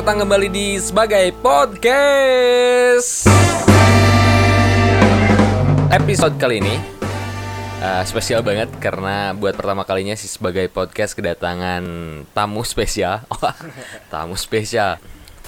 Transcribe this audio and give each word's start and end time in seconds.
Selamat 0.00 0.16
datang 0.16 0.32
kembali 0.32 0.48
di 0.48 0.68
sebagai 0.80 1.26
podcast. 1.44 3.28
Episode 5.92 6.40
kali 6.40 6.56
ini 6.56 6.80
uh, 7.84 8.00
spesial 8.08 8.40
banget 8.40 8.72
karena 8.80 9.36
buat 9.36 9.52
pertama 9.52 9.84
kalinya 9.84 10.16
sih 10.16 10.32
sebagai 10.32 10.72
podcast 10.72 11.12
kedatangan 11.12 11.84
tamu 12.32 12.64
spesial. 12.64 13.28
Oh, 13.28 13.44
tamu 14.08 14.40
spesial. 14.40 14.96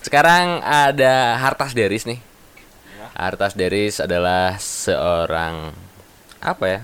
Sekarang 0.04 0.60
ada 0.60 1.40
Hartas 1.40 1.72
Deris 1.72 2.04
nih. 2.04 2.20
Hartas 3.16 3.56
Deris 3.56 4.04
adalah 4.04 4.60
seorang 4.60 5.72
apa 6.44 6.64
ya? 6.68 6.80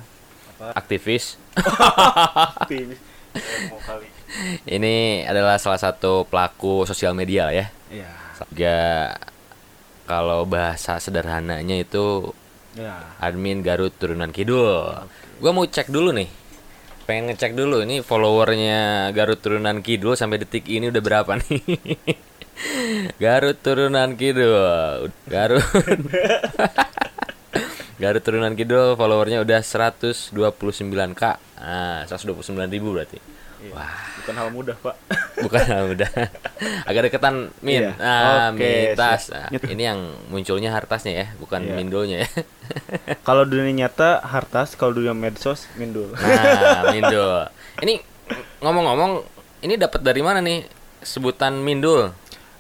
Aktivis. 0.73 1.37
Ini 4.65 5.25
adalah 5.25 5.57
salah 5.57 5.81
satu 5.81 6.29
pelaku 6.29 6.85
sosial 6.85 7.17
media 7.17 7.49
ya. 7.49 7.67
Iya. 7.89 8.11
Juga 8.53 8.79
kalau 10.05 10.45
bahasa 10.45 11.01
sederhananya 11.01 11.77
itu 11.77 12.33
Ya. 12.79 12.95
admin 13.19 13.65
Garut 13.65 13.91
Turunan 13.97 14.31
Kidul. 14.31 14.95
Gua 15.43 15.51
mau 15.51 15.67
cek 15.67 15.91
dulu 15.91 16.15
nih. 16.15 16.29
Pengen 17.09 17.33
ngecek 17.33 17.57
dulu 17.57 17.81
ini 17.83 18.05
followernya 18.05 19.11
Garut 19.17 19.41
Turunan 19.41 19.81
Kidul 19.81 20.15
sampai 20.15 20.39
detik 20.39 20.69
ini 20.69 20.93
udah 20.93 21.03
berapa 21.03 21.33
nih? 21.41 21.65
Garut 23.23 23.59
Turunan 23.59 24.15
Kidul. 24.15 25.09
Garut. 25.27 25.65
Garut 27.99 28.23
Turunan 28.23 28.55
Kidul 28.55 28.95
followernya 28.95 29.43
udah 29.43 29.59
129k. 29.59 31.23
Ah, 31.59 32.07
129 32.07 32.39
ribu 32.71 32.95
berarti. 32.95 33.19
Iya. 33.59 33.75
Bukan 34.23 34.35
hal 34.35 34.49
mudah, 34.51 34.77
Pak. 34.79 34.95
Bukan 35.45 35.63
udah 35.95 36.11
agak 36.85 37.03
deketan 37.11 37.51
Min. 37.59 37.83
Iya. 37.87 37.93
Ah, 37.99 38.49
Mitas. 38.51 39.31
siap. 39.31 39.51
Nah, 39.51 39.71
ini 39.71 39.83
yang 39.83 40.01
munculnya 40.29 40.71
hartasnya 40.71 41.13
ya, 41.15 41.27
bukan 41.37 41.63
Iya. 41.63 41.75
Mindonya 41.75 42.17
ya. 42.23 42.29
kalau 43.27 43.43
dunia 43.43 43.71
nyata 43.71 44.23
hartas, 44.23 44.75
kalau 44.75 44.95
dunia 44.95 45.15
medsos 45.15 45.67
mindul. 45.75 46.11
Nah, 46.15 46.91
Mindul. 46.91 47.47
Ini 47.83 47.95
ngomong-ngomong, 48.59 49.23
ini 49.63 49.75
dapat 49.75 50.03
dari 50.03 50.23
mana 50.23 50.39
nih 50.39 50.67
sebutan 51.01 51.59
Mindul? 51.59 52.11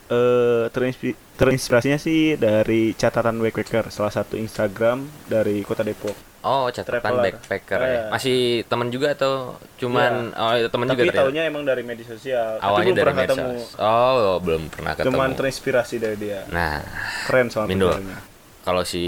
Eh 0.08 0.64
terinspi- 0.70 1.18
terinspirasinya 1.36 1.98
sih 1.98 2.34
dari 2.34 2.94
catatan 2.94 3.38
backpacker, 3.38 3.90
salah 3.90 4.10
satu 4.10 4.34
Instagram 4.34 5.04
dari 5.26 5.60
Kota 5.62 5.82
Depok. 5.82 6.27
Oh, 6.48 6.64
catatan 6.66 6.96
Traveler. 6.98 7.24
backpacker 7.28 7.78
ya. 7.78 7.84
Iya. 7.84 8.02
Masih 8.08 8.38
teman 8.64 8.88
juga 8.88 9.12
atau 9.12 9.32
cuman 9.76 10.32
oh 10.32 10.52
itu 10.56 10.68
teman 10.68 10.86
juga 10.86 10.96
Tapi 10.96 11.04
ternyata? 11.06 11.20
taunya 11.22 11.42
emang 11.44 11.62
dari 11.62 11.82
media 11.84 12.06
sosial. 12.08 12.56
awalnya 12.58 12.92
dari 12.94 13.04
pernah 13.04 13.22
ketemu. 13.22 13.48
medsos. 13.52 13.76
Oh, 13.76 14.40
belum 14.40 14.62
pernah 14.66 14.92
ketemu. 14.96 15.12
Cuman 15.12 15.30
terinspirasi 15.36 15.94
dari 15.98 16.16
dia. 16.16 16.40
Nah, 16.48 16.80
Keren 17.28 17.52
Mindul. 17.68 17.92
tulisannya. 17.92 18.18
kalau 18.64 18.82
si 18.82 19.04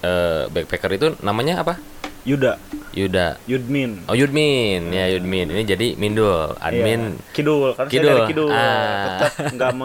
eh, 0.00 0.42
backpacker 0.50 0.90
itu 0.92 1.06
namanya 1.20 1.62
apa? 1.62 1.78
Yuda, 2.22 2.54
Yuda. 2.94 3.34
Yudmin. 3.50 4.06
Oh 4.06 4.14
Yudmin, 4.14 4.94
ya 4.94 5.10
Yudmin. 5.10 5.50
Ini 5.50 5.62
jadi 5.66 5.98
Mindul, 5.98 6.54
admin. 6.54 7.18
Iya. 7.18 7.34
Kidul, 7.34 7.74
karena 7.74 7.90
Kidul. 7.90 8.06
saya 8.06 8.14
dari 8.14 8.30
Kidul. 8.30 8.48
Ah. 8.50 9.02
Tetap 9.18 9.32
nggak 9.58 9.70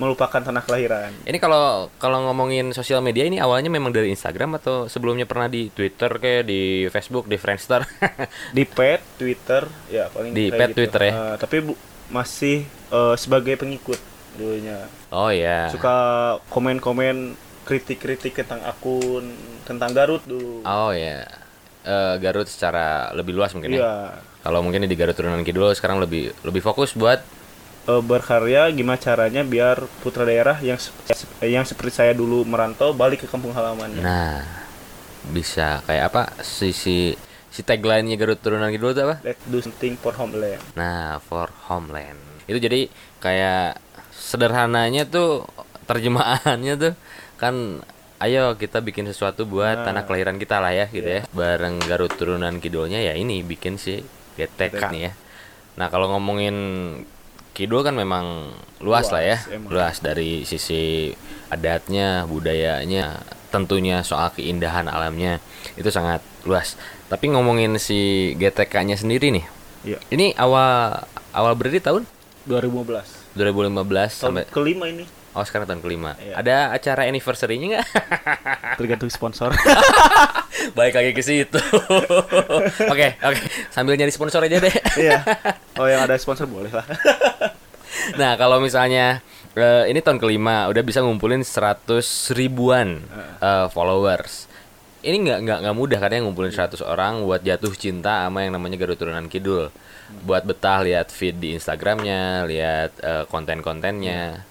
melupakan 0.00 0.40
tanah 0.40 0.64
kelahiran. 0.64 1.12
Ini 1.28 1.36
kalau 1.36 1.92
kalau 2.00 2.24
ngomongin 2.24 2.72
sosial 2.72 3.04
media 3.04 3.28
ini 3.28 3.36
awalnya 3.36 3.68
memang 3.68 3.92
dari 3.92 4.08
Instagram 4.08 4.56
atau 4.56 4.88
sebelumnya 4.88 5.28
pernah 5.28 5.44
di 5.44 5.68
Twitter 5.68 6.08
kayak 6.16 6.48
di 6.48 6.88
Facebook, 6.88 7.28
di 7.28 7.36
Friendster? 7.36 7.84
di 8.56 8.64
pet 8.64 9.04
Twitter 9.20 9.68
ya 9.92 10.08
paling 10.08 10.32
Di 10.32 10.48
pet 10.48 10.72
Twitter 10.72 11.00
ya? 11.04 11.12
Eh, 11.12 11.34
tapi 11.36 11.60
bu- 11.60 11.76
masih 12.08 12.64
eh, 12.90 13.14
sebagai 13.20 13.60
pengikut 13.60 14.00
dulunya 14.40 14.88
oh 15.12 15.28
ya. 15.28 15.68
suka 15.68 15.96
komen-komen 16.48 17.34
kritik-kritik 17.68 18.40
tentang 18.40 18.64
akun 18.64 19.36
tentang 19.68 19.92
Garut 19.92 20.24
dulu 20.24 20.64
Oh 20.64 20.90
ya. 20.96 21.28
Eh, 21.84 22.14
Garut 22.24 22.48
secara 22.48 23.12
lebih 23.12 23.36
luas 23.36 23.52
mungkin 23.52 23.76
ya. 23.76 23.78
iya 23.84 23.94
Kalau 24.40 24.64
mungkin 24.64 24.88
di 24.88 24.96
Garut 24.96 25.12
Turunan 25.12 25.44
Kidul 25.44 25.76
sekarang 25.76 26.00
lebih 26.00 26.32
lebih 26.40 26.64
fokus 26.64 26.96
buat 26.96 27.20
Eh, 27.90 28.00
berkarya 28.00 28.70
gimana 28.70 28.94
caranya 28.96 29.42
biar 29.42 29.82
putra 29.98 30.22
daerah 30.22 30.54
yang 30.60 30.78
yang 31.42 31.64
seperti 31.64 31.90
saya 31.92 32.12
dulu 32.12 32.46
merantau 32.46 32.94
balik 32.94 33.24
ke 33.24 33.26
kampung 33.26 33.50
halaman 33.50 33.98
nah 33.98 34.46
bisa 35.26 35.82
kayak 35.84 36.04
apa 36.08 36.22
si 36.40 36.70
si 36.70 37.16
tagline-nya 37.60 38.14
Garut 38.14 38.38
Turunan 38.38 38.70
Kidul 38.70 38.94
itu 38.94 39.02
apa? 39.02 39.18
let's 39.20 39.42
do 39.44 39.58
something 39.58 39.98
for 39.98 40.14
homeland 40.14 40.62
Nah, 40.72 41.18
for 41.20 41.50
homeland. 41.66 42.16
Itu 42.46 42.56
jadi 42.56 42.86
kayak 43.18 43.76
sederhananya 44.10 45.04
tuh 45.04 45.44
terjemahannya 45.84 46.74
tuh 46.78 46.92
kan 47.36 47.82
ayo 48.18 48.54
kita 48.54 48.78
bikin 48.78 49.04
sesuatu 49.04 49.44
buat 49.44 49.76
Nah. 49.76 49.84
tanah 49.84 50.02
kelahiran 50.06 50.38
kita 50.38 50.56
lah 50.56 50.72
ya 50.72 50.86
gitu 50.88 51.10
ya. 51.10 51.22
Bareng 51.32 51.82
Garut 51.82 52.14
turunan 52.14 52.56
kidulnya 52.56 53.02
ya 53.02 53.12
ini 53.12 53.42
bikin 53.42 53.76
si 53.76 53.98
GTK 54.36 54.70
GTK. 54.70 54.84
nih 54.88 55.02
ya. 55.02 55.12
Nah, 55.76 55.86
kalau 55.88 56.08
ngomongin 56.10 56.56
kidul 57.60 57.84
kan 57.84 57.92
memang 57.92 58.56
luas, 58.80 59.12
Luas, 59.12 59.12
lah 59.12 59.22
ya. 59.22 59.38
emang. 59.52 59.68
Luas 59.68 60.00
dari 60.00 60.48
sisi 60.48 61.12
adatnya, 61.52 62.24
budayanya, 62.24 63.20
tentunya 63.52 64.00
soal 64.00 64.32
keindahan 64.32 64.88
alamnya 64.88 65.44
itu 65.76 65.92
sangat 65.92 66.24
luas. 66.48 66.80
Tapi 67.12 67.28
ngomongin 67.36 67.76
si 67.76 68.32
GTK-nya 68.40 68.96
sendiri 68.96 69.28
nih. 69.28 69.44
iya 69.84 69.98
Ini 70.08 70.32
awal 70.40 71.04
awal 71.36 71.52
berdiri 71.52 71.84
tahun 71.84 72.08
2015 72.48 73.36
2015 73.36 73.36
tahun 73.36 74.08
sampai 74.08 74.44
kelima 74.48 74.88
ini 74.88 75.04
oh 75.40 75.46
sekarang 75.48 75.64
tahun 75.64 75.80
kelima. 75.80 76.20
Iya. 76.20 76.34
Ada 76.36 76.56
acara 76.76 77.08
anniversary-nya 77.08 77.66
nggak? 77.80 77.86
tergantung 78.78 79.08
sponsor 79.08 79.56
Baik 80.78 80.94
lagi 81.00 81.12
ke 81.16 81.22
situ. 81.24 81.56
Oke, 82.92 83.16
oke. 83.24 83.42
Sambil 83.72 83.96
nyari 83.96 84.12
sponsor 84.12 84.44
aja 84.44 84.60
deh. 84.60 84.74
iya 85.00 85.24
oh 85.80 85.88
yang 85.88 86.04
ada 86.04 86.16
sponsor 86.20 86.44
boleh 86.44 86.68
lah 86.68 86.84
nah, 88.20 88.36
kalau 88.36 88.60
misalnya 88.60 89.24
eh, 89.56 89.84
ini 89.90 90.00
tahun 90.04 90.20
kelima 90.20 90.68
udah 90.70 90.82
bisa 90.84 91.02
ngumpulin 91.02 91.42
100 91.42 92.04
ribuan 92.36 93.02
eh, 93.40 93.66
followers. 93.72 94.50
Ini 95.00 95.16
nggak 95.16 95.38
nggak 95.48 95.58
nggak 95.64 95.76
mudah 95.76 95.98
karena 95.98 96.20
ngumpulin 96.20 96.52
100 96.52 96.84
orang 96.84 97.24
buat 97.24 97.40
jatuh 97.40 97.72
cinta 97.72 98.28
sama 98.28 98.44
yang 98.44 98.52
namanya 98.52 98.76
Garut 98.76 99.00
Turunan 99.00 99.32
Kidul. 99.32 99.72
Buat 100.26 100.44
betah 100.44 100.84
lihat 100.84 101.08
feed 101.08 101.40
di 101.40 101.56
Instagramnya, 101.56 102.44
lihat 102.44 102.92
eh, 103.00 103.24
konten-kontennya. 103.30 104.49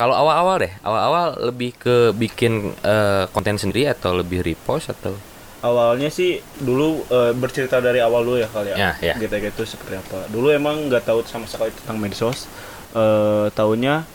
Kalau 0.00 0.16
awal-awal 0.16 0.64
deh, 0.64 0.72
awal-awal 0.80 1.52
lebih 1.52 1.76
ke 1.76 2.16
bikin 2.16 2.72
eh, 2.80 3.28
konten 3.36 3.60
sendiri 3.60 3.92
atau 3.92 4.16
lebih 4.16 4.40
repost 4.40 4.88
atau? 4.96 5.12
Awalnya 5.60 6.08
sih 6.08 6.40
dulu 6.56 7.04
eh, 7.12 7.36
bercerita 7.36 7.84
dari 7.84 8.00
awal 8.00 8.24
dulu 8.24 8.40
ya 8.40 8.48
kali 8.48 8.72
Ya, 8.72 8.96
ya, 8.96 9.12
ya. 9.12 9.14
GTK 9.20 9.52
itu 9.52 9.76
seperti 9.76 10.00
apa. 10.00 10.24
Dulu 10.32 10.48
emang 10.56 10.88
nggak 10.88 11.04
tahu 11.04 11.20
sama 11.28 11.44
sekali 11.44 11.68
tentang 11.76 12.00
medsos. 12.00 12.48
Eh 12.96 13.52
tahunya 13.52 14.08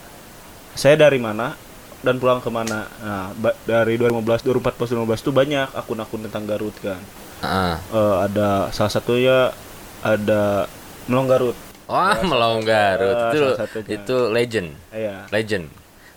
saya 0.74 0.98
dari 0.98 1.22
mana 1.22 1.54
dan 2.02 2.18
pulang 2.18 2.42
ke 2.42 2.50
mana 2.50 2.90
nah 3.00 3.30
dari 3.64 3.94
2015 3.96 4.42
2014 4.42 5.06
2015 5.06 5.22
itu 5.22 5.32
banyak 5.32 5.68
akun-akun 5.70 6.26
tentang 6.26 6.50
Garut 6.50 6.74
kan. 6.82 6.98
Ah. 7.46 7.78
Eh, 7.94 8.16
ada 8.26 8.74
salah 8.74 8.90
satunya 8.90 9.54
ada 10.02 10.66
Melong 11.06 11.30
Garut 11.30 11.56
Wah, 11.86 12.18
Melong 12.20 12.62
Garut 12.62 13.14
Ah, 13.16 13.30
itu 13.30 13.46
itu 13.88 14.16
legend, 14.28 14.68
iya 14.90 15.22
legend. 15.30 15.70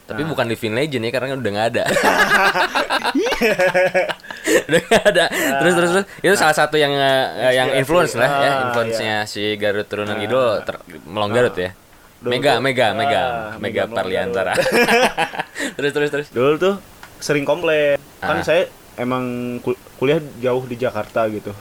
Tapi 0.04 0.26
Nah. 0.26 0.30
bukan 0.34 0.46
living 0.46 0.74
legend 0.74 1.02
ya 1.02 1.12
karena 1.12 1.38
udah 1.38 1.52
nggak 1.52 1.68
ada. 1.70 1.84
udah 4.66 4.80
nggak 4.82 5.04
ada. 5.06 5.26
Terus 5.30 5.74
terus 5.76 5.90
terus 5.92 6.06
itu 6.20 6.34
salah 6.36 6.56
satu 6.56 6.76
yang 6.76 6.90
eh, 6.92 7.54
yang 7.54 7.70
influence 7.76 8.14
lah 8.14 8.26
ya, 8.26 8.34
Ah, 8.42 8.58
influence-nya 8.66 9.16
si 9.24 9.54
Garut 9.56 9.86
Turunan 9.86 10.18
Ah. 10.18 10.20
Kidul 10.20 10.48
ter- 10.64 10.82
Melong 11.06 11.32
Garut 11.32 11.56
ya. 11.56 11.72
Dulu 12.20 12.32
Mega, 12.34 12.52
tuh- 12.52 12.62
mega, 12.62 12.84
ah, 12.84 12.92
mega, 12.92 13.22
Mega 13.56 13.84
mega 13.86 13.96
Parliantara. 13.96 14.54
terus 15.78 15.92
terus 15.94 16.10
terus. 16.10 16.28
dulu 16.30 16.58
tuh 16.58 16.76
sering 17.20 17.46
komplain 17.46 17.96
Ah. 18.20 18.28
kan 18.28 18.42
saya 18.42 18.68
emang 18.96 19.24
kul- 19.62 19.78
kuliah 19.96 20.20
jauh 20.42 20.66
di 20.66 20.76
Jakarta 20.76 21.30
gitu 21.30 21.54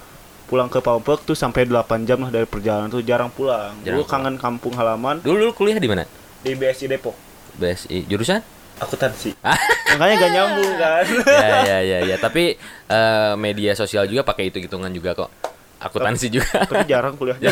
pulang 0.49 0.67
ke 0.67 0.81
Papua 0.81 1.15
tuh 1.15 1.37
sampai 1.37 1.69
8 1.69 1.77
jam 2.03 2.25
lah 2.25 2.33
dari 2.33 2.49
perjalanan 2.49 2.89
tuh 2.89 3.05
jarang 3.05 3.29
pulang. 3.29 3.77
Jarang 3.85 4.01
dulu 4.01 4.03
kangen 4.03 4.35
kampung 4.35 4.73
halaman. 4.73 5.21
Dulu, 5.21 5.37
dulu 5.45 5.53
kuliah 5.55 5.77
di 5.77 5.87
mana? 5.87 6.09
di 6.39 6.55
BSI 6.55 6.89
Depok. 6.89 7.13
BSI 7.55 8.09
jurusan? 8.09 8.41
akuntansi. 8.79 9.35
Makanya 9.99 10.15
gak 10.17 10.33
nyambung 10.33 10.73
kan? 10.79 11.05
Ya 11.43 11.49
ya 11.67 11.79
ya 11.83 11.99
ya. 12.07 12.17
Tapi 12.17 12.55
eh, 12.87 13.33
media 13.35 13.75
sosial 13.75 14.07
juga 14.07 14.23
pakai 14.23 14.49
hitung 14.49 14.63
hitungan 14.63 14.89
juga 14.89 15.19
kok. 15.19 15.31
Akuntansi 15.79 16.31
juga. 16.31 16.63
tapi 16.63 16.87
jarang 16.87 17.15
kuliah 17.15 17.35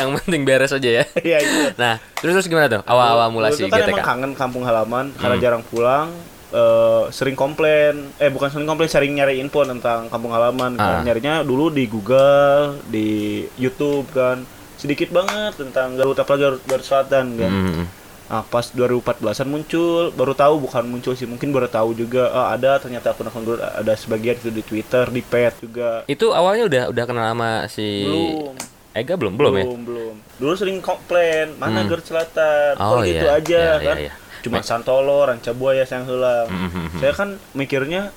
yang 0.00 0.16
penting 0.16 0.42
beres 0.48 0.72
aja 0.72 0.90
ya. 1.00 1.04
Iya 1.20 1.38
itu 1.44 1.60
nah 1.76 2.00
terus 2.16 2.40
terus 2.40 2.48
gimana 2.48 2.72
tuh? 2.72 2.80
Awal 2.88 3.06
awal 3.14 3.28
mulai 3.28 3.52
si 3.52 3.62
Dulu 3.62 3.68
tuh 3.68 3.72
kan 3.72 3.80
GTK 3.84 3.92
emang 3.92 4.04
kangen 4.04 4.32
kampung 4.32 4.64
halaman 4.64 5.12
karena 5.20 5.36
Hmm. 5.36 5.44
jarang 5.44 5.62
pulang 5.68 6.08
eh, 6.54 7.04
sering 7.10 7.34
komplain 7.34 8.14
eh 8.16 8.30
bukan 8.30 8.48
sering 8.48 8.64
komplain 8.64 8.86
sering 8.86 9.12
nyari 9.12 9.36
info 9.36 9.62
tentang 9.62 10.06
kampung 10.06 10.30
halaman 10.30 10.76
Ah. 10.76 10.96
Kan 10.96 11.04
nyarinya 11.04 11.42
dulu 11.42 11.68
di 11.68 11.84
Google 11.84 12.78
di 12.86 13.08
YouTube 13.56 14.06
kan 14.10 14.46
sedikit 14.76 15.10
banget 15.10 15.56
tentang 15.56 15.94
Garut 15.94 16.14
apalagi 16.14 16.42
Garut, 16.44 16.62
Garut 16.64 16.82
Selatan 16.82 17.34
kan 17.34 17.50
Hmm. 17.50 17.84
Nah, 18.24 18.40
pas 18.42 18.64
2014-an 18.64 19.44
muncul, 19.44 20.08
baru 20.10 20.32
tahu 20.32 20.56
bukan 20.58 20.80
muncul 20.82 21.12
sih, 21.12 21.22
mungkin 21.24 21.50
baru 21.50 21.68
tahu 21.68 21.92
juga 21.94 22.30
ah, 22.30 22.50
ada 22.50 22.78
ternyata 22.78 23.10
akun-akun 23.10 23.44
Garut 23.44 23.60
ada 23.60 23.92
sebagian 23.94 24.34
itu 24.34 24.48
di 24.48 24.62
Twitter, 24.62 25.04
di 25.06 25.20
Pet 25.20 25.52
juga. 25.58 26.02
Itu 26.06 26.32
awalnya 26.32 26.64
udah 26.64 26.82
udah 26.88 27.04
kenal 27.04 27.26
sama 27.28 27.50
si 27.66 27.84
Belum. 28.02 28.56
Ega 28.92 29.14
belum 29.14 29.34
belum, 29.34 29.52
ya? 29.52 29.64
belum, 29.64 29.80
belum. 29.84 30.14
Dulu 30.38 30.52
sering 30.54 30.78
komplain, 30.80 31.52
mana 31.56 31.82
Hmm. 31.82 31.86
Garut 31.86 32.02
Selatan, 32.02 32.72
Oh, 32.76 32.96
kok 32.96 33.04
gitu 33.04 33.22
iya. 33.22 33.36
aja 33.36 33.60
Iya, 33.60 33.74
kan. 33.82 33.96
iya, 33.98 34.04
iya. 34.08 34.12
Cuma 34.44 34.60
Me- 34.60 34.66
Santolo, 34.66 35.24
Ranca 35.24 35.50
Buaya 35.50 35.82
yang 35.82 36.04
hilang. 36.04 36.46
Mhm, 36.46 36.68
mhm. 36.68 36.98
Saya 36.98 37.12
kan 37.12 37.28
mikirnya 37.52 38.12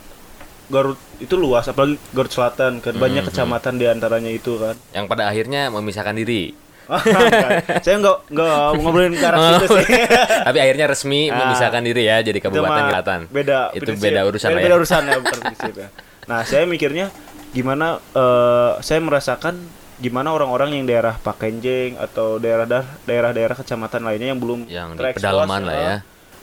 Garut 0.68 1.00
itu 1.18 1.34
luas, 1.34 1.64
apalagi 1.64 1.96
Garut 2.12 2.28
Selatan 2.28 2.84
kan 2.84 2.92
banyak 2.94 3.24
Mhm. 3.24 3.30
kecamatan 3.32 3.74
di 3.74 3.88
antaranya 3.88 4.28
itu 4.28 4.60
kan. 4.60 4.76
Yang 4.92 5.06
pada 5.08 5.24
akhirnya 5.26 5.62
memisahkan 5.70 6.12
diri. 6.14 6.52
Enggak. 6.86 7.50
saya 7.84 7.96
nggak 7.98 8.18
nggak 8.30 8.52
ngobrolin 8.78 9.12
ke 9.14 9.24
arah 9.24 9.40
situ 9.58 9.68
sih. 9.78 9.88
Tapi 10.48 10.58
akhirnya 10.58 10.86
resmi 10.86 11.28
Ah. 11.28 11.40
memisahkan 11.42 11.80
diri 11.82 12.04
ya 12.04 12.20
jadi 12.20 12.36
Kabupaten 12.38 12.84
Selatan. 12.86 13.20
Beda. 13.28 13.72
Itu 13.72 13.88
prinsip. 13.88 14.04
beda 14.04 14.20
urusan 14.24 14.48
beda, 14.50 14.52
lah 14.54 14.62
beda 14.62 14.68
ya. 14.70 14.78
urusan 14.78 15.02
ya, 15.02 15.16
bukan 15.24 15.40
prinsip 15.42 15.74
ya. 15.74 15.88
Nah, 16.28 16.40
saya 16.44 16.64
mikirnya 16.64 17.06
gimana 17.50 17.88
eh, 18.14 18.72
saya 18.82 19.00
merasakan 19.00 19.56
gimana 19.98 20.30
orang-orang 20.30 20.76
yang 20.76 20.86
daerah 20.86 21.16
Pakenjeng 21.18 21.96
atau 21.98 22.38
daerah 22.38 22.68
daerah-daerah 23.02 23.56
kecamatan 23.56 24.04
lainnya 24.04 24.28
yang 24.30 24.38
belum 24.38 24.68
Yang 24.68 24.90
di 24.94 25.04
pedalaman 25.14 25.62
lah 25.64 25.74
eh, 25.74 25.82
ya. 25.82 25.96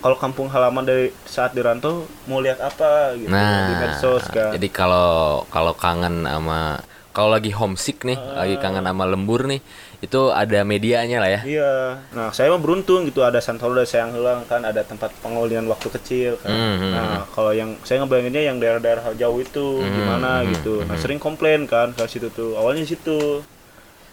Kalau 0.04 0.20
kampung 0.20 0.52
halaman 0.52 0.84
dari 0.84 1.08
saat 1.24 1.56
dirantau 1.56 2.04
mau 2.28 2.36
lihat 2.36 2.60
apa 2.60 3.16
gitu 3.16 3.32
Nah, 3.32 3.64
di 3.64 3.74
medsos 3.80 4.28
kan. 4.28 4.52
jadi 4.52 4.68
kalau 4.68 5.08
kalau 5.48 5.72
kangen 5.72 6.22
sama 6.22 6.76
kalau 7.08 7.30
lagi 7.30 7.48
homesick 7.48 8.02
nih, 8.02 8.18
lagi 8.18 8.58
kangen 8.58 8.82
sama 8.82 9.06
lembur 9.06 9.46
nih, 9.46 9.62
itu 10.02 10.28
ada 10.28 10.60
medianya 10.60 11.22
lah 11.22 11.30
ya. 11.30 11.40
Iya. 11.46 11.72
Nah, 12.10 12.34
saya 12.34 12.50
mah 12.50 12.58
beruntung 12.58 13.06
gitu 13.06 13.22
ada 13.22 13.38
Santolo 13.38 13.78
dan 13.78 13.86
Sayang 13.86 14.12
Hilang 14.12 14.42
kan 14.44 14.60
ada 14.60 14.82
tempat 14.82 15.14
pengolian 15.22 15.62
waktu 15.64 15.94
kecil 15.94 16.36
kan. 16.36 16.50
Hmm, 16.50 16.74
hmm, 16.74 16.90
Nah, 16.90 17.22
kalau 17.30 17.54
yang 17.54 17.78
saya 17.80 18.02
ngebayanginnya 18.02 18.42
yang 18.44 18.58
daerah-daerah 18.58 19.14
jauh 19.14 19.38
itu 19.38 19.78
Hmm, 19.78 19.94
gimana 19.94 20.30
hmm, 20.42 20.46
gitu. 20.52 20.74
hmm, 20.76 20.84
Nah, 20.84 20.94
hmm. 20.98 21.02
sering 21.06 21.20
komplain 21.22 21.60
kan 21.64 21.94
ke 21.94 22.02
situ 22.04 22.26
tuh. 22.28 22.58
Awalnya 22.58 22.82
di 22.82 22.90
situ. 22.90 23.46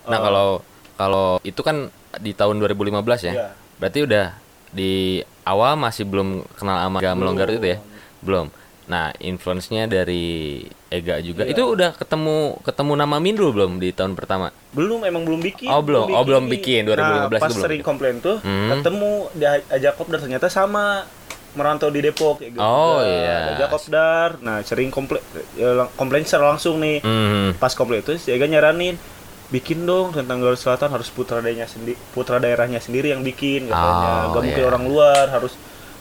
Nah, 0.05 0.15
Eh, 0.15 0.21
kalau 0.21 0.47
kalau 0.94 1.27
itu 1.41 1.59
kan 1.59 1.89
di 2.15 2.31
tahun 2.31 2.61
2015 2.61 3.25
ya. 3.25 3.33
Iya. 3.33 3.47
Berarti 3.75 3.99
udah 4.05 4.25
di 4.71 5.19
awal 5.44 5.75
masih 5.75 6.03
belum 6.03 6.44
kenal 6.53 6.77
sama 6.79 6.97
Gamelong 6.97 7.35
Garut 7.35 7.56
itu 7.56 7.68
ya? 7.68 7.79
Belum. 8.19 8.47
Nah, 8.83 9.15
influence-nya 9.18 9.85
dari 9.85 10.59
Ega 10.88 11.19
juga. 11.19 11.44
Iya. 11.44 11.56
Itu 11.56 11.63
udah 11.69 11.95
ketemu 11.95 12.59
ketemu 12.59 12.91
nama 12.94 13.18
Mindul 13.18 13.51
belum 13.51 13.77
di 13.77 13.91
tahun 13.91 14.13
pertama? 14.13 14.51
belum 14.71 15.03
emang 15.03 15.23
belum 15.23 15.39
bikin. 15.41 15.68
Oh, 15.68 15.79
belum. 15.79 16.07
Oh, 16.09 16.23
belum 16.23 16.47
bikin. 16.47 16.83
2015 16.83 16.95
nah, 16.95 17.27
itu 17.29 17.35
pas 17.38 17.51
belum 17.51 17.59
sering 17.62 17.81
komplain 17.81 18.15
tuh, 18.19 18.39
Hmm. 18.39 18.71
ketemu 18.73 19.12
diajak 19.33 19.94
kopdar 19.95 20.19
ternyata 20.19 20.47
sama 20.47 21.03
merantau 21.51 21.88
di 21.88 22.00
Depok 22.00 22.39
gitu. 22.39 22.56
Oh, 22.56 23.00
juga. 23.00 23.03
iya. 23.06 23.39
Diajak 23.50 23.69
kopdar. 23.69 24.29
Nah, 24.39 24.63
sering 24.63 24.88
komplain 24.88 25.19
ya, 25.53 25.75
lang- 25.77 25.91
komplain 25.94 26.23
secara 26.23 26.51
langsung 26.51 26.79
nih. 26.79 27.00
Hmm. 27.00 27.51
Pas 27.53 27.71
komplain 27.71 28.00
itu 28.00 28.15
si 28.18 28.31
Ega 28.31 28.44
nyaranin 28.45 28.95
bikin 29.51 29.83
dong 29.83 30.12
tentang 30.12 30.39
Garut 30.39 30.56
Selatan 30.56 30.89
harus 30.89 31.07
putra 31.07 31.38
daerahnya 31.38 31.68
sendiri 31.68 32.00
putra 32.09 32.38
daerahnya 32.38 32.80
sendiri 32.80 33.12
yang 33.12 33.21
bikin 33.21 33.68
katanya 33.68 34.09
Oh, 34.25 34.31
gak 34.31 34.42
mungkin 34.42 34.57
iya. 34.57 34.69
orang 34.69 34.83
luar 34.86 35.25
harus 35.27 35.53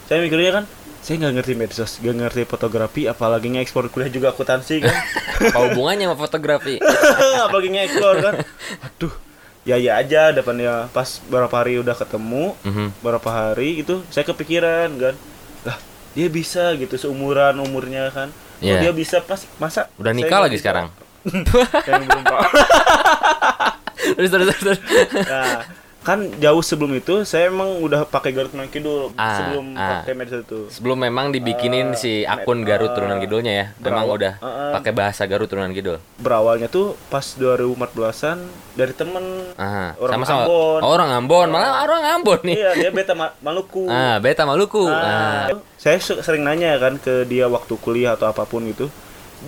saya 0.06 0.18
mikirnya 0.20 0.52
kan 0.52 0.64
saya 1.00 1.16
nggak 1.18 1.34
ngerti 1.34 1.52
medsos 1.54 1.92
gak 1.96 2.14
ngerti 2.14 2.42
fotografi 2.44 3.02
apalagi 3.04 3.50
ngekspor 3.50 3.88
kuliah 3.88 4.08
juga 4.08 4.30
akuntansi 4.30 4.80
kan 4.80 4.94
Apa 5.50 5.58
hubungannya 5.66 6.04
sama 6.04 6.16
fotografi? 6.16 6.76
apalagi 7.44 7.68
ngekspor 7.70 8.14
kan 8.20 8.34
aduh 8.80 9.14
ya 9.60 9.76
ya 9.76 9.96
aja 9.96 10.30
depannya 10.30 10.88
pas 10.88 11.20
beberapa 11.22 11.54
hari 11.54 11.76
udah 11.76 11.92
ketemu 11.94 12.54
Mhm. 12.60 12.86
beberapa 12.98 13.28
hari 13.28 13.78
itu 13.78 14.00
saya 14.08 14.24
kepikiran 14.24 14.88
kan 14.94 15.14
lah 15.62 15.76
dia 16.12 16.28
bisa 16.28 16.72
gitu 16.74 16.94
seumuran 16.96 17.58
umurnya 17.58 18.08
kan 18.08 18.30
Kok 18.30 18.62
Iya. 18.62 18.80
dia 18.82 18.92
bisa 18.92 19.16
pas 19.20 19.40
masa 19.56 19.88
Udah 19.96 20.12
nikah 20.12 20.28
nggak 20.30 20.44
lagi 20.44 20.54
bisa? 20.54 20.62
sekarang. 20.62 20.86
yang 21.88 22.02
belum 22.02 22.22
Pak. 22.22 22.40
terus 24.16 24.30
terus 24.30 24.48
terus. 24.56 24.78
Nah, 25.22 25.60
kan 26.00 26.16
jauh 26.34 26.64
sebelum 26.64 26.96
itu 26.96 27.22
saya 27.22 27.46
emang 27.46 27.76
udah 27.78 28.08
pakai 28.08 28.32
Garut 28.32 28.48
Turunan 28.48 28.66
Kidul 28.66 29.12
Ah, 29.14 29.36
sebelum 29.36 29.76
ah. 29.76 30.00
pakai 30.00 30.16
medsos 30.16 30.40
itu. 30.40 30.60
Sebelum 30.70 30.96
memang 30.98 31.28
dibikinin 31.28 31.92
Eh, 31.92 31.94
si 31.94 32.12
med- 32.18 32.40
akun 32.40 32.64
Garut 32.64 32.88
eh, 32.88 32.94
Turunan 32.94 33.20
Kidulnya 33.20 33.52
ya, 33.52 33.66
memang 33.78 34.08
udah 34.08 34.34
eh. 34.34 34.72
pakai 34.72 34.92
bahasa 34.92 35.28
Garut 35.28 35.44
Turunan 35.46 35.68
Kidul. 35.70 36.00
Berawalnya 36.16 36.66
tuh 36.66 36.96
pas 37.06 37.20
2014-an 37.22 38.38
dari 38.72 38.96
temen 38.96 39.52
Aha, 39.54 39.92
Orang 39.94 40.14
sama-sama. 40.16 40.42
Ambon. 40.42 40.80
Oh, 40.80 40.88
orang 40.88 41.10
Ambon, 41.12 41.48
malah 41.50 41.84
orang 41.84 42.02
Ambon 42.10 42.40
nih. 42.42 42.56
Iya, 42.56 42.70
dia 42.78 42.90
beta 42.90 43.12
Ma- 43.12 43.36
Maluku. 43.38 43.84
Ah, 43.84 44.16
Beta 44.16 44.42
Maluku. 44.42 44.88
Ah, 44.88 45.52
Ah. 45.52 45.60
Saya 45.76 46.00
sering 46.00 46.40
nanya 46.40 46.76
kan 46.76 46.96
ke 46.96 47.24
dia 47.24 47.44
waktu 47.44 47.76
kuliah 47.76 48.16
atau 48.16 48.24
apa 48.26 48.44
pun 48.44 48.64
gitu. 48.64 48.88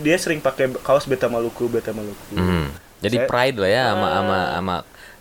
Dia 0.01 0.17
sering 0.17 0.41
pakai 0.41 0.73
kaos 0.79 1.05
beta 1.05 1.27
Maluku, 1.27 1.69
beta 1.69 1.93
Maluku. 1.93 2.33
Mhm. 2.33 2.73
Jadi 3.01 3.17
Saya- 3.19 3.29
pride 3.29 3.57
lah 3.59 3.69
ya 3.69 3.83
sama 3.91 4.01
Ah. 4.01 4.13
sama 4.15 4.37
sama 4.49 4.75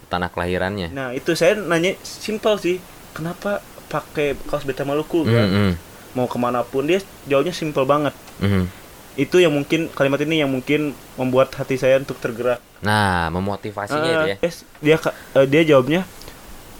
tanah 0.07 0.29
kelahirannya. 0.29 0.87
Nah, 0.89 1.11
itu 1.11 1.33
saya 1.33 1.57
nanya 1.57 1.97
simpel 2.01 2.55
sih. 2.55 2.79
Kenapa 3.11 3.59
pakai 3.87 4.39
kaos 4.45 4.63
beta 4.63 4.81
Maluku 4.81 5.25
kan? 5.25 5.43
Mhm. 5.45 5.71
Mau 6.13 6.25
ke 6.25 6.37
mana 6.37 6.61
pun 6.61 6.83
dia 6.83 6.99
jauhnya 7.25 7.51
simpel 7.51 7.83
banget. 7.83 8.15
Mhm. 8.37 8.67
Itu 9.13 9.37
yang 9.37 9.51
mungkin 9.51 9.89
kalimat 9.89 10.19
ini 10.19 10.39
yang 10.39 10.47
mungkin 10.47 10.95
membuat 11.13 11.51
hati 11.51 11.75
saya 11.75 11.97
untuk 11.97 12.15
tergerak. 12.17 12.63
Nah, 12.79 13.27
memotivasinya 13.29 13.99
itu 13.99 14.27
ya. 14.29 14.37
Yes, 14.39 14.63
dia 14.77 14.95
eh, 15.35 15.45
dia 15.45 15.63
jawabnya 15.65 16.07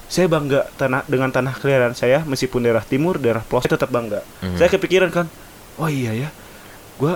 saya 0.07 0.27
bangga 0.27 0.67
tanah 0.75 1.03
dengan 1.05 1.27
tanah 1.29 1.55
kelahiran 1.55 1.91
saya 1.93 2.19
meskipun 2.21 2.59
daerah 2.61 2.81
timur 2.81 3.15
daerah 3.15 3.39
pelosok 3.41 3.71
tetap 3.71 3.87
bangga 3.87 4.19
Mhm. 4.41 4.57
saya 4.57 4.67
kepikiran 4.67 5.07
kan 5.07 5.31
oh 5.77 5.87
iya 5.87 6.11
ya 6.11 6.29
gua 6.97 7.15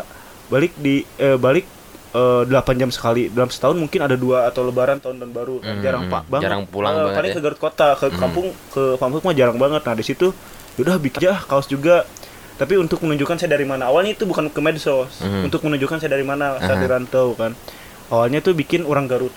balik 0.56 0.71
di 0.78 0.95
eh, 1.18 1.35
balik 1.35 1.68
eh, 2.12 2.42
8 2.47 2.47
jam 2.78 2.88
sekali 2.88 3.28
dalam 3.28 3.50
setahun 3.50 3.76
mungkin 3.76 4.00
ada 4.00 4.16
dua 4.16 4.47
atau 4.47 4.64
lebaran 4.64 4.97
tahun 4.97 5.19
dan 5.19 5.30
baru 5.30 5.59
Mhm, 5.59 5.80
jarang 5.81 6.04
mhm. 6.04 6.14
pak 6.14 6.24
banget 6.26 6.44
Jarang 6.47 6.64
pulang 6.66 6.92
Eh, 6.92 7.00
banget 7.02 7.14
paling 7.14 7.30
ya. 7.30 7.35
ke 7.35 7.42
Garut 7.42 7.59
kota 7.59 7.88
ke 7.94 8.06
Mhm. 8.07 8.16
kampung 8.16 8.47
ke 8.69 8.83
kampung 8.95 9.19
mah 9.21 9.33
jarang 9.33 9.57
banget 9.57 9.81
nah 9.83 9.94
di 9.94 10.06
situ 10.06 10.31
udah 10.76 10.95
bikin 10.95 11.19
aja 11.21 11.40
kaos 11.42 11.68
juga 11.68 12.07
tapi 12.56 12.76
untuk 12.76 13.00
menunjukkan 13.02 13.35
saya 13.35 13.52
dari 13.52 13.64
mana 13.64 13.83
awalnya 13.85 14.12
itu 14.12 14.24
bukan 14.24 14.47
ke 14.47 14.59
medsos 14.59 15.19
Mhm. 15.19 15.44
untuk 15.44 15.59
menunjukkan 15.62 16.00
saya 16.00 16.09
dari 16.09 16.24
mana 16.24 16.56
saat 16.57 16.71
Aha. 16.71 16.80
di 16.80 16.88
rantau 16.88 17.35
kan 17.35 17.52
awalnya 18.07 18.40
tuh 18.40 18.54
bikin 18.54 18.83
orang 18.83 19.06
Garut 19.06 19.35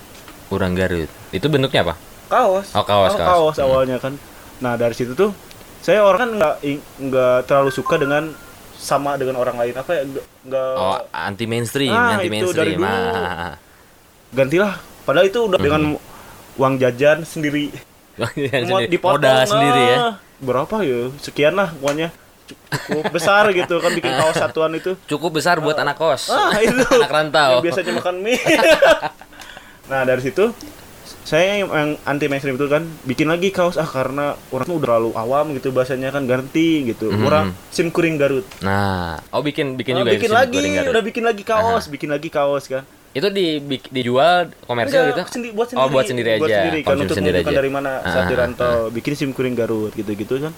Urang 0.48 0.72
Garut. 0.72 1.12
Itu 1.28 1.46
bentuknya 1.46 1.82
apa? 1.82 1.94
kaos 2.26 2.72
Oh, 2.72 2.80
kaos, 2.82 3.12
Oh, 3.12 3.18
kaos. 3.18 3.56
Hmm. 3.56 3.66
awalnya 3.66 3.98
kan 3.98 4.14
nah 4.58 4.75
dari 4.75 4.92
situ 4.92 5.12
tuh 5.12 5.30
saya 5.78 6.00
orang 6.00 6.18
kan 6.18 6.30
nggak 6.32 6.54
nggak 7.00 7.37
terlalu 7.44 7.70
suka 7.70 7.94
dengan 7.96 8.32
sama 8.78 9.14
dengan 9.14 9.35
orang 9.37 9.58
lain 9.58 9.75
apa 9.75 9.90
ya 9.92 10.02
nggak 10.06 10.70
Oh, 10.73 10.97
anti 11.11 11.44
mainstream, 11.44 11.90
Ah, 11.90 12.14
anti 12.14 12.30
itu 12.30 12.54
dari 12.54 12.73
mainstream. 12.73 12.78
dulu. 12.78 12.87
Ah. 12.87 13.54
gantilah 14.30 14.73
padahal 15.02 15.26
itu 15.26 15.40
udah 15.42 15.58
dengan 15.58 15.82
Hmm. 15.92 16.56
uang 16.56 16.75
jajan 16.76 17.18
sendiri 17.23 17.75
Mau 18.68 18.78
dipotong, 18.80 19.18
Modal 19.18 19.42
sendiri 19.44 19.82
ya. 19.88 19.99
berapa 20.38 20.76
ya 20.80 21.11
sekian 21.18 21.52
lah 21.52 21.70
pokoknya 21.73 22.11
cukup 22.88 23.04
besar 23.11 23.44
gitu 23.52 23.76
kan 23.76 23.90
bikin 23.90 24.12
kaos 24.12 24.37
satuan 24.40 24.73
itu 24.73 24.94
Cukup 25.06 25.35
besar 25.35 25.58
buat 25.58 25.75
anak 25.75 25.94
kos. 25.94 26.28
ah 26.28 26.54
itu 26.56 26.73
anak 26.97 27.11
rantau. 27.11 27.50
yang 27.54 27.64
biasanya 27.64 27.92
makan 27.94 28.16
mie 28.20 28.38
nah 29.87 30.02
dari 30.02 30.20
situ 30.20 30.52
saya 31.28 31.44
yang 31.54 31.68
yang 31.68 31.90
anti 32.02 32.25
mainstream 32.25 32.56
itu 32.56 32.64
kan 32.66 32.80
bikin 33.04 33.26
lagi 33.26 33.49
kaos 33.50 33.76
ah 33.76 33.85
karena 33.87 34.32
orang 34.49 34.64
tuh 34.64 34.75
udah 34.75 34.85
terlalu 34.87 35.11
awam 35.14 35.52
gitu 35.52 35.68
bahasanya 35.70 36.08
kan 36.08 36.25
ganti 36.25 36.68
gitu 36.87 37.12
Mhm. 37.12 37.20
orang 37.23 37.47
sim 37.68 37.88
kuring 37.88 38.16
Garut 38.16 38.49
Nah, 38.61 39.20
oh 39.28 39.42
bikin 39.42 39.76
bikin 39.76 39.92
Ah, 39.92 39.99
juga 40.00 40.12
bikin 40.14 40.30
lagi 40.30 40.56
udah 40.82 41.02
bikin 41.02 41.20
lagi 41.23 41.42
kaos 41.42 41.85
bikin 41.87 42.08
lagi 42.08 42.28
kaos 42.28 42.64
kan 42.66 42.80
Itu 43.11 43.28
di 43.28 43.61
dijual 43.88 44.52
komersial 44.62 45.04
Enggak, 45.06 45.16
gitu? 45.18 45.32
sendi- 45.35 45.52
buat 45.52 45.66
sendiri 45.66 45.80
Oh, 45.80 45.88
buat 45.90 46.04
sendiri 46.06 46.28
aja. 46.30 46.38
buat 46.38 46.50
sendiri 46.50 46.78
kan 46.82 46.97
untuk 46.99 47.16
sendiri 47.18 47.38
aja. 47.38 47.52
dari 47.54 47.70
mana 47.70 47.90
Ah, 47.99 48.08
saat 48.11 48.25
ah, 48.25 48.28
dirantau 48.28 48.76
bikin 48.88 49.12
sim 49.12 49.30
kuring 49.30 49.52
Garut 49.52 49.92
gitu-gitu 49.92 50.40
kan 50.40 50.52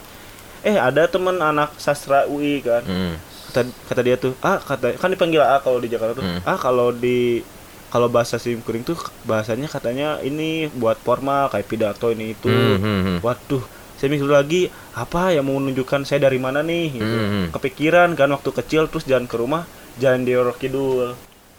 eh 0.60 0.76
ada 0.76 1.02
teman 1.04 1.34
anak 1.36 1.74
sastra 1.76 2.26
UI 2.26 2.60
kan 2.60 2.82
Hmm. 2.84 3.14
kata 3.48 3.60
kata 3.88 4.00
dia 4.00 4.14
tuh 4.14 4.38
ah 4.40 4.54
kata 4.56 4.94
kan 4.94 5.08
dipanggil 5.08 5.40
A 5.40 5.58
kalau 5.58 5.78
di 5.78 5.88
Jakarta 5.88 6.14
tuh 6.14 6.22
Hmm. 6.22 6.42
ah 6.44 6.54
kalau 6.56 6.92
di 6.92 7.42
kalau 7.90 8.06
bahasa 8.06 8.36
sim 8.36 8.58
kuring 8.58 8.82
tuh 8.82 8.96
bahasanya 9.24 9.66
katanya 9.66 10.18
ini 10.20 10.48
buat 10.70 10.96
formal 10.96 11.46
kayak 11.48 11.66
pidato 11.66 12.08
ini 12.08 12.32
itu 12.32 12.46
Hmm, 12.46 12.78
hmm, 12.78 13.00
hmm. 13.02 13.18
waduh 13.20 13.62
saya 13.94 14.08
mikir 14.08 14.24
lagi 14.24 14.62
apa 14.92 15.30
yang 15.30 15.44
mau 15.44 15.58
menunjukkan 15.58 16.02
saya 16.02 16.22
dari 16.22 16.38
mana 16.38 16.60
nih 16.60 16.86
gitu. 16.92 17.04
Hmm, 17.12 17.28
hmm. 17.28 17.46
kepikiran 17.50 18.14
kan 18.14 18.30
waktu 18.30 18.50
kecil 18.54 18.86
terus 18.86 19.04
jalan 19.04 19.24
ke 19.24 19.34
rumah 19.34 19.66
jalan 19.96 20.22
di 20.22 20.32
Kidul 20.56 21.12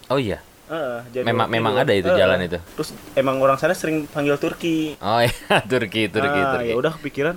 Oh 0.08 0.18
iya. 0.18 0.42
Di 1.06 1.20
Memang- 1.22 1.48
memang 1.48 1.76
ada 1.78 1.92
itu 1.92 2.08
Ah, 2.08 2.16
jalan 2.18 2.40
itu? 2.42 2.56
terus 2.74 2.90
emang 3.14 3.38
orang 3.38 3.56
sana 3.56 3.72
sering 3.72 4.08
panggil 4.08 4.36
Turki 4.36 4.96
Oh 4.98 5.20
iya, 5.20 5.36
Turki, 5.70 6.08
Turki, 6.08 6.32
ah, 6.34 6.56
Turki. 6.56 6.70
ya 6.70 6.76
udah 6.76 6.92
kepikiran 6.96 7.36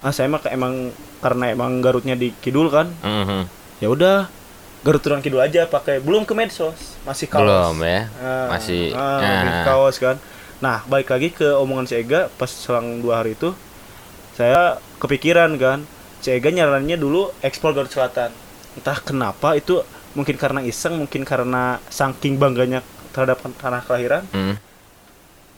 ah 0.00 0.10
saya 0.10 0.26
mah 0.26 0.40
ke- 0.40 0.48
emang 0.48 0.88
karena 1.20 1.44
emang 1.50 1.78
Garutnya 1.78 2.12
di 2.14 2.32
Kidul 2.34 2.68
kan 2.68 2.88
Mhm. 2.98 3.40
ya 3.78 3.86
udah 3.86 4.16
Garut 4.80 5.04
Kidul 5.04 5.40
aja 5.44 5.68
pakai 5.68 6.00
belum 6.00 6.24
ke 6.24 6.32
medsos 6.32 6.96
masih 7.04 7.28
kaos 7.28 7.44
Belum 7.44 7.76
ya. 7.84 8.08
Ah, 8.16 8.56
Masih 8.56 8.96
ah, 8.96 9.20
ah. 9.20 9.42
di 9.44 9.50
kaos 9.64 9.96
kan 10.00 10.16
nah 10.60 10.84
balik 10.84 11.08
lagi 11.08 11.32
ke 11.32 11.56
omongan 11.56 11.88
si 11.88 11.96
Ega 11.96 12.28
pas 12.36 12.48
selang 12.48 13.00
dua 13.00 13.24
hari 13.24 13.32
itu 13.32 13.56
saya 14.36 14.76
kepikiran 15.00 15.56
kan 15.56 15.84
si 16.20 16.28
Ega 16.28 16.52
nyaraninnya 16.52 17.00
dulu 17.00 17.32
ekspor 17.40 17.72
Garut 17.72 17.88
Selatan 17.88 18.28
entah 18.76 19.00
kenapa 19.00 19.56
itu 19.56 19.80
mungkin 20.12 20.36
karena 20.36 20.60
iseng 20.60 21.00
mungkin 21.00 21.24
karena 21.24 21.80
saking 21.88 22.36
bangganya 22.36 22.84
terhadap 23.16 23.40
tanah 23.56 23.80
kelahiran 23.84 24.24
Hmm. 24.32 24.56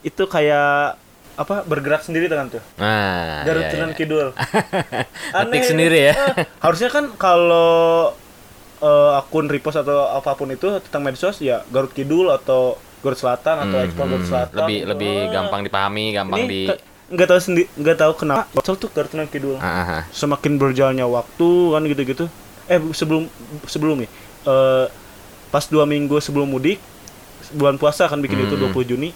itu 0.02 0.22
kayak 0.26 0.98
apa 1.32 1.64
bergerak 1.64 2.04
sendiri 2.04 2.28
dengan 2.28 2.46
tuh 2.46 2.62
Nah, 2.78 3.42
Garut 3.42 3.66
iya, 3.66 3.74
iya. 3.74 3.94
Kidul 3.96 4.28
Ngetik 5.34 5.64
sendiri 5.64 5.98
ya. 6.10 6.14
Eh, 6.14 6.46
harusnya 6.60 6.92
kan 6.92 7.10
kalau 7.16 8.12
eh, 8.82 9.10
akun 9.14 9.46
repost 9.46 9.78
atau 9.78 10.10
apa 10.10 10.34
pun 10.34 10.50
itu 10.50 10.66
tentang 10.80 11.02
medsos 11.02 11.38
ya 11.38 11.62
Garut 11.68 11.90
Kidul 11.90 12.28
atau 12.28 12.74
Garut 12.98 13.16
Selatan 13.16 13.56
atau 13.60 13.78
Hmm, 13.78 13.86
ekspor 13.86 14.04
Garut 14.04 14.20
hmm. 14.20 14.28
Selatan 14.28 14.58
lebih 14.60 14.76
gitu. 14.76 14.88
lebih 14.90 15.14
Ah. 15.14 15.30
gampang 15.32 15.60
dipahami, 15.62 16.04
gampang 16.12 16.38
ini 16.40 16.48
di 16.48 16.62
nggak 17.08 17.28
tahu 17.28 17.40
sendiri 17.40 17.66
nggak 17.74 17.96
tahu 17.98 18.12
kenapa 18.16 18.48
Bocol 18.50 18.74
tuh 18.74 18.88
Garut 18.88 19.12
Kidul 19.28 19.56
Ah, 19.56 19.68
ah, 19.76 19.90
ah. 19.92 20.02
semakin 20.10 20.56
berjalannya 20.56 21.04
waktu 21.04 21.48
kan 21.70 21.82
gitu-gitu 21.84 22.24
eh 22.64 22.78
sebelum 22.92 23.28
sebelum 23.64 24.00
nih 24.00 24.10
eh, 24.44 24.84
pas 25.48 25.64
dua 25.66 25.84
minggu 25.84 26.18
sebelum 26.18 26.48
mudik 26.48 26.80
bulan 27.52 27.76
puasa 27.76 28.08
kan 28.08 28.16
bikin 28.18 28.40
itu 28.40 28.56
Hmm. 28.56 28.70
20 28.70 28.86
Juni 28.86 29.10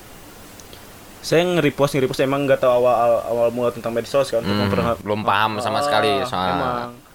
saya 1.22 1.42
nge-repost 1.42 1.96
nge-repost 1.96 2.20
emang 2.20 2.44
nggak 2.44 2.60
tahu 2.60 2.70
awal 2.76 2.94
awal, 3.24 3.46
mula 3.50 3.72
tentang 3.72 3.90
medsos 3.90 4.28
kan 4.28 4.44
Hmm, 4.44 4.70
belum 5.00 5.24
paham 5.24 5.58
sama 5.58 5.80
Ah, 5.80 5.82
sekali 5.82 6.12
soal 6.22 6.46
emang 6.52 7.05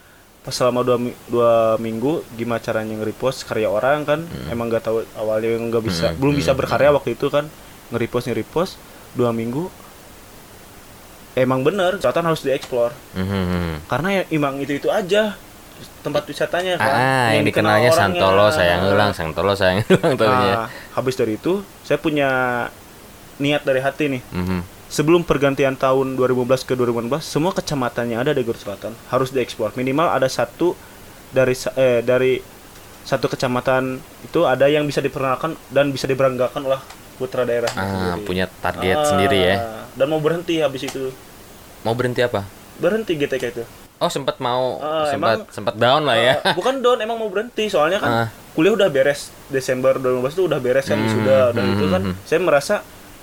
pas 0.41 0.49
selama 0.51 0.81
dua, 0.81 0.97
dua 1.29 1.51
minggu 1.77 2.25
gimana 2.33 2.57
caranya 2.57 2.97
nge-repost 2.97 3.45
karya 3.45 3.69
orang 3.69 4.01
kan 4.03 4.19
emang 4.49 4.73
nggak 4.73 4.81
tahu 4.81 5.05
awalnya 5.13 5.53
nggak 5.53 5.83
bisa 5.85 6.05
Hmm, 6.09 6.17
belum 6.17 6.33
bisa 6.33 6.51
hmm, 6.51 6.59
berkarya 6.59 6.89
waktu 6.89 7.13
itu 7.13 7.29
kan 7.29 7.45
nge-repost 7.93 8.25
nge-repost 8.25 8.73
dua 9.13 9.29
minggu 9.29 9.69
emang 11.33 11.61
bener 11.61 12.01
selatan 12.01 12.25
harus 12.25 12.41
dieksplor 12.41 12.91
Hmm, 13.13 13.23
hmm, 13.23 13.45
hmm. 13.47 13.75
karena 13.85 14.09
ya 14.11 14.23
emang 14.33 14.57
itu 14.57 14.73
itu 14.75 14.89
aja 14.89 15.37
tempat 16.01 16.25
wisatanya 16.25 16.77
kan 16.77 16.93
Ah, 16.93 17.29
yang 17.33 17.41
dikenal 17.41 17.77
dikenalnya 17.77 17.89
orangnya. 17.89 18.21
Santolo 18.21 18.45
sayang 18.49 18.81
ulang, 18.85 19.11
Santolo 19.13 19.53
sayang 19.53 19.81
ulang. 19.85 20.17
Nah, 20.17 20.65
habis 20.93 21.15
dari 21.15 21.37
itu 21.37 21.61
saya 21.81 21.97
punya 21.97 22.29
niat 23.37 23.61
dari 23.61 23.81
hati 23.81 24.05
nih 24.09 24.21
Mhm. 24.29 24.59
Sebelum 24.91 25.23
pergantian 25.23 25.73
tahun 25.73 26.13
2015 26.13 26.67
ke 26.67 26.73
2016 26.75 27.23
semua 27.23 27.51
kecamatan 27.51 28.05
yang 28.07 28.19
ada 28.21 28.35
di 28.35 28.43
Garut 28.43 28.59
Selatan 28.59 28.91
harus 29.07 29.31
diekspor 29.31 29.71
minimal 29.73 30.11
ada 30.11 30.27
satu 30.27 30.75
dari 31.29 31.55
eh, 31.55 32.03
dari 32.03 32.43
satu 33.01 33.25
kecamatan 33.25 33.97
itu 34.21 34.43
ada 34.43 34.67
yang 34.67 34.83
bisa 34.83 34.99
diperkenalkan 34.99 35.55
dan 35.71 35.89
bisa 35.89 36.05
diberanggakan 36.05 36.61
oleh 36.61 36.81
putra 37.15 37.41
daerah 37.43 37.71
Ah, 37.71 37.87
sendiri. 38.13 38.25
punya 38.25 38.45
target 38.51 38.95
Ah, 38.95 39.07
sendiri 39.07 39.39
ya. 39.39 39.55
dan 39.93 40.05
mau 40.05 40.19
berhenti 40.19 40.59
habis 40.59 40.83
itu 40.83 41.09
Mau 41.81 41.95
berhenti 41.95 42.19
apa? 42.19 42.45
berhenti 42.77 43.15
GTK 43.15 43.43
itu 43.49 43.63
Oh, 43.95 44.09
sempat 44.09 44.37
mau 44.37 44.77
Ah, 44.77 45.05
sempat 45.07 45.37
emang- 45.39 45.49
sempat 45.49 45.75
down 45.77 46.03
lah 46.03 46.17
ya. 46.17 46.33
Ah, 46.41 46.51
bukan 46.51 46.81
don 46.81 46.97
emang 46.97 47.15
mau 47.15 47.29
berhenti 47.29 47.69
soalnya 47.69 47.97
kan 47.97 48.11
Ah. 48.11 48.27
kuliah 48.51 48.73
udah 48.73 48.89
beres 48.89 49.29
Desember 49.47 49.95
2015 49.95 50.33
itu 50.33 50.43
udah 50.43 50.59
beres 50.59 50.83
kan 50.83 50.97
Hmm, 50.97 51.07
sudah 51.07 51.41
dan 51.51 51.63
hmm, 51.63 51.73
itu 51.73 51.85
kan 51.87 52.01
hmm. 52.03 52.15
saya 52.21 52.39
merasa 52.39 52.75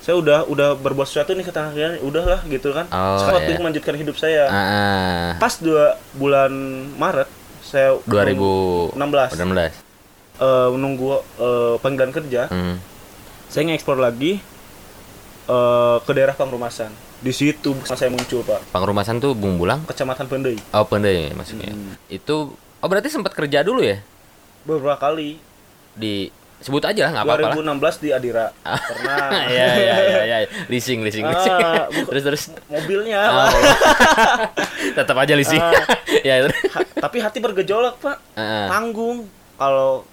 saya 0.09 0.17
udah 0.17 0.39
udah 0.43 0.69
berbuat 0.73 1.05
sesuatu 1.05 1.31
nih 1.31 1.45
ke 1.45 1.53
tanah 1.53 1.69
air 1.71 2.01
udahlah 2.01 2.41
gitu 2.43 2.73
kan 2.73 2.89
Oh, 2.89 3.21
sekarang 3.21 3.45
iya. 3.45 3.61
melanjutkan 3.61 3.93
hidup 3.93 4.17
saya 4.17 4.49
Ah, 4.49 4.57
ah. 4.57 5.27
pas 5.37 5.53
dua 5.55 6.01
bulan 6.11 6.49
Maret 6.97 7.29
saya 7.61 7.93
2016. 8.01 8.97
16 9.37 9.69
eh, 10.41 10.67
menunggu 10.67 11.05
eh, 11.37 11.75
panggilan 11.77 12.09
kerja 12.09 12.49
Hmm. 12.49 12.81
saya 13.45 13.69
ngekspor 13.69 14.01
lagi 14.01 14.41
eh, 15.45 15.97
ke 15.99 16.11
daerah 16.11 16.33
Pangrumasan 16.33 16.89
di 17.19 17.29
situ 17.29 17.77
saya 17.85 18.09
muncul 18.09 18.41
pak 18.41 18.65
Pangrumasan 18.71 19.19
tuh 19.19 19.37
Bumbulang. 19.37 19.85
kecamatan 19.85 20.25
Pendei 20.25 20.57
Oh, 20.71 20.87
Pendai 20.87 21.29
maksudnya. 21.31 21.69
Hmm. 21.69 21.93
Itu 22.07 22.55
oh 22.55 22.87
berarti 22.87 23.13
sempat 23.13 23.35
kerja 23.35 23.61
dulu 23.61 23.83
ya? 23.83 24.01
beberapa 24.59 24.97
kali 24.97 25.37
Di 25.93 26.33
sebut 26.59 26.83
aja 26.83 27.01
lah, 27.01 27.11
nggak 27.13 27.25
apa-apa 27.25 27.41
lah. 27.41 27.53
2016 27.55 27.97
di 27.97 28.09
Adira 28.09 28.45
pernah 28.59 29.27
Iya, 29.47 29.67
iya, 29.73 29.95
iya, 29.97 30.21
iya. 30.25 30.37
Leasing, 30.65 30.99
leasing, 31.01 31.23
Ah, 31.23 31.31
leasing. 31.87 32.05
terus 32.05 32.23
terus. 32.23 32.43
mobilnya 32.67 33.19
Oh, 33.21 33.33
Pak. 33.33 33.49
Tetap 34.97 35.15
aja 35.17 35.33
leasing. 35.33 35.57
Ah. 35.57 35.71
ya, 36.19 36.33
itu. 36.37 36.47
Ha- 36.69 36.87
tapi 36.99 37.17
hati 37.17 37.37
bergejolak 37.37 37.95
pak 37.97 38.17
Ah. 38.33 38.67
tanggung 38.67 39.23
kalau 39.55 40.03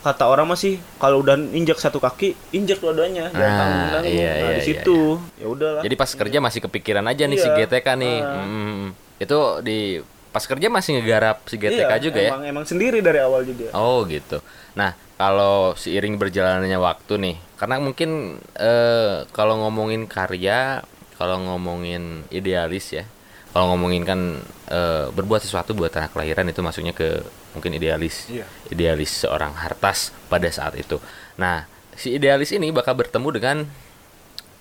kata 0.00 0.24
orang 0.24 0.46
masih 0.46 0.78
kalau 0.96 1.20
udah 1.20 1.36
injak 1.50 1.76
satu 1.76 1.98
kaki 1.98 2.32
injak 2.50 2.78
dua-duanya 2.78 3.28
jangan 3.28 3.44
Ah, 3.44 3.58
tanggung 3.58 3.88
tanggung 3.92 4.14
iya, 4.14 4.30
nah 4.30 4.38
iya, 4.40 4.48
di 4.48 4.54
iya, 4.54 4.64
situ 4.64 4.98
ya 5.36 5.46
udahlah 5.46 5.82
Jadi 5.82 5.94
pas 5.94 6.10
kerja 6.10 6.38
masih 6.38 6.60
kepikiran 6.62 7.04
aja 7.04 7.22
nih 7.24 7.36
si 7.36 7.44
Iya. 7.46 7.56
GTK 7.60 7.88
nih. 7.96 8.16
Ah. 8.18 8.40
Hmm. 8.40 8.82
Itu 9.18 9.38
di 9.60 10.00
pas 10.30 10.40
kerja 10.40 10.66
masih 10.66 10.96
ngegarap 10.96 11.42
si 11.44 11.54
GTK 11.54 11.90
Iya, 11.90 11.98
juga 12.00 12.18
ya. 12.18 12.30
emang 12.30 12.42
emang 12.44 12.64
sendiri 12.64 12.98
dari 12.98 13.18
awal 13.18 13.42
juga 13.42 13.70
Oh 13.72 14.02
gitu. 14.04 14.38
Nah 14.72 14.94
kalau 15.14 15.74
seiring 15.74 16.16
berjalannya 16.16 16.78
waktu 16.78 17.12
nih, 17.16 17.36
karena 17.54 17.76
mungkin 17.76 18.10
eh, 18.54 19.26
kalau 19.30 19.60
ngomongin 19.60 20.06
karya, 20.06 20.80
kalau 21.14 21.36
ngomongin 21.40 22.24
idealis 22.30 22.94
ya, 22.94 23.04
kalau 23.50 23.74
ngomongin 23.74 24.02
kan 24.02 24.20
eh, 24.66 25.06
berbuat 25.10 25.42
sesuatu 25.42 25.74
buat 25.74 25.90
tanah 25.90 26.08
kelahiran 26.08 26.46
itu 26.46 26.60
masuknya 26.60 26.90
ke 26.90 27.20
mungkin 27.52 27.74
idealis, 27.74 28.30
Iya. 28.30 28.46
idealis 28.70 29.10
seorang 29.20 29.52
hartas 29.52 30.14
pada 30.26 30.46
saat 30.48 30.72
itu. 30.74 30.96
Nah 31.36 31.66
si 31.92 32.14
idealis 32.14 32.48
ini 32.50 32.70
bakal 32.70 32.94
bertemu 32.94 33.28
dengan 33.30 33.56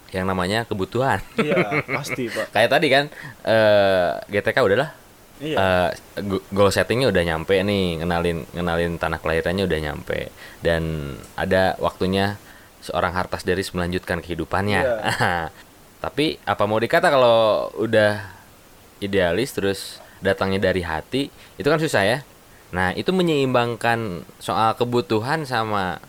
yang 0.10 0.26
namanya 0.26 0.66
kebutuhan. 0.66 1.22
iya 1.38 1.56
pasti 1.96 2.26
pak 2.28 2.50
Kayak 2.50 2.70
tadi 2.74 2.88
kan 2.90 3.06
eh, 3.46 4.10
GTK 4.28 4.58
udahlah 4.60 4.90
iya. 5.40 5.58
Eh, 5.58 5.90
go- 6.24 6.44
goal 6.52 6.72
settingnya 6.72 7.10
udah 7.10 7.24
nyampe 7.24 7.56
nih 7.64 8.04
ngenalin 8.04 8.46
ngenalin 8.54 8.94
tanah 9.00 9.20
kelahirannya 9.20 9.64
udah 9.66 9.80
nyampe. 9.80 10.30
Dan 10.64 11.16
ada 11.36 11.76
waktunya 11.80 12.36
seorang 12.80 13.12
hartas 13.16 13.44
dari 13.44 13.64
melanjutkan 13.74 14.20
kehidupannya. 14.24 14.82
Iya. 14.84 14.98
tapi 16.04 16.40
apa 16.48 16.64
mau 16.64 16.80
dikata 16.80 17.12
kalau 17.12 17.68
udah 17.76 18.24
idealis 19.04 19.52
terus 19.52 20.00
datangnya 20.24 20.72
dari 20.72 20.80
hati 20.84 21.28
itu 21.60 21.68
kan 21.68 21.80
susah 21.80 22.04
ya. 22.04 22.20
Nah 22.72 22.94
itu 22.96 23.10
menyeimbangkan 23.12 24.24
soal 24.40 24.76
kebutuhan 24.80 25.44
sama 25.44 26.00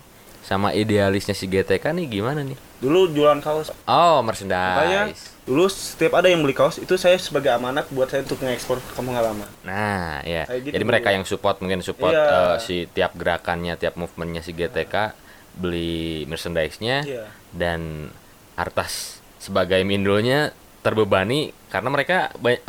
sama 0.41 0.73
idealisnya 0.75 1.35
si 1.35 1.47
GTK 1.47 1.91
nih 1.95 2.07
gimana 2.19 2.43
nih? 2.43 2.57
Dulu 2.81 3.11
jualan 3.13 3.39
kaos. 3.39 3.71
Oh 3.85 4.19
makanya 4.25 5.11
merchandise 5.11 5.30
dulu 5.41 5.65
setiap 5.65 6.13
ada 6.15 6.27
yang 6.27 6.39
beli 6.39 6.51
kaos 6.51 6.77
itu 6.77 6.93
saya 6.95 7.17
sebagai 7.17 7.49
amanat 7.49 7.89
buat 7.89 8.05
saya 8.05 8.21
untuk 8.21 8.37
ngekspor 8.39 8.77
ke 8.77 8.91
kampung 8.91 9.11
halaman 9.11 9.49
Nah, 9.61 10.21
ya. 10.21 10.45
Gitu 10.47 10.69
Jadi 10.69 10.85
mereka 10.85 11.09
yang 11.09 11.23
support 11.23 11.57
mungkin 11.57 11.81
support 11.81 12.11
Iya. 12.11 12.25
eh, 12.25 12.55
si 12.59 12.75
tiap 12.87 13.13
gerakannya, 13.13 13.73
tiap 13.75 13.95
movementnya 13.95 14.39
si 14.39 14.51
GTK 14.51 15.17
beli 15.53 16.23
merchandise-nya 16.25 16.97
Iya. 17.03 17.25
dan 17.51 18.13
Artas 18.53 19.17
sebagai 19.37 19.81
mindulnya 19.81 20.53
terbebani 20.79 21.49
karena 21.67 21.89
mereka 21.89 22.17
eh, 22.39 22.61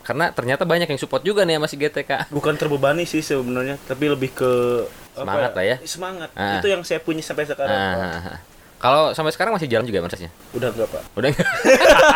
karena 0.00 0.30
ternyata 0.30 0.62
banyak 0.62 0.86
yang 0.86 0.96
support 0.96 1.20
juga 1.20 1.42
nih 1.42 1.56
sama 1.56 1.66
si 1.66 1.76
GTK. 1.76 2.30
bukan 2.30 2.54
terbebani 2.54 3.02
sih 3.02 3.20
sebenarnya 3.20 3.76
tapi 3.82 4.06
lebih 4.06 4.30
ke 4.32 4.50
apa 5.12 5.20
Semangat 5.20 5.52
lah 5.52 5.64
ya. 5.64 5.76
semangat 5.84 6.30
Ah. 6.32 6.56
itu 6.56 6.66
yang 6.66 6.82
saya 6.82 6.98
punya 6.98 7.20
sampai 7.20 7.44
sekarang 7.44 7.68
Ah, 7.68 7.92
ah, 7.92 8.28
ah. 8.30 8.38
Kalau 8.82 9.14
sampai 9.14 9.30
sekarang 9.30 9.54
masih 9.54 9.66
jalan 9.66 9.86
juga 9.86 10.00
merchandise-nya? 10.00 10.34
udah 10.52 10.68
enggak 10.68 10.88
pak 10.88 11.02
Udah 11.14 11.28
enggak? 11.28 11.48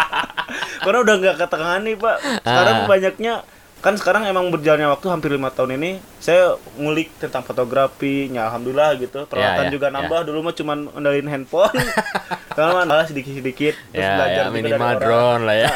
karena 0.82 0.98
udah 1.00 1.14
nggak 1.16 1.36
ketengani 1.38 1.92
pak 1.94 2.16
sekarang 2.40 2.76
Ah. 2.76 2.86
banyaknya 2.86 3.34
kan 3.76 3.94
sekarang 3.94 4.22
emang 4.24 4.48
berjalannya 4.48 4.88
waktu 4.88 5.06
hampir 5.06 5.30
lima 5.30 5.46
tahun 5.48 5.76
ini 5.76 5.90
saya 6.16 6.54
ngulik 6.74 7.12
tentang 7.16 7.42
fotografi 7.42 8.26
ya 8.26 8.46
alhamdulillah 8.46 8.94
gitu 8.96 9.26
peralatan 9.26 9.68
ya, 9.68 9.70
juga 9.70 9.86
ya. 9.86 9.94
nambah 9.94 10.20
dulu 10.22 10.38
mah 10.42 10.54
cuman 10.54 10.78
ngendalin 10.88 11.28
handphone 11.28 11.70
sekarang 12.50 12.72
malah 12.80 13.04
sedikit 13.04 13.30
sedikit 13.32 13.74
terus 13.86 14.00
ya, 14.00 14.16
belajar 14.16 14.32
ya 14.32 14.42
juga 14.42 14.48
dari 14.48 14.56
minimal 14.56 14.86
orang. 14.88 14.98
drone 14.98 15.42
lah 15.44 15.56
ya. 15.56 15.68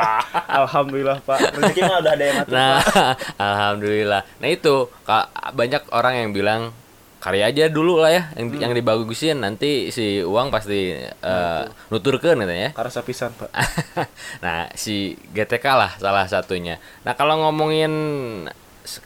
alhamdulillah 0.62 1.18
pak 1.20 1.38
rezeki 1.52 1.80
mah 1.82 1.96
udah 1.98 2.12
ada 2.12 2.22
yang 2.22 2.36
ngatur 2.38 2.54
Nah, 2.54 2.72
Pak. 2.80 3.14
alhamdulillah. 3.36 4.22
Nah 4.36 4.48
itu 4.48 4.74
banyak 5.50 5.82
orang 5.90 6.14
yang 6.16 6.30
bilang 6.30 6.60
karya 7.20 7.52
aja 7.52 7.68
dulu 7.68 8.00
lah 8.00 8.08
ya 8.08 8.22
yang 8.34 8.48
Hmm. 8.48 8.60
yang 8.60 8.72
dibagusin 8.72 9.38
nanti 9.38 9.92
si 9.92 10.24
uang 10.24 10.48
pasti 10.48 10.96
uh, 11.20 11.68
nuturkeun 11.88 12.40
katanya 12.40 12.66
ya. 12.66 12.72
karasa 12.72 13.04
pisan 13.04 13.28
pak 13.36 13.52
nah, 14.44 14.72
si 14.72 15.14
GTK 15.30 15.66
lah 15.70 15.92
salah 15.96 16.24
satunya. 16.24 16.80
Nah, 17.04 17.12
kalau 17.12 17.36
ngomongin 17.38 17.92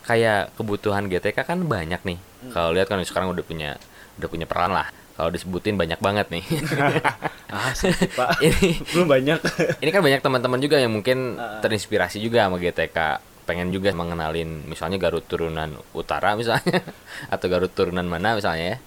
kayak 0.06 0.54
kebutuhan 0.54 1.10
GTK 1.10 1.42
kan 1.42 1.58
banyak 1.60 2.00
nih. 2.00 2.16
Hmm. 2.16 2.52
Kalau 2.54 2.70
lihat 2.70 2.86
kan 2.86 3.02
sekarang 3.02 3.34
udah 3.34 3.42
punya 3.42 3.74
udah 4.16 4.28
punya 4.30 4.46
peran 4.46 4.70
lah. 4.70 4.88
Kalau 5.14 5.30
disebutin 5.30 5.74
banyak 5.74 5.98
banget 5.98 6.30
nih. 6.30 6.44
ah 7.54 7.70
pak 8.14 8.28
ini 8.46 8.82
belum 8.90 9.06
banyak 9.06 9.38
ini 9.78 9.90
kan 9.90 10.02
banyak 10.02 10.18
teman-teman 10.18 10.58
juga 10.58 10.74
yang 10.74 10.90
mungkin 10.90 11.38
Ah. 11.38 11.62
terinspirasi 11.62 12.18
juga 12.18 12.46
sama 12.46 12.58
GTK 12.58 12.98
pengen 13.44 13.68
juga 13.68 13.92
mengenalin 13.92 14.64
misalnya 14.64 14.96
Garut 14.96 15.22
turunan 15.22 15.76
utara 15.92 16.32
misalnya 16.34 16.80
atau 17.34 17.46
Garut 17.46 17.70
turunan 17.70 18.04
mana 18.04 18.34
misalnya 18.34 18.76
ya 18.76 18.78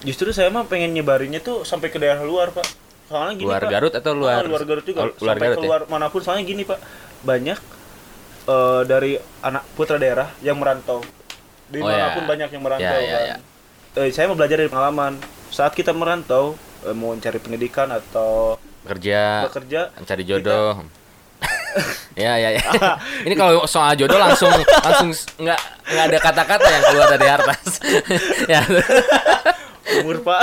justru 0.00 0.30
saya 0.30 0.48
mah 0.48 0.64
pengen 0.64 0.90
nyebarinnya 0.90 1.38
tuh 1.38 1.62
sampai 1.62 1.88
ke 1.88 1.98
daerah 1.98 2.20
luar 2.20 2.50
pak 2.50 2.66
soalnya 3.06 3.34
gini 3.36 3.46
luar 3.46 3.62
pak 3.62 3.70
Garut 3.70 3.92
atau 3.92 4.12
luar 4.12 4.42
Ah, 4.42 4.46
luar 4.46 4.62
Garut 4.64 4.82
juga 4.82 5.00
Oh, 5.02 5.14
luar 5.14 5.34
sampai 5.34 5.46
Garut 5.46 5.56
ya? 5.56 5.62
keluar 5.62 5.80
mana 5.86 6.06
pun 6.08 6.20
soalnya 6.20 6.42
gini 6.42 6.62
pak 6.62 6.78
banyak 7.20 7.58
eh, 8.46 8.82
dari 8.84 9.12
anak 9.40 9.62
putra 9.74 9.96
daerah 9.96 10.26
yang 10.40 10.56
merantau. 10.56 11.04
Di 11.66 11.78
Oh, 11.78 11.86
mana 11.86 12.16
pun 12.16 12.24
ya. 12.24 12.28
banyak 12.28 12.48
yang 12.50 12.62
merantau 12.62 12.82
Ya, 12.82 12.98
ya, 12.98 13.12
kan. 13.12 13.26
ya. 13.28 13.36
Eh, 14.00 14.10
saya 14.10 14.26
mau 14.26 14.34
belajar 14.34 14.56
dari 14.56 14.66
pengalaman. 14.66 15.18
Saat 15.50 15.74
kita 15.74 15.92
merantau, 15.92 16.54
eh, 16.82 16.90
mau 16.90 17.14
cari 17.14 17.38
pendidikan 17.38 17.90
atau 17.90 18.56
Kerja, 18.80 19.44
bekerja, 19.46 19.92
cari 20.00 20.22
jodoh. 20.24 20.82
Ya 22.14 22.32
ya 22.34 22.50
ya. 22.52 22.62
Ini 23.26 23.34
kalau 23.34 23.64
soal 23.64 23.94
jodoh 23.94 24.16
langsung 24.16 24.50
langsung 24.80 25.10
nggak 25.36 25.60
nggak 25.86 26.04
ada 26.06 26.18
kata-kata 26.20 26.66
yang 26.66 26.84
keluar 26.84 27.08
dari 27.10 27.28
atas. 27.28 27.60
ya. 28.52 28.60
umur 29.98 30.20
Pak. 30.20 30.40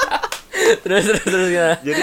terus 0.82 1.02
terus 1.06 1.22
terus 1.22 1.48
gimana? 1.48 1.76
Jadi 1.80 2.02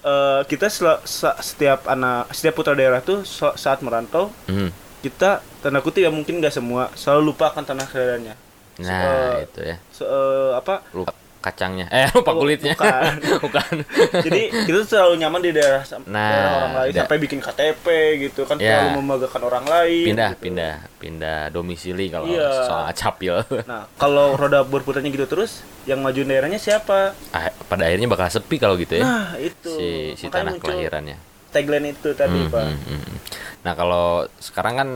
eh, 0.00 0.40
kita 0.46 0.66
sel- 0.68 1.02
setiap 1.38 1.86
anak 1.86 2.30
setiap 2.30 2.54
putra 2.54 2.72
daerah 2.72 3.00
tuh 3.00 3.22
so- 3.22 3.54
saat 3.54 3.80
merantau 3.80 4.30
Hmm. 4.46 4.70
kita 4.98 5.42
tanda 5.58 5.78
kutip 5.78 6.02
ya 6.02 6.10
mungkin 6.10 6.38
nggak 6.38 6.52
semua 6.52 6.90
selalu 6.94 7.32
lupa 7.32 7.50
akan 7.50 7.64
tanah 7.64 7.86
kelahirannya. 7.86 8.34
Nah, 8.78 9.02
Eh, 9.34 9.34
itu 9.44 9.60
ya. 9.64 9.76
Se- 9.90 10.06
eh, 10.06 10.50
apa 10.54 10.86
Lupa 10.92 11.10
kacangnya. 11.38 11.86
Eh, 11.88 12.10
lupa 12.14 12.30
Oh, 12.30 12.38
kulitnya. 12.38 12.74
bukan. 12.74 13.12
Bukan. 13.44 13.74
jadi 14.20 14.40
kita 14.64 14.80
selalu 14.84 15.14
nyaman 15.18 15.40
di 15.40 15.50
daerah, 15.50 15.82
Nah, 16.04 16.28
daerah 16.28 16.50
orang 16.52 16.74
lain 16.76 16.90
da- 16.90 16.98
sampai 17.00 17.16
bikin 17.18 17.38
KTP 17.38 17.86
gitu 18.20 18.40
kan 18.42 18.56
Ya. 18.56 18.82
selalu 18.82 18.90
membanggakan 18.98 19.42
orang 19.44 19.64
lain 19.64 20.04
pindah 20.08 20.30
gitu. 20.30 20.42
pindah 20.42 20.74
pindah 20.98 21.40
domisili 21.48 22.06
kalau 22.08 22.26
Iya. 22.26 22.50
soal 22.64 22.86
capil. 22.92 23.38
nah 23.70 23.86
kalau 23.94 24.34
roda 24.34 24.60
berputarnya 24.60 25.08
gitu 25.08 25.24
terus 25.26 25.62
yang 25.84 25.98
maju 25.98 26.18
daerahnya 26.18 26.58
siapa 26.58 27.14
Ah, 27.30 27.48
pada 27.64 27.86
akhirnya 27.86 28.06
bakal 28.06 28.28
sepi 28.28 28.56
kalau 28.56 28.74
gitu 28.74 28.94
ya. 28.94 29.02
nah 29.02 29.28
itu 29.36 29.70
si 29.70 29.88
si 30.14 30.26
Makanya 30.26 30.34
tanah 30.50 30.52
kelahirannya. 30.58 31.16
tagline 31.48 31.88
itu 31.88 32.12
tadi 32.12 32.38
Hmm, 32.40 32.50
pak 32.50 32.62
hmm, 32.62 32.78
hmm, 32.82 33.00
hmm. 33.00 33.16
Nah 33.58 33.72
kalau 33.72 34.06
sekarang 34.36 34.74
kan 34.76 34.88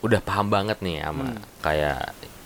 udah 0.00 0.20
paham 0.20 0.48
banget 0.48 0.78
nih 0.78 1.00
sama 1.00 1.24
Hmm. 1.26 1.40
kayak 1.60 2.00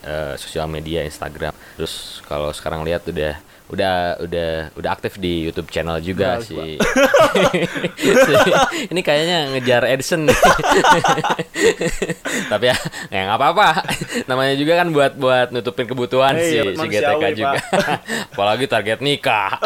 eh, 0.09 0.35
sosial 0.41 0.65
media 0.65 1.05
Instagram. 1.05 1.53
Terus 1.77 2.25
kalau 2.25 2.49
sekarang 2.57 2.81
lihat 2.89 3.05
udah 3.05 3.37
udah 3.69 4.17
udah 4.25 4.51
udah 4.81 4.91
aktif 4.97 5.21
di 5.21 5.45
YouTube 5.45 5.69
channel 5.69 6.01
juga 6.01 6.41
Udah, 6.41 6.45
si. 6.45 6.81
Si- 8.01 8.89
ini 8.93 9.01
kayaknya 9.05 9.53
ngejar 9.53 9.85
Edson. 9.93 10.25
nih. 10.25 10.39
Tapi 12.53 12.65
ya 12.73 12.77
ya 13.13 13.21
nggak 13.29 13.39
apa-apa. 13.39 13.69
Namanya 14.25 14.57
juga 14.57 14.73
kan 14.81 14.89
buat 14.89 15.13
buat 15.21 15.49
nutupin 15.53 15.85
kebutuhan 15.85 16.41
si 16.41 16.57
iya, 16.57 16.63
si 16.65 16.81
manusiawi, 16.81 17.05
GTK 17.21 17.25
juga. 17.37 17.61
Apalagi 18.33 18.65
target 18.73 18.99
nikah. 19.05 19.61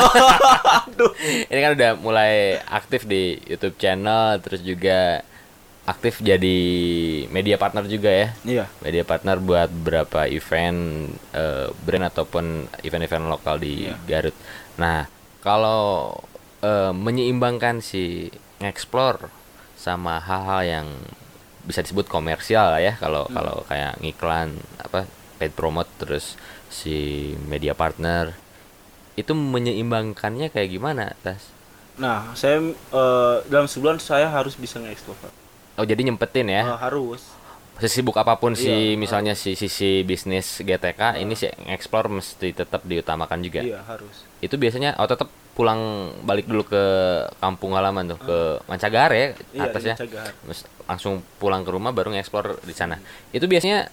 ini 1.47 1.61
kan 1.63 1.73
udah 1.79 1.91
mulai 2.03 2.59
aktif 2.59 3.07
di 3.07 3.39
YouTube 3.47 3.79
channel 3.79 4.43
terus 4.43 4.67
juga 4.67 5.23
aktif 5.83 6.23
jadi 6.23 6.59
media 7.29 7.59
partner 7.59 7.83
juga 7.85 8.07
ya 8.07 8.29
iya 8.45 8.65
media 8.79 9.03
partner 9.03 9.37
buat 9.37 9.67
beberapa 9.69 10.31
event 10.31 11.11
eh, 11.35 11.69
brand 11.75 12.07
ataupun 12.07 12.45
event-event 12.81 13.27
lokal 13.27 13.59
di 13.59 13.91
Iya. 13.91 13.99
Garut. 14.07 14.37
Nah, 14.79 15.11
kalau 15.43 16.15
eh, 16.63 16.95
menyeimbangkan 16.95 17.83
si 17.83 18.31
nge-explore 18.63 19.27
sama 19.75 20.23
hal-hal 20.23 20.63
yang 20.63 20.87
bisa 21.63 21.83
disebut 21.83 22.07
komersial 22.07 22.71
lah 22.71 22.79
ya 22.79 22.95
kalau 22.95 23.27
Hmm. 23.27 23.35
kalau 23.35 23.57
kayak 23.67 23.99
ngiklan 23.99 24.55
apa 24.79 25.07
paid 25.39 25.51
promote 25.53 25.91
terus 25.99 26.39
si 26.71 26.95
media 27.43 27.75
partner 27.75 28.39
itu 29.15 29.35
menyeimbangkannya 29.35 30.49
kayak 30.49 30.71
gimana, 30.71 31.13
Tas? 31.21 31.51
nah 31.93 32.31
saya 32.33 32.63
eh, 32.73 33.37
dalam 33.47 33.67
sebulan 33.67 33.99
saya 33.99 34.31
harus 34.31 34.55
bisa 34.55 34.79
nge-explore 34.79 35.19
Oh, 35.77 35.85
jadi 35.85 36.01
nyempetin 36.05 36.49
ya. 36.49 36.63
Eh, 36.69 36.79
harus 36.79 37.23
sesibuk 37.73 38.15
apa 38.15 38.39
pun 38.39 38.53
si 38.55 38.69
Iya, 38.69 38.95
misalnya 38.95 39.35
si 39.35 39.59
sisi 39.59 40.07
bisnis 40.07 40.61
GTK 40.63 41.19
ini 41.19 41.35
si 41.35 41.49
explore 41.67 42.07
mesti 42.07 42.55
tetap 42.55 42.85
diutamakan 42.87 43.43
juga. 43.43 43.59
iya 43.59 43.83
harus 43.83 44.23
Itu 44.39 44.55
biasanya 44.55 44.95
oh 45.01 45.09
tetap 45.09 45.27
pulang 45.53 45.81
balik 46.23 46.47
dulu 46.47 46.63
ke 46.63 46.85
kampung 47.37 47.75
halaman 47.75 48.07
tuh 48.07 48.21
ke 48.23 48.39
Mancagare 48.71 49.35
iya 49.51 49.67
atasnya. 49.67 49.95
di 49.99 50.05
Cagahan. 50.07 50.33
Terus 50.47 50.61
langsung 50.87 51.15
pulang 51.37 51.67
ke 51.67 51.71
rumah 51.73 51.91
baru 51.91 52.15
nge-explore 52.15 52.61
di 52.63 52.75
sana. 52.77 53.01
Itu 53.33 53.51
biasanya 53.51 53.89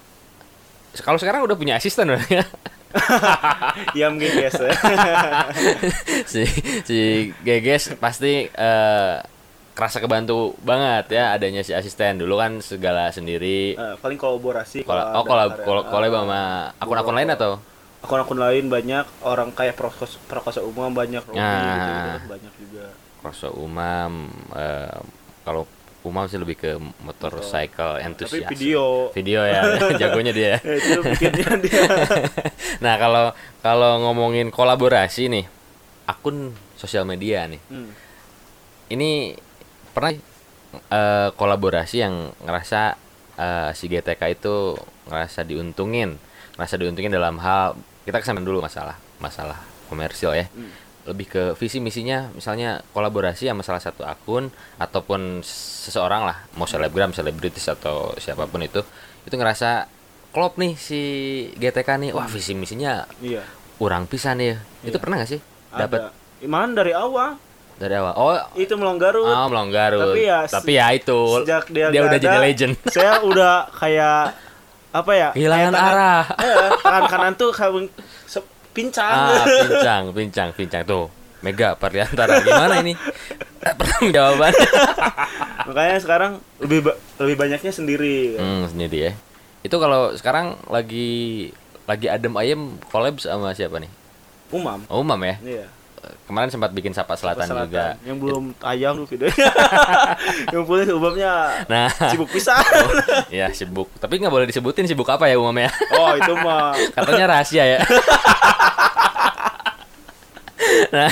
kalau 1.02 1.18
sekarang 1.18 1.42
udah 1.42 1.58
punya 1.58 1.80
asisten 1.80 2.14
udah 2.14 2.22
ya. 2.30 2.44
iya 3.98 4.10
mungkin 4.10 4.34
biasa 4.34 4.66
si 6.32 6.42
si 6.84 6.98
Geges 7.42 7.94
pasti 7.98 8.50
eh, 8.50 9.16
kerasa 9.72 9.98
kebantu 9.98 10.54
banget 10.60 11.08
ya 11.12 11.32
adanya 11.32 11.62
si 11.62 11.72
asisten 11.72 12.18
dulu 12.18 12.36
kan 12.36 12.60
segala 12.60 13.10
sendiri. 13.10 13.74
Eh, 13.74 13.96
paling 13.98 14.16
kolaborasi 14.16 14.84
Kol 14.84 14.92
kalau 14.92 15.04
oh 15.14 15.24
kolab 15.24 15.52
karya- 15.54 15.64
kol 15.64 15.80
kolab 15.86 16.10
eh, 16.10 16.18
sama 16.18 16.42
akun-akun 16.78 17.16
lain 17.16 17.32
atau? 17.32 17.54
akun-akun 18.00 18.40
lain 18.40 18.66
banyak 18.66 19.06
orang 19.22 19.52
kayak 19.52 19.76
prokos 19.76 20.16
prakosa 20.24 20.60
umum 20.62 20.88
banyak 20.90 21.20
Robi 21.22 21.36
Nah. 21.36 21.60
gitu, 21.60 21.92
gitu, 21.92 22.28
banyak 22.30 22.54
juga 22.58 22.86
Kroso 23.20 23.50
Umam 23.54 24.32
eh, 24.54 25.00
kalau 25.44 25.68
Umam 26.00 26.24
sih 26.26 26.40
lebih 26.40 26.56
ke 26.56 26.72
motorcycle 27.04 28.00
tapi 28.00 28.08
entusias. 28.08 28.48
video 28.48 29.12
Video 29.12 29.44
ya, 29.44 29.62
jagonya 30.00 30.32
dia. 30.32 30.56
ya, 30.56 30.80
itu 30.80 31.00
bikinnya 31.04 31.60
dia 31.60 31.84
Nah, 32.84 32.96
kalau 32.96 33.26
kalau 33.60 33.92
ngomongin 34.02 34.48
kolaborasi 34.48 35.28
nih, 35.28 35.44
akun 36.06 36.52
sosial 36.74 37.04
media 37.04 37.44
nih. 37.46 37.60
Hmm. 37.68 37.92
Ini 38.90 39.36
pernah 40.00 40.16
eh, 40.16 41.30
kolaborasi 41.36 41.96
yang 42.00 42.32
ngerasa 42.40 42.96
eh, 43.36 43.70
si 43.76 43.92
GTK 43.92 44.22
itu 44.32 44.80
ngerasa 45.12 45.44
diuntungin, 45.44 46.16
ngerasa 46.56 46.80
diuntungin 46.80 47.12
dalam 47.12 47.36
hal 47.44 47.76
kita 48.08 48.24
kesampaian 48.24 48.48
dulu 48.48 48.64
masalah 48.64 48.96
masalah 49.20 49.60
komersil 49.92 50.32
ya. 50.32 50.48
Hmm. 50.56 50.72
Lebih 51.12 51.28
ke 51.28 51.44
visi 51.60 51.84
misinya 51.84 52.32
misalnya 52.32 52.80
kolaborasi 52.96 53.52
sama 53.52 53.60
salah 53.66 53.84
satu 53.84 54.08
akun 54.08 54.48
ataupun 54.80 55.44
seseorang 55.44 56.24
lah, 56.24 56.48
mau 56.56 56.64
selebgram, 56.64 57.12
selebritis 57.12 57.68
atau 57.68 58.16
siapa 58.16 58.48
pun 58.48 58.64
itu, 58.64 58.80
itu 59.28 59.36
ngerasa 59.36 59.90
klop 60.32 60.56
nih 60.56 60.80
si 60.80 61.02
GTK 61.60 61.90
nih. 62.08 62.10
Wah, 62.16 62.30
visi 62.30 62.56
misinya 62.56 63.04
iya 63.20 63.44
kurang 63.80 64.06
pisan 64.12 64.44
ya. 64.44 64.60
Itu 64.84 65.00
Iya. 65.00 65.02
pernah 65.02 65.16
gak 65.24 65.32
sih? 65.32 65.42
Dapat 65.72 66.12
Iman 66.40 66.72
dari 66.72 66.92
awal 66.96 67.36
dari 67.80 67.96
awal. 67.96 68.14
Oh, 68.14 68.36
itu 68.54 68.74
melonggarut 68.76 69.24
Oh, 69.24 69.48
Melonggarut. 69.48 70.12
Tapi 70.12 70.22
ya, 70.22 70.40
Tapi 70.46 70.72
ya 70.76 70.86
itu 70.92 71.20
sejak 71.40 71.64
dia, 71.72 71.88
dia 71.90 72.02
udah 72.04 72.20
jadi 72.20 72.38
legend. 72.38 72.76
saya 72.94 73.24
udah 73.24 73.72
kayak 73.72 74.36
apa 74.90 75.12
ya 75.14 75.30
Kehilangan 75.32 75.72
tangan- 75.72 75.94
arah. 75.96 76.24
eh, 76.36 76.70
tangan 76.78 77.04
kanan 77.08 77.34
tuh 77.34 77.50
pincang 78.70 79.10
Ah, 79.10 79.46
pincang, 79.64 80.04
pincang, 80.12 80.50
pincang 80.52 80.84
tuh. 80.84 81.06
Mega 81.40 81.72
Parliantara 81.74 82.44
gimana 82.44 82.84
ini? 82.84 83.00
Pertanyaan 83.58 84.12
jawaban. 84.12 84.52
makanya 85.68 85.98
sekarang 85.98 86.32
lebih 86.60 86.80
ba- 86.84 87.00
lebih 87.18 87.36
banyaknya 87.38 87.72
sendiri 87.72 88.36
hmm, 88.36 88.64
sendiri 88.68 88.98
ya. 89.02 89.14
Itu 89.62 89.76
kalau 89.76 90.12
sekarang 90.14 90.60
lagi 90.68 91.50
lagi 91.86 92.08
adem 92.08 92.36
ayem 92.36 92.62
collab 92.88 93.18
sama 93.18 93.52
siapa 93.52 93.80
nih? 93.80 93.88
umam 94.50 94.82
Oh, 94.88 95.00
Umam 95.00 95.22
ya. 95.22 95.36
iya 95.40 95.66
Kemarin 96.26 96.50
sempat 96.54 96.70
bikin 96.72 96.94
Sapa 96.94 97.18
Selatan, 97.18 97.50
Selatan. 97.50 97.68
juga. 97.70 97.86
yang 98.06 98.18
belum 98.22 98.44
tayang 98.56 98.96
tuh 99.02 99.08
videonya 99.12 99.50
yang 100.54 100.64
boleh 100.64 100.86
umamnya 100.94 101.34
Nah, 101.66 101.90
sibuk 102.10 102.30
pisan 102.30 102.62
ya 103.42 103.50
sibuk. 103.52 103.90
Tapi 103.98 104.22
nggak 104.22 104.34
boleh 104.34 104.48
disebutin 104.48 104.86
sibuk 104.86 105.10
apa 105.10 105.28
ya 105.28 105.36
Umam 105.42 105.58
ya. 105.58 105.70
oh 105.98 106.14
itu 106.16 106.34
mah 106.38 106.72
Katanya 106.96 107.26
rahasia 107.36 107.64
ya. 107.66 107.80
nah, 110.94 111.10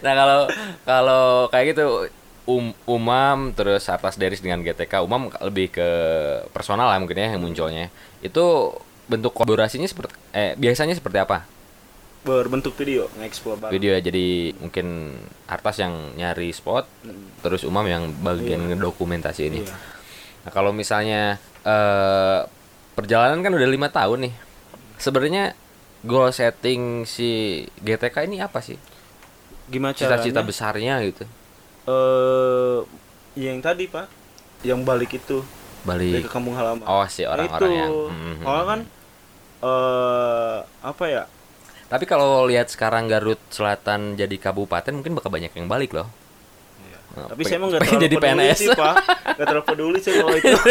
nah 0.00 0.12
kalau 0.16 0.40
kalau 0.84 1.24
kayak 1.52 1.66
gitu 1.76 2.08
um, 2.48 2.72
Umam 2.84 3.52
terus 3.56 3.88
atas 3.88 4.16
Deris 4.16 4.40
dengan 4.40 4.60
GTK 4.60 5.04
Umam 5.04 5.32
lebih 5.44 5.72
ke 5.72 5.88
personal 6.52 6.88
lah 6.88 6.98
mungkin 7.00 7.16
ya 7.18 7.34
yang 7.36 7.42
munculnya. 7.42 7.88
Itu 8.24 8.76
bentuk 9.04 9.36
kolaborasinya 9.36 9.84
seperti 9.84 10.16
eh 10.32 10.56
biasanya 10.56 10.96
seperti 10.96 11.20
apa? 11.20 11.44
Berbentuk 12.24 12.72
video 12.74 13.06
bareng. 13.12 13.68
Video 13.68 13.92
ya 13.92 14.00
jadi 14.00 14.26
mungkin 14.56 15.12
Artas 15.44 15.76
yang 15.78 16.16
nyari 16.16 16.50
spot 16.50 16.88
Mm, 17.04 17.44
terus 17.44 17.62
Umam 17.62 17.84
yang 17.84 18.08
bagian 18.18 18.64
dokumentasi 18.80 19.52
ini. 19.52 19.60
iya. 19.60 19.76
Nah, 20.42 20.50
kalau 20.50 20.72
misalnya 20.72 21.36
eh 21.62 22.40
perjalanan 22.94 23.44
kan 23.44 23.52
udah 23.52 23.68
lima 23.68 23.88
tahun 23.88 24.28
nih. 24.28 24.34
Sebenarnya 24.96 25.52
goal 26.00 26.32
setting 26.32 27.04
si 27.04 27.62
GTK 27.78 28.24
ini 28.24 28.40
apa 28.40 28.60
sih? 28.60 28.80
gimana 29.64 29.96
Cita-cita 29.96 30.44
besarnya 30.44 31.00
gitu. 31.00 31.24
eh 31.84 32.78
yang 33.34 33.60
tadi 33.60 33.84
pak 33.84 34.08
yang 34.60 34.84
balik 34.84 35.16
itu 35.16 35.40
balik 35.84 36.20
Balik 36.20 36.22
ke 36.24 36.30
kampung 36.32 36.52
halaman 36.52 36.84
oh 36.84 37.04
si 37.08 37.24
Nah, 37.24 37.32
orang-orang 37.32 37.56
itu 37.60 37.66
yang 37.72 37.92
hmm, 37.92 38.20
hmm, 38.20 38.36
Soalnya 38.40 38.64
kan 38.64 38.80
eh 39.64 40.58
apa 40.80 41.04
ya 41.08 41.22
Tapi 41.84 42.04
kalau 42.04 42.44
lihat 42.44 42.66
sekarang 42.66 43.06
Garut 43.06 43.38
Selatan 43.48 44.14
jadi 44.14 44.34
kabupaten 44.34 44.92
mungkin 44.92 45.12
bakal 45.12 45.28
banyak 45.28 45.50
yang 45.50 45.66
balik 45.66 45.92
loh. 45.92 46.08
Iya. 46.80 46.98
Tapi 47.26 47.36
Peng- 47.36 47.46
saya 47.46 47.56
emang 47.56 47.68
nggak 47.70 47.82
terlalu 47.82 48.02
jadi 48.02 48.16
peduli 48.16 48.24
PNS. 48.40 48.56
sih 48.56 48.68
pak, 48.70 48.94
nggak 49.30 49.46
terlalu 49.46 49.64
peduli 49.64 49.98
sih 49.98 50.12
kalau 50.12 50.34
itu. 50.34 50.56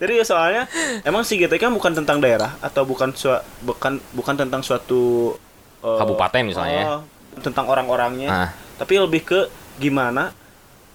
Jadi 0.00 0.16
ya 0.16 0.24
soalnya 0.24 0.62
emang 1.02 1.20
si 1.22 1.36
GTK 1.36 1.68
bukan 1.68 1.92
tentang 1.92 2.18
daerah 2.18 2.56
atau 2.58 2.82
bukan 2.82 3.12
sua- 3.12 3.44
bukan 3.60 4.00
bukan 4.10 4.32
tentang 4.34 4.64
suatu 4.64 5.36
eh, 5.78 5.98
Kabupaten 5.98 6.40
misalnya 6.42 6.72
ya. 6.74 6.84
eh, 6.90 7.00
tentang 7.38 7.68
orang-orangnya, 7.68 8.28
Ah. 8.28 8.48
tapi 8.76 8.96
lebih 8.96 9.20
ke 9.22 9.40
gimana 9.76 10.32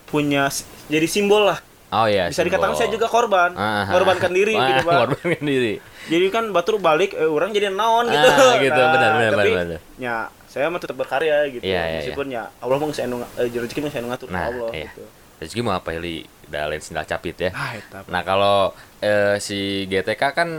punya 0.06 0.50
jadi 0.88 1.06
simbol 1.06 1.46
lah. 1.46 1.62
Oh 1.96 2.06
iya. 2.06 2.28
Bisa 2.28 2.44
dikatakan 2.44 2.74
simbol. 2.74 2.82
saya 2.82 2.90
juga 2.92 3.08
korban, 3.08 3.56
Ah, 3.56 3.64
ah. 3.82 3.86
korbankan 3.90 4.32
diri 4.32 4.52
gitu 4.54 4.82
pak. 4.84 4.94
Korbankan 5.00 5.44
diri. 5.44 5.74
Jadi 6.06 6.26
kan 6.28 6.44
batur 6.52 6.76
balik 6.78 7.16
eh, 7.16 7.26
orang 7.26 7.50
jadi 7.50 7.72
naon 7.72 8.06
gitu. 8.08 8.28
Ah, 8.28 8.60
gitu, 8.60 8.76
benar, 8.76 9.12
benar, 9.16 9.32
tapi, 9.32 9.50
benar, 9.50 9.66
benar. 9.66 9.82
Ya, 9.96 10.16
saya 10.46 10.68
mah 10.68 10.78
tetap 10.78 10.96
berkarya 10.96 11.48
gitu. 11.50 11.64
Iya, 11.64 11.82
iya, 11.82 11.98
Meskipun 12.04 12.28
ya 12.28 12.44
Allah 12.60 12.76
mau 12.76 12.92
saya 12.92 13.08
eh, 13.08 13.48
rezeki 13.48 13.80
mah 13.80 13.92
saya 13.92 14.04
ngatur 14.06 14.28
Nah, 14.28 14.44
Allah 14.46 14.70
iya. 14.72 14.92
gitu. 14.92 15.04
Rezeki 15.40 15.62
mau 15.62 15.74
apa 15.74 15.90
Heli? 15.92 16.28
Udah 16.46 16.70
lain 16.70 16.82
sendal 16.84 17.04
capit 17.04 17.36
ya. 17.40 17.50
Ah. 17.52 17.74
Nah 18.06 18.22
kalau 18.22 18.70
eh, 19.00 19.40
si 19.40 19.84
GTK 19.86 20.22
kan 20.32 20.50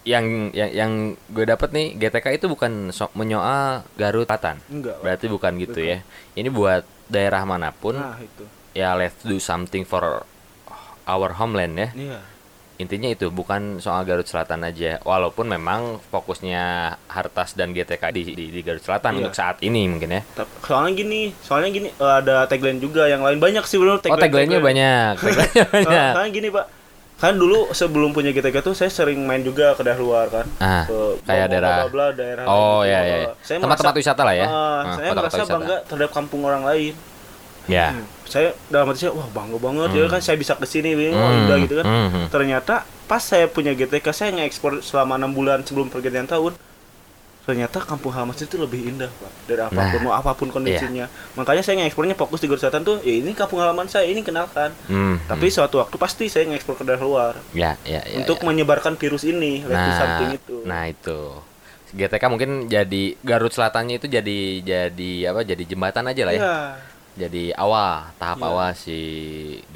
yang 0.00 0.48
yang 0.56 0.70
yang 0.72 0.92
gue 1.28 1.44
dapet 1.44 1.70
nih 1.70 1.92
GTK 1.94 2.40
itu 2.40 2.46
bukan 2.48 2.88
so- 2.90 3.12
menyoal 3.12 3.84
Garut 3.94 4.24
Selatan. 4.24 4.56
Enggak. 4.66 4.96
Berarti 5.00 5.26
bukan 5.28 5.52
gitu 5.60 5.80
ya. 5.80 6.00
Ini 6.32 6.48
buat 6.48 6.82
daerah 7.06 7.44
mana 7.44 7.68
pun 7.70 7.94
Nah, 7.94 8.16
itu. 8.16 8.44
Ya 8.72 8.94
let's 8.94 9.18
do 9.20 9.36
something 9.36 9.82
for 9.82 10.22
our 11.04 11.30
homeland 11.32 11.74
ya. 11.74 11.88
Iya. 11.92 12.18
Intinya 12.78 13.06
itu 13.06 13.28
bukan 13.28 13.76
soal 13.76 14.02
Garut 14.02 14.24
Selatan 14.24 14.64
aja. 14.64 14.96
Walaupun 15.02 15.44
memang 15.44 16.00
fokusnya 16.02 16.64
Hartas 17.06 17.52
dan 17.52 17.70
GTK 17.70 18.08
di 18.08 18.22
di, 18.26 18.44
di 18.48 18.60
Garut 18.62 18.80
Selatan 18.80 19.12
Iya. 19.12 19.18
untuk 19.20 19.34
saat 19.34 19.60
ini 19.60 19.84
mungkin 19.84 20.08
ya. 20.10 20.22
Soalnya 20.62 20.92
gini, 20.94 21.28
soalnya 21.38 21.68
gini 21.70 21.88
eh, 21.90 22.14
ada 22.16 22.46
tagline 22.46 22.78
juga 22.78 23.04
yang 23.04 23.20
lain 23.20 23.36
banyak 23.36 23.60
sih 23.62 23.76
benar 23.76 24.00
Oh 24.00 24.16
tagline-nya 24.16 24.58
banyak. 24.58 25.12
Tagline-nya 25.20 25.64
banyak. 25.66 26.10
Soalnya 26.14 26.32
gini, 26.32 26.48
Pak. 26.48 26.66
Kan 27.20 27.36
dulu 27.36 27.68
sebelum 27.68 28.16
punya 28.16 28.32
GTK 28.32 28.64
tuh 28.64 28.72
saya 28.72 28.88
sering 28.88 29.20
main 29.20 29.44
juga 29.44 29.76
ke 29.76 29.84
daerah 29.84 30.00
luar 30.00 30.32
kan. 30.32 30.46
Ah, 30.56 30.88
Ke 30.88 31.20
kayak 31.20 31.52
daerah- 31.52 31.84
bla- 31.92 32.16
daerah 32.16 32.48
Oh 32.48 32.80
iya 32.80 33.00
iya. 33.04 33.18
Saya 33.44 33.60
Tempat-tempat 33.60 33.92
wisata 33.94 34.24
lah 34.24 34.32
ya. 34.32 34.46
Ah, 34.48 34.56
Ah, 34.80 34.84
saya 34.96 35.10
merasa 35.12 35.42
bangga 35.44 35.76
terhadap 35.84 36.10
kampung 36.16 36.48
orang 36.48 36.64
lain. 36.64 36.96
Ya. 37.70 37.94
Hmm, 37.94 38.06
saya 38.26 38.50
dalam 38.66 38.90
hati 38.90 39.06
saya 39.06 39.14
wah 39.14 39.30
bangga 39.30 39.58
banget 39.62 39.88
ya 39.94 40.10
kan 40.10 40.18
saya 40.18 40.34
bisa 40.34 40.58
ke 40.58 40.66
sini 40.66 40.90
sini 40.98 41.14
Hmm, 41.14 41.46
indah 41.46 41.56
gitu 41.62 41.74
kan 41.78 41.86
hmm. 41.86 42.26
ternyata 42.34 42.82
pas 43.06 43.22
saya 43.22 43.46
punya 43.46 43.70
GTK 43.74 44.06
saya 44.10 44.30
ngekspor 44.34 44.82
selama 44.82 45.14
enam 45.18 45.30
bulan 45.30 45.62
sebelum 45.62 45.86
pergantian 45.86 46.26
tahun 46.26 46.54
ternyata 47.40 47.82
kampung 47.82 48.14
halaman 48.14 48.36
itu 48.36 48.54
lebih 48.60 48.94
indah 48.94 49.10
pak 49.10 49.32
dari 49.48 49.62
apa 49.64 49.74
pun 49.74 49.98
Nah, 49.98 50.02
mau 50.06 50.14
apa 50.14 50.30
pun 50.38 50.48
kondisinya 50.52 51.10
makanya 51.34 51.62
saya 51.66 51.82
ngekspornya 51.82 52.14
fokus 52.14 52.38
di 52.38 52.46
Garut 52.46 52.62
Selatan 52.62 52.86
tuh 52.86 52.96
ya 53.02 53.14
ini 53.18 53.34
kampung 53.34 53.58
halaman 53.58 53.90
saya 53.90 54.06
ini 54.06 54.22
kenalkan 54.22 54.70
Hmm, 54.86 55.18
tapi 55.26 55.50
suatu 55.50 55.82
waktu 55.82 55.96
pasti 55.98 56.30
saya 56.30 56.46
ngekspor 56.46 56.78
ke 56.78 56.84
daerah 56.86 57.02
luar 57.02 57.34
ya 57.56 57.74
ya 57.82 58.04
ya. 58.06 58.22
untuk 58.22 58.38
ya. 58.38 58.44
menyebarkan 58.46 58.94
virus 58.94 59.26
ini 59.26 59.66
nah, 59.66 59.98
something 59.98 60.30
itu 60.38 60.56
nah 60.62 60.86
itu. 60.86 61.18
GTK 61.90 62.22
mungkin 62.30 62.70
jadi 62.70 63.18
Garut 63.18 63.50
Selatannya 63.50 63.98
itu 63.98 64.06
jadi 64.06 64.62
jadi 64.62 65.10
apa? 65.34 65.42
Jadi 65.42 65.66
jembatan 65.66 66.06
aja 66.06 66.22
lah 66.22 66.34
ya. 66.34 66.38
Iya. 66.38 66.56
Jadi 67.20 67.52
awal, 67.52 68.08
tahap 68.16 68.40
Iya. 68.40 68.48
awal 68.48 68.70
si 68.72 68.98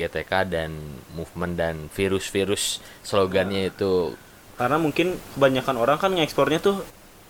GTK 0.01 0.33
dan 0.49 0.71
movement 1.13 1.55
dan 1.61 1.75
virus-virus 1.93 2.81
slogannya 3.05 3.69
itu 3.69 4.17
karena 4.55 4.79
mungkin 4.79 5.19
kebanyakan 5.35 5.77
orang 5.83 5.99
kan 5.99 6.15
ngekspornya 6.15 6.63
tuh 6.63 6.79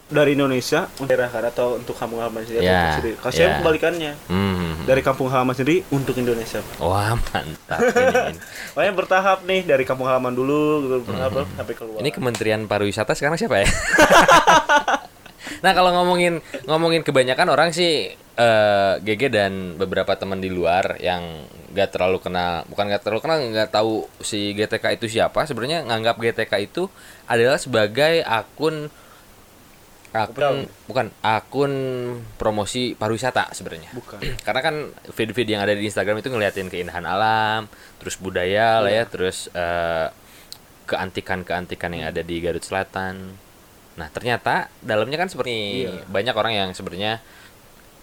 dari 0.04 0.36
Indonesia 0.36 0.84
untuk 1.00 1.08
daerah 1.08 1.32
atau 1.32 1.80
untuk 1.80 1.96
kampung 1.96 2.20
halaman 2.20 2.44
sendiri 2.44 2.68
atau 2.68 3.00
sendiri. 3.00 3.12
Kalau 3.16 3.32
saya 3.32 3.48
ya. 3.48 3.56
kebalikannya 3.64 4.12
hmm. 4.28 4.84
dari 4.84 5.00
kampung 5.00 5.32
halaman 5.32 5.56
sendiri 5.56 5.80
untuk 5.88 6.12
Indonesia. 6.20 6.60
Wah, 6.76 7.16
mantap 7.16 7.80
ini. 7.88 8.36
ini. 8.36 8.40
Makanya 8.76 8.92
bertahap 8.92 9.38
nih 9.48 9.60
dari 9.64 9.84
kampung 9.88 10.04
halaman 10.04 10.36
dulu 10.36 10.84
gitu, 10.84 10.96
apa, 11.16 11.48
sampai 11.56 11.74
keluar. 11.74 11.98
Ini 12.04 12.10
Kementerian 12.12 12.68
Pariwisata 12.68 13.16
sekarang 13.16 13.40
siapa 13.40 13.64
ya? 13.64 13.68
nah 15.60 15.76
kalau 15.76 15.94
ngomongin 15.94 16.42
ngomongin 16.66 17.04
kebanyakan 17.04 17.52
orang 17.52 17.70
sih 17.70 18.16
eh 18.34 18.94
GG 18.98 19.22
dan 19.30 19.52
beberapa 19.78 20.18
teman 20.18 20.42
di 20.42 20.50
luar 20.50 20.98
yang 20.98 21.46
nggak 21.74 21.90
terlalu 21.90 22.18
kenal, 22.22 22.62
bukan 22.70 22.86
nggak 22.86 23.02
terlalu 23.02 23.20
kenal, 23.22 23.38
nggak 23.42 23.70
tahu 23.74 24.06
si 24.22 24.54
GTK 24.54 24.94
itu 24.94 25.06
siapa. 25.18 25.42
Sebenarnya 25.46 25.82
nganggap 25.86 26.18
GTK 26.22 26.52
itu 26.62 26.86
adalah 27.26 27.58
sebagai 27.58 28.22
akun 28.22 28.90
akun 30.14 30.70
bukan 30.86 31.10
akun 31.26 31.72
promosi 32.38 32.94
pariwisata 32.94 33.50
sebenarnya. 33.50 33.90
Bukan. 33.90 34.22
Karena 34.46 34.60
kan 34.62 34.76
feed-feed 35.10 35.50
yang 35.50 35.66
ada 35.66 35.74
di 35.74 35.82
Instagram 35.82 36.22
itu 36.22 36.30
ngeliatin 36.30 36.70
keindahan 36.70 37.02
alam, 37.02 37.66
terus 37.98 38.14
budaya 38.22 38.78
lah 38.78 38.94
ya, 38.94 39.04
terus 39.10 39.50
eh, 39.50 40.06
keantikan-keantikan 40.86 41.90
yang 41.90 42.14
ada 42.14 42.22
di 42.22 42.38
Garut 42.38 42.62
Selatan. 42.62 43.34
Nah, 43.94 44.10
ternyata 44.10 44.66
dalamnya 44.80 45.16
kan 45.16 45.28
seperti 45.28 45.86
Iya. 45.86 46.02
banyak 46.06 46.34
orang 46.34 46.52
yang 46.52 46.70
sebenarnya 46.70 47.22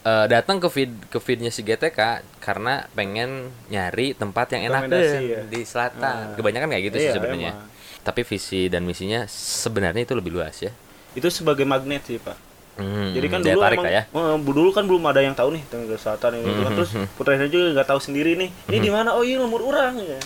eh, 0.02 0.26
datang 0.26 0.58
ke 0.58 0.66
feed 0.66 0.90
ke 1.08 1.22
feednya 1.22 1.54
si 1.54 1.62
GTK 1.62 2.00
karena 2.42 2.90
pengen 2.92 3.54
nyari 3.70 4.18
tempat 4.18 4.50
yang 4.52 4.66
enak 4.68 4.90
ya. 4.90 5.46
di 5.46 5.62
selatan. 5.62 6.34
Ah. 6.34 6.34
Kebanyakan 6.34 6.74
kayak 6.74 6.84
gitu 6.90 6.98
sih 6.98 7.06
Iya, 7.06 7.16
sebenarnya. 7.16 7.52
emang. 7.54 7.70
Tapi 8.02 8.22
visi 8.26 8.66
dan 8.66 8.82
misinya 8.82 9.30
sebenarnya 9.30 10.02
itu 10.02 10.18
lebih 10.18 10.34
luas 10.34 10.58
ya. 10.58 10.74
Itu 11.14 11.30
sebagai 11.30 11.70
magnet 11.70 12.02
sih, 12.02 12.18
Pak. 12.18 12.34
Hmm, 12.72 13.14
Jadi 13.14 13.28
kan 13.30 13.40
daya 13.44 13.54
dulu 13.54 13.62
tarik 13.62 13.78
emang 13.78 13.94
ya. 13.94 14.04
eh, 14.10 14.38
dulu 14.42 14.70
kan 14.72 14.84
belum 14.90 15.04
ada 15.06 15.22
yang 15.22 15.36
tahu 15.36 15.54
nih 15.54 15.64
tentang 15.70 15.92
Selatan 15.94 16.32
ini 16.34 16.50
gitu 16.50 16.62
kan. 16.64 16.72
Mhm, 16.72 16.78
Terus 16.82 16.92
mhm. 16.96 17.08
Putra 17.14 17.32
Indah 17.38 17.50
juga 17.52 17.66
nggak 17.78 17.88
tahu 17.94 18.00
sendiri 18.02 18.32
nih. 18.34 18.50
Ini 18.74 18.78
di 18.80 18.90
mana? 18.90 19.14
Oh, 19.14 19.22
iya 19.22 19.38
lumur 19.38 19.62
orang 19.62 20.02
ya. 20.02 20.18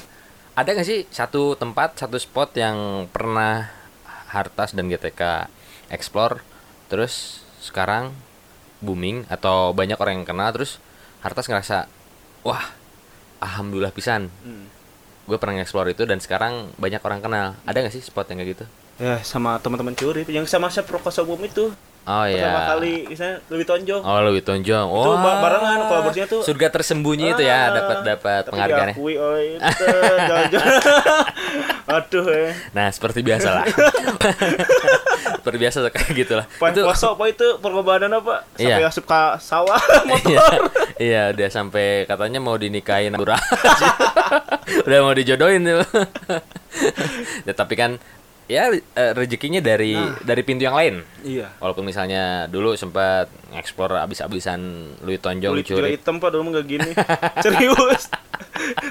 Ada 0.56 0.72
nggak 0.72 0.88
sih 0.88 1.04
satu 1.12 1.60
tempat, 1.60 2.00
satu 2.00 2.16
spot 2.16 2.56
yang 2.56 3.12
pernah 3.12 3.68
Hartas 4.36 4.76
dan 4.76 4.86
GTK 4.86 5.48
explore 5.88 6.44
terus 6.86 7.40
sekarang 7.64 8.12
booming 8.84 9.24
atau 9.26 9.72
banyak 9.72 9.96
orang 9.96 10.22
yang 10.22 10.28
kenal 10.28 10.52
terus 10.52 10.78
Hartas 11.24 11.48
ngerasa 11.48 11.88
wah 12.44 12.76
alhamdulillah 13.40 13.90
pisan 13.90 14.28
Hmm. 14.44 14.68
gue 15.26 15.38
pernah 15.40 15.58
explore 15.58 15.90
itu 15.90 16.06
dan 16.06 16.20
sekarang 16.20 16.70
banyak 16.76 17.02
orang 17.02 17.18
kenal 17.18 17.48
ada 17.64 17.78
nggak 17.80 17.96
sih 17.96 18.04
spot 18.04 18.30
yang 18.30 18.44
kayak 18.44 18.52
gitu 18.60 18.66
Ya, 18.96 19.20
sama 19.28 19.60
teman-teman 19.60 19.92
curi 19.92 20.24
yang 20.32 20.48
sama 20.48 20.72
saya 20.72 20.88
Prokoso 20.88 21.28
Boom 21.28 21.44
itu. 21.44 21.68
Oh 22.06 22.24
Pertama 22.24 22.30
iya 22.30 22.66
kali 22.68 22.94
misalnya 23.06 23.36
lebih 23.48 23.66
tonjok. 23.66 24.00
oh 24.00 24.20
lebih 24.24 24.42
tonjong 24.42 24.86
Itu 24.88 25.00
oh 25.02 25.16
ba- 25.16 25.40
barengan 25.40 25.80
kolaborasinya 25.86 26.28
tuh. 26.30 26.42
surga 26.42 26.68
tersembunyi 26.70 27.28
itu 27.32 27.44
ya 27.44 27.58
Ah, 27.58 27.68
dapat 27.74 27.98
dapat 28.04 28.42
tapi 28.42 28.52
penghargaan 28.52 28.88
diakui 28.92 29.16
oleh 29.16 29.44
itu. 29.52 29.66
Aduh 31.88 32.26
ya. 32.28 32.50
nah 32.72 32.88
seperti 32.88 33.22
biasa 33.22 33.50
lah 33.52 33.66
seperti 35.38 35.58
biasa 35.60 35.78
kayak 35.88 36.12
gitu 36.16 36.34
lah 36.34 36.46
Pak 36.52 36.74
Poso 36.80 37.14
apa 37.14 37.26
itu 37.28 37.48
pengorbanan 37.60 38.10
apa? 38.12 38.42
Sampai 38.52 38.82
Iya. 38.82 38.88
asup 38.88 39.06
ke 39.06 39.22
sawah 39.40 39.78
motor. 40.04 40.30
iya, 40.32 40.42
iya 40.98 41.22
udah 41.32 41.50
sampai 41.52 41.86
katanya 42.06 42.38
mau 42.40 42.54
dinikahin 42.56 43.14
udah 43.14 43.38
mau 45.00 45.14
dijodohin 45.14 45.62
tuh. 45.64 45.86
ya, 47.46 47.54
tapi 47.54 47.74
kan 47.76 48.02
ya 48.46 48.70
eh, 48.70 49.12
rezekinya 49.18 49.58
dari 49.58 49.98
dari 50.22 50.42
pintu 50.46 50.70
yang 50.70 50.78
lain. 50.78 51.02
Iya. 51.26 51.58
Walaupun 51.58 51.82
misalnya 51.82 52.46
dulu 52.46 52.78
sempat 52.78 53.30
ngeksplor 53.50 53.98
abis-abisan 54.06 54.60
Louis 55.02 55.18
Tonjong 55.18 55.54
Kulit 55.58 55.66
curi. 55.66 55.98
hitam 55.98 56.22
pak 56.22 56.30
dulu 56.30 56.54
nggak 56.54 56.66
gini. 56.70 56.90
Serius. 57.46 58.14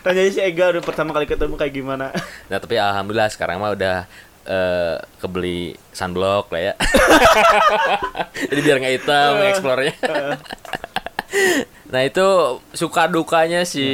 Tanya 0.03 0.21
si 0.27 0.43
Ega 0.43 0.75
udah 0.75 0.83
pertama 0.83 1.15
kali 1.15 1.31
ketemu 1.31 1.55
kayak 1.55 1.75
gimana. 1.75 2.07
Nah, 2.51 2.61
tapi 2.61 2.77
alhamdulillah 2.77 3.31
sekarang 3.33 3.57
mah 3.63 3.73
udah 3.73 4.05
eh, 4.45 4.97
kebeli 5.23 5.79
sunblock 5.95 6.51
lah 6.51 6.61
ya. 6.71 6.75
Jadi 8.51 8.61
biar 8.61 8.77
nggak 8.83 8.95
hitam 9.01 9.31
ngeksplornya. 9.39 9.95
nah 11.91 12.03
itu 12.03 12.27
suka 12.75 13.07
dukanya 13.07 13.63
si 13.63 13.87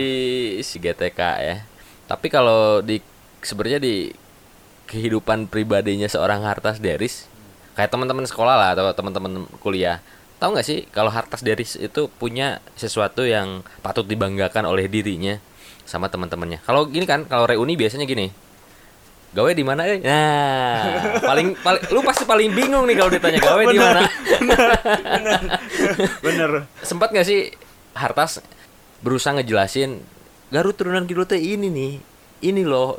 si 0.65 0.81
GTK 0.81 1.21
ya. 1.41 1.57
Tapi 2.09 2.27
kalau 2.33 2.81
di 2.81 2.99
sebenarnya 3.45 3.81
di 3.81 4.11
kehidupan 4.91 5.47
pribadinya 5.47 6.11
seorang 6.11 6.43
Hartas 6.43 6.83
Deris. 6.83 7.31
Kayak 7.79 7.95
teman-teman 7.95 8.27
sekolah 8.27 8.59
lah 8.59 8.69
atau 8.75 8.91
teman-teman 8.91 9.47
kuliah. 9.63 10.03
Tahu 10.43 10.59
nggak 10.59 10.67
sih 10.67 10.91
kalau 10.91 11.15
Hartas 11.15 11.47
Deris 11.47 11.79
itu 11.79 12.11
punya 12.11 12.59
sesuatu 12.75 13.23
yang 13.23 13.63
patut 13.87 14.03
dibanggakan 14.03 14.67
oleh 14.67 14.91
dirinya 14.91 15.39
sama 15.87 16.11
teman-temannya? 16.11 16.59
Kalau 16.67 16.91
gini 16.91 17.07
kan 17.07 17.23
kalau 17.31 17.47
reuni 17.47 17.79
biasanya 17.79 18.11
gini. 18.11 18.35
Gawe 19.31 19.55
di 19.55 19.63
mana 19.63 19.87
eh? 19.87 20.03
Nah 20.03 21.23
paling 21.23 21.55
paling 21.63 21.83
lu 21.95 22.03
pasti 22.03 22.27
paling 22.27 22.51
bingung 22.51 22.83
nih 22.91 22.99
kalau 22.99 23.11
ditanya 23.15 23.39
gawe 23.39 23.63
di 23.63 23.79
mana. 23.79 24.01
Bener. 26.27 26.67
sempat 26.83 27.15
nggak 27.15 27.27
sih 27.31 27.55
Hartas 27.95 28.43
berusaha 29.07 29.39
ngejelasin 29.39 30.03
Garut 30.51 30.75
turunan 30.75 31.07
Kidul 31.07 31.31
teh 31.31 31.39
ini 31.39 31.71
nih 31.71 31.93
ini 32.41 32.63
loh 32.63 32.97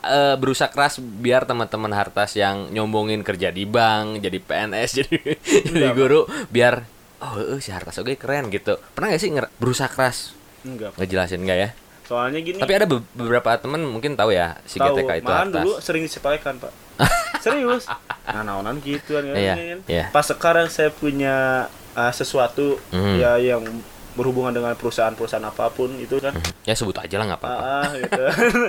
eh, 0.00 0.34
berusaha 0.34 0.66
keras 0.66 0.98
biar 0.98 1.44
teman-teman 1.44 1.90
Hartas 1.90 2.34
yang 2.34 2.68
nyombongin 2.68 3.22
kerja 3.22 3.48
di 3.48 3.64
bank 3.64 4.18
jadi 4.18 4.38
PNS 4.38 4.90
jadi 4.98 5.16
jadi 5.64 5.90
guru 5.92 6.24
biar 6.48 6.82
oh 7.20 7.34
eh, 7.54 7.58
si 7.58 7.70
Hartas 7.70 7.96
oke 7.96 8.14
keren 8.14 8.48
gitu 8.48 8.76
pernah 8.92 9.10
nggak 9.10 9.20
sih 9.20 9.30
berusaha 9.56 9.86
keras 9.86 10.34
Enggak. 10.60 10.92
Pak. 10.92 10.98
Ngejelasin 11.00 11.40
enggak 11.40 11.58
ya? 11.58 11.68
Soalnya 12.04 12.44
gini. 12.44 12.58
Tapi 12.58 12.72
ada 12.74 12.84
be- 12.84 13.06
beberapa 13.16 13.56
temen 13.56 13.80
mungkin 13.80 14.12
tahu 14.12 14.28
ya 14.28 14.60
si 14.66 14.76
tahu, 14.76 14.92
GTK 14.92 15.24
itu 15.24 15.30
atas. 15.30 15.54
dulu 15.56 15.72
sering 15.80 16.02
disepelekan, 16.04 16.60
Pak. 16.60 16.72
Serius. 17.44 17.88
Nah, 18.26 18.42
naonan 18.44 18.76
gitu 18.84 19.16
kan. 19.16 19.24
Iya, 19.32 19.54
kan. 19.56 19.78
iya. 19.88 20.04
Pas 20.12 20.26
sekarang 20.26 20.68
saya 20.68 20.92
punya 20.92 21.64
uh, 21.96 22.12
sesuatu 22.12 22.76
Mhm. 22.92 23.14
ya 23.16 23.32
yang 23.40 23.62
berhubungan 24.12 24.52
dengan 24.52 24.72
perusahaan-perusahaan 24.74 25.44
apa 25.44 25.68
pun 25.68 25.90
itu 25.96 26.16
kan. 26.16 26.34
Ya 26.62 26.72
sebut 26.72 26.94
aja 26.94 27.14
lah 27.14 27.26
nggak 27.26 27.40
apa-apa. 27.40 27.62
Ah, 27.62 27.88
gitu. 27.92 28.22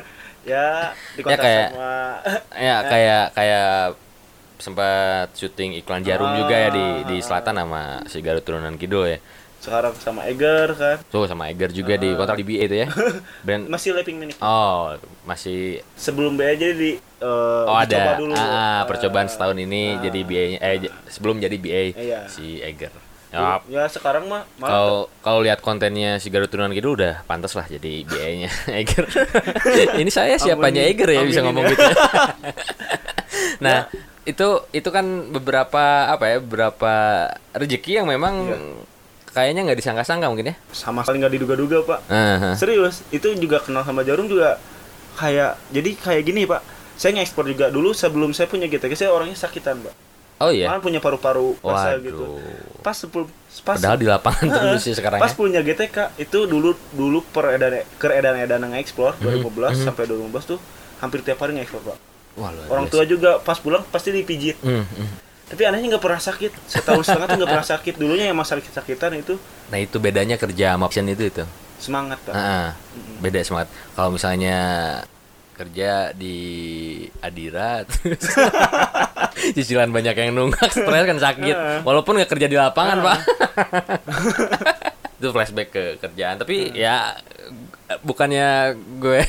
ya 0.51 0.89
dikontak 1.13 1.37
kayak- 1.39 1.69
sama 1.69 1.91
ya 2.55 2.75
kayak 2.91 3.23
kayak 3.31 3.69
sempat 4.57 5.33
syuting 5.33 5.73
iklan 5.75 6.01
jarum 6.01 6.27
Ah. 6.27 6.37
juga 6.37 6.55
ya 6.55 6.69
di 6.69 6.85
di 7.05 7.17
selatan 7.17 7.55
sama 7.55 7.81
si 8.05 8.17
Garut 8.19 8.41
Turunan 8.41 8.75
Kidul 8.75 9.05
ya. 9.07 9.19
sekarang 9.57 9.93
sama 9.95 10.25
Eger 10.25 10.73
kan. 10.73 10.97
Tuh 11.05 11.25
sama 11.25 11.45
Eger 11.45 11.69
juga 11.69 11.93
di 11.93 12.09
kontrak 12.11 12.33
di 12.35 12.45
BA 12.47 12.65
itu 12.65 12.77
ya. 12.79 12.87
Brand 13.45 13.69
Masih 13.69 13.93
Leping 13.93 14.17
Minik. 14.17 14.37
Oh, 14.39 14.97
masih 15.23 15.85
Sebelum 15.93 16.33
BA 16.33 16.53
jadi 16.55 16.73
di 16.73 16.91
eh, 16.97 17.63
Oh 17.63 17.77
ada 17.77 18.17
dulu. 18.17 18.33
ah, 18.33 18.41
Ah, 18.41 18.81
percobaan 18.85 19.25
setahun 19.25 19.53
ini 19.55 19.93
ah. 19.95 20.01
jadi 20.01 20.19
BA-nya 20.21 20.57
eh 20.59 20.77
sebelum 21.05 21.37
jadi 21.37 21.53
BA 21.55 21.83
Iya. 21.93 22.19
si 22.25 22.57
Eger. 22.57 22.89
Ya, 23.31 23.63
Ya, 23.65 23.87
sekarang 23.87 24.27
mah 24.27 24.43
kalau 24.57 25.07
kalau 25.19 25.39
lihat 25.39 25.59
kontennya 25.59 26.19
si 26.19 26.27
Garut 26.27 26.47
Turunan 26.47 26.69
Kidul 26.69 26.93
udah 26.93 27.23
pantas 27.23 27.55
lah 27.55 27.63
jadi 27.63 28.03
BA-nya 28.03 28.51
Eger. 28.83 29.07
ini 30.03 30.11
saya 30.11 30.35
siapanya 30.35 30.83
Eger 30.83 31.07
ya 31.09 31.23
bisa 31.23 31.39
aminin 31.39 31.47
ngomong 31.49 31.63
ya. 31.63 31.71
gitu. 31.71 31.83
nah, 33.65 33.87
itu 34.23 34.47
itu 34.69 34.89
kan 34.89 35.05
beberapa 35.29 35.83
apa 36.07 36.25
ya 36.27 36.37
beberapa 36.37 36.93
rezeki 37.51 37.91
yang 37.97 38.07
memang 38.07 38.35
Iya. 38.45 38.57
kayaknya 39.31 39.61
nggak 39.63 39.79
disangka-sangka 39.79 40.27
mungkin 40.27 40.51
ya. 40.51 40.55
sama 40.69 41.01
sekali 41.01 41.23
nggak 41.23 41.33
diduga-duga, 41.33 41.77
Pak. 41.87 41.99
Aha. 42.05 42.49
Serius, 42.53 42.99
itu 43.09 43.31
juga 43.35 43.63
kenal 43.63 43.81
sama 43.81 44.03
Jarum 44.03 44.27
juga 44.27 44.59
kayak 45.15 45.55
jadi 45.71 45.89
kayak 45.95 46.23
gini, 46.27 46.43
Pak. 46.43 46.59
Saya 46.99 47.15
ngekspor 47.15 47.47
juga 47.47 47.71
dulu 47.71 47.95
sebelum 47.95 48.35
saya 48.35 48.45
punya 48.45 48.67
GTK 48.67 48.91
saya 48.93 49.09
orangnya 49.09 49.33
sakitan, 49.33 49.79
Pak. 49.79 49.95
Oh 50.41 50.49
iya. 50.49 50.65
Malah 50.65 50.81
punya 50.81 50.97
paru-paru 50.97 51.53
basah 51.57 51.95
Waduh. 51.95 52.01
gitu. 52.01 52.23
Pas 52.81 52.97
sepuluh 52.97 53.29
pas 53.61 53.77
Padahal 53.77 53.95
di 53.95 54.07
lapangan 54.09 54.47
terus 54.47 54.81
sih 54.81 54.91
sekarang 54.91 55.19
Pas 55.19 55.29
ya. 55.29 55.37
punya 55.37 55.59
GTK 55.61 56.17
itu 56.17 56.39
dulu 56.45 56.73
dulu 56.91 57.21
peredaran 57.29 57.85
keredaran-edaran 57.95 58.73
ngeksplor 58.73 59.13
Mhm, 59.17 59.43
2015 59.43 59.77
mhm. 59.77 59.85
sampai 59.85 60.03
2015 60.07 60.43
tuh 60.47 60.59
hampir 60.97 61.19
tiap 61.21 61.37
hari 61.37 61.53
ngeksplor, 61.55 61.83
Pak. 61.83 61.97
Wah, 62.33 62.49
Orang 62.67 62.87
tua 62.87 63.03
juga 63.03 63.37
pas 63.37 63.55
pulang 63.55 63.83
pasti 63.85 64.09
dipijit. 64.09 64.55
Hmm, 64.59 64.81
hmm. 64.81 65.09
Tapi 65.47 65.61
anehnya 65.61 65.93
nggak 65.93 66.01
pernah 66.01 66.17
sakit. 66.17 66.51
Setahun 66.63 67.03
setengah 67.03 67.27
tuh 67.27 67.37
nggak 67.37 67.51
pernah 67.51 67.67
sakit. 67.67 67.93
Dulunya 67.95 68.31
emang 68.31 68.47
sakit-sakitan 68.47 69.11
itu 69.15 69.35
Nah 69.67 69.77
itu 69.77 69.97
bedanya 69.97 70.35
kerja 70.35 70.73
sama 70.73 70.87
option 70.87 71.05
itu 71.05 71.27
itu. 71.27 71.43
semangat, 71.75 72.21
Pak. 72.23 72.31
Ah, 72.31 72.71
beda 73.19 73.41
semangat. 73.41 73.67
Kalau 73.91 74.09
misalnya 74.09 74.57
kerja 75.51 76.15
di 76.15 76.37
Adira 77.19 77.83
cicilan 79.55 79.89
banyak 79.89 80.15
yang 80.15 80.31
nunggak 80.35 80.69
stres 80.71 81.05
kan 81.05 81.17
sakit. 81.19 81.55
Walaupun 81.87 82.17
nggak 82.19 82.31
kerja 82.31 82.47
di 82.47 82.57
lapangan 82.57 82.97
pak. 83.01 83.17
Itu 85.21 85.29
flashback 85.29 85.69
ke 85.69 85.83
kerjaan. 86.01 86.41
Tapi 86.41 86.73
ya 86.73 87.13
bukannya 88.01 88.73
gue 89.03 89.19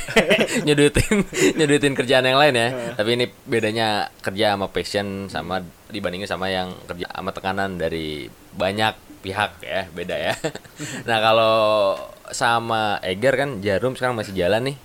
nyudutin 0.67 1.27
nyudutin 1.59 1.95
kerjaan 1.99 2.25
yang 2.25 2.39
lain 2.41 2.55
ya. 2.57 2.69
Tapi 2.97 3.11
ini 3.19 3.27
bedanya 3.45 4.09
kerja 4.25 4.57
sama 4.57 4.67
passion 4.73 5.29
sama 5.29 5.61
dibandingin 5.93 6.31
sama 6.31 6.49
yang 6.49 6.73
kerja 6.89 7.11
sama 7.13 7.31
tekanan 7.35 7.77
dari 7.77 8.33
banyak 8.57 8.95
pihak 9.23 9.63
ya 9.63 9.87
beda 9.93 10.17
ya. 10.19 10.35
Nah 11.09 11.19
kalau 11.23 11.57
sama 12.33 12.99
Eger 13.05 13.37
kan 13.37 13.61
Jarum 13.61 13.95
sekarang 13.95 14.17
masih 14.17 14.35
jalan 14.35 14.73
nih. 14.73 14.77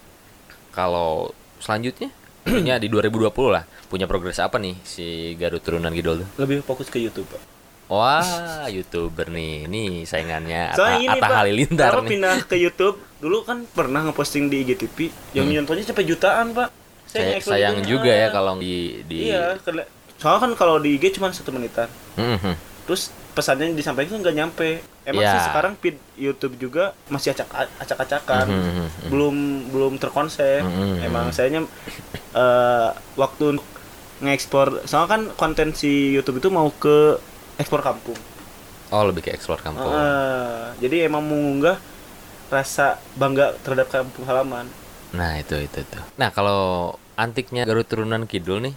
Kalau 0.75 1.33
selanjutnya 1.57 2.13
punya 2.49 2.75
di 2.75 2.87
2020 2.87 3.27
lah 3.49 3.63
punya 3.85 4.05
progres 4.05 4.37
apa 4.37 4.55
nih 4.55 4.75
si 4.81 5.05
Garut 5.35 5.59
Turunan 5.59 5.91
Kidul 5.91 6.21
tuh 6.21 6.27
Lebih 6.37 6.59
fokus 6.61 6.87
ke 6.87 6.97
YouTube, 6.97 7.27
Pak. 7.27 7.41
Wah, 7.87 8.67
youtuber 8.67 9.27
nih, 9.27 9.63
nih 9.65 10.03
saingannya 10.03 10.75
Atta, 10.75 10.99
ini, 10.99 11.07
Atta 11.07 11.23
Pak, 11.23 11.31
Halilintar 11.39 11.91
nih. 11.97 12.09
pindah 12.09 12.37
ke 12.43 12.55
YouTube? 12.57 12.99
Dulu 13.17 13.41
kan 13.41 13.63
pernah 13.65 14.03
ngeposting 14.03 14.47
di 14.47 14.59
IGTV 14.61 15.07
yang 15.31 15.47
nontonnya 15.47 15.83
sampai 15.85 16.03
jutaan, 16.03 16.51
Pak. 16.51 16.67
Hmm. 16.67 17.07
Say- 17.07 17.39
sayang 17.39 17.79
juga 17.81 18.11
ya 18.11 18.27
kalau 18.27 18.59
di 18.59 18.99
di 19.03 19.31
Iya, 19.31 19.55
soalnya 20.17 20.39
kan 20.41 20.51
kalau 20.53 20.75
di 20.77 20.99
IG 20.99 21.15
cuma 21.15 21.31
satu 21.31 21.55
menitan. 21.55 21.87
Mhm. 22.15 22.59
Terus 22.83 23.07
pesannya 23.31 23.71
yang 23.71 23.79
disampaikan 23.79 24.19
nggak 24.19 24.35
nyampe. 24.35 24.69
Emang 25.07 25.23
Iya. 25.23 25.31
sih 25.31 25.43
sekarang 25.47 25.73
feed 25.79 25.95
YouTube 26.19 26.59
juga 26.59 26.91
masih 27.07 27.31
acak 27.31 27.47
acak-acakan. 27.79 28.45
Mhm, 28.45 28.59
mhm. 28.59 28.87
Belum 29.07 29.35
belum 29.71 29.93
terkonsep. 29.95 30.59
Mhm, 30.59 31.07
Emang 31.07 31.31
sayanya 31.31 31.63
eh, 32.37 32.89
waktu 33.17 33.57
ngekspor 34.21 34.85
soalnya 34.85 35.09
kan 35.09 35.21
konten 35.37 35.73
si 35.73 36.13
YouTube 36.13 36.41
itu 36.41 36.49
mau 36.53 36.69
ke 36.69 37.17
ekspor 37.57 37.81
kampung. 37.81 38.17
Oh, 38.87 39.03
lebih 39.03 39.27
ke 39.27 39.35
explore 39.35 39.59
kampung. 39.59 39.91
Eh, 39.91 40.65
jadi 40.79 41.11
emang 41.11 41.25
mengunggah 41.27 41.75
rasa 42.47 43.03
bangga 43.19 43.59
terhadap 43.59 43.91
kampung 43.91 44.23
halaman. 44.23 44.71
Nah, 45.11 45.35
itu 45.35 45.59
itu 45.59 45.83
itu. 45.83 45.99
Nah, 46.15 46.31
kalau 46.31 46.95
antiknya 47.19 47.67
Garut 47.67 47.83
Turunan 47.83 48.23
Kidul 48.23 48.71
nih, 48.71 48.75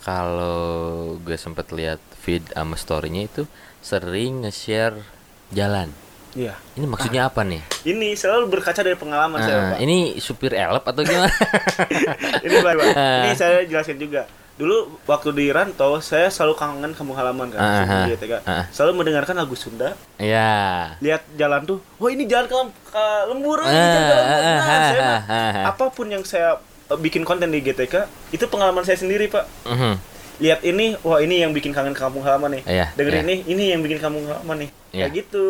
kalau 0.00 1.16
gue 1.20 1.36
sempet 1.36 1.68
lihat 1.76 2.00
feed 2.24 2.40
sama 2.56 2.76
story-nya 2.80 3.28
itu 3.28 3.42
sering 3.84 4.48
nge-share 4.48 5.04
jalan. 5.52 5.92
Iya. 6.32 6.54
Ini 6.74 6.86
maksudnya 6.86 7.26
apa 7.26 7.42
nih? 7.42 7.58
Ini 7.82 8.14
selalu 8.14 8.46
berkaca 8.48 8.80
dari 8.80 8.94
pengalaman 8.94 9.38
saya, 9.40 9.56
Nah, 9.56 9.70
Pak. 9.72 9.78
ini 9.80 9.96
supir 10.16 10.52
elep 10.52 10.84
atau 10.84 11.02
gimana? 11.02 11.26
ini 12.46 12.54
Pak, 12.56 12.72
Pak. 12.72 12.86
Ah. 12.92 13.22
Ini 13.24 13.32
saya 13.34 13.56
jelasin 13.64 13.98
juga. 13.98 14.30
Dulu 14.54 14.76
waktu 15.04 15.32
di 15.32 15.48
rantau, 15.48 15.98
saya 15.98 16.28
selalu 16.28 16.54
kangen 16.54 16.92
kampung 16.92 17.16
halaman 17.16 17.48
kan. 17.48 17.58
Ah, 17.58 17.68
sebelum 17.80 17.90
ah, 17.90 18.04
di 18.04 18.10
GTK. 18.12 18.32
ah. 18.44 18.64
Selalu 18.70 18.92
mendengarkan 18.94 19.34
lagu 19.34 19.54
Sunda. 19.54 19.96
ya. 20.18 20.52
Lihat 21.00 21.22
jalan 21.34 21.64
tuh, 21.64 21.78
wah 21.96 22.10
ini 22.10 22.24
jalan 22.24 22.44
ke, 22.44 22.54
ke 22.86 23.04
lembur, 23.26 23.58
ini 23.60 23.72
Ah, 23.72 23.88
jalan 23.88 24.04
ke 24.04 24.14
lembur. 24.14 24.36
ah, 24.36 24.40
Nah, 24.40 24.60
ah, 24.60 24.80
saya 24.86 25.00
ah, 25.00 25.20
ah. 25.26 25.64
apa 25.66 25.84
pun 25.88 26.06
yang 26.06 26.22
saya 26.22 26.60
eh, 26.86 26.98
bikin 27.00 27.24
konten 27.24 27.48
di 27.48 27.58
GTK, 27.58 28.04
itu 28.30 28.44
pengalaman 28.46 28.84
saya 28.84 28.94
sendiri, 28.94 29.26
Pak. 29.26 29.44
Mhm. 29.64 29.94
Lihat 30.40 30.60
ini, 30.62 30.96
wah 31.00 31.18
ini 31.18 31.40
yang 31.40 31.50
bikin 31.50 31.72
kangen 31.72 31.92
kampung 31.92 32.22
halaman 32.22 32.54
nih. 32.54 32.62
Iya, 32.64 32.86
Dengerin 32.94 33.16
iya. 33.18 33.24
ini, 33.26 33.36
ini 33.46 33.64
yang 33.72 33.80
bikin 33.80 33.98
kampung 33.98 34.24
halaman 34.24 34.56
nih. 34.58 34.70
Iya. 34.90 35.00
Kayak 35.02 35.12
gitu. 35.18 35.46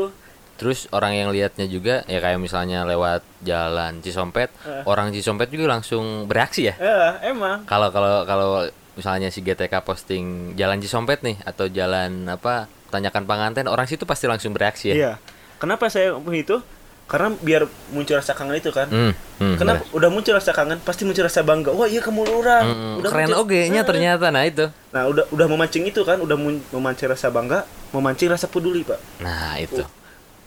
Terus 0.60 0.84
orang 0.90 1.16
yang 1.16 1.32
lihatnya 1.32 1.64
juga 1.64 2.04
ya 2.04 2.20
kayak 2.20 2.36
misalnya 2.36 2.84
lewat 2.84 3.24
jalan 3.40 3.98
Cisompet, 3.98 4.52
Eh. 4.60 4.84
orang 4.84 5.08
Cisompet 5.08 5.48
juga 5.48 5.72
langsung 5.72 6.28
bereaksi 6.28 6.68
ya. 6.68 6.76
Ya, 6.76 7.00
emang. 7.24 7.64
Kalau 7.64 7.88
kalau 7.88 8.28
kalau 8.28 8.68
misalnya 8.92 9.32
si 9.32 9.40
GTK 9.40 9.80
posting 9.80 10.52
jalan 10.54 10.76
Cisompet 10.78 11.24
nih 11.24 11.40
atau 11.40 11.64
jalan 11.66 12.28
apa 12.28 12.68
tanyakan 12.92 13.24
panganten, 13.24 13.64
orang 13.66 13.88
situ 13.88 14.04
pasti 14.04 14.28
langsung 14.28 14.52
bereaksi 14.52 14.92
ya. 14.92 14.94
Iya. 14.94 15.12
Kenapa 15.56 15.88
saya 15.88 16.12
itu? 16.30 16.60
Karena 17.04 17.32
biar 17.32 17.66
muncul 17.90 18.14
rasa 18.14 18.38
kangen 18.38 18.54
itu 18.54 18.70
kan. 18.70 18.86
Hmm, 18.86 19.10
hmm, 19.42 19.56
Kenapa 19.58 19.82
bener. 19.82 19.96
udah 19.98 20.08
muncul 20.12 20.30
rasa 20.30 20.54
kangen, 20.54 20.78
pasti 20.78 21.02
muncul 21.02 21.26
rasa 21.26 21.42
bangga. 21.42 21.74
Wah, 21.74 21.90
iya 21.90 21.98
kamu 21.98 22.22
orang. 22.22 22.64
Hmm, 22.68 22.98
Udah 23.02 23.10
keren 23.10 23.34
oge 23.34 23.66
nya 23.66 23.82
Ah. 23.82 23.88
ternyata 23.88 24.30
nah 24.30 24.46
itu. 24.46 24.70
Nah, 24.94 25.10
udah 25.10 25.24
udah 25.28 25.46
memancing 25.48 25.90
itu 25.90 26.06
kan, 26.06 26.22
udah 26.22 26.36
memancing 26.70 27.10
rasa 27.10 27.26
bangga, 27.28 27.66
memancing 27.90 28.30
rasa 28.30 28.46
peduli, 28.46 28.86
Pak. 28.86 29.00
Nah, 29.18 29.58
itu. 29.58 29.82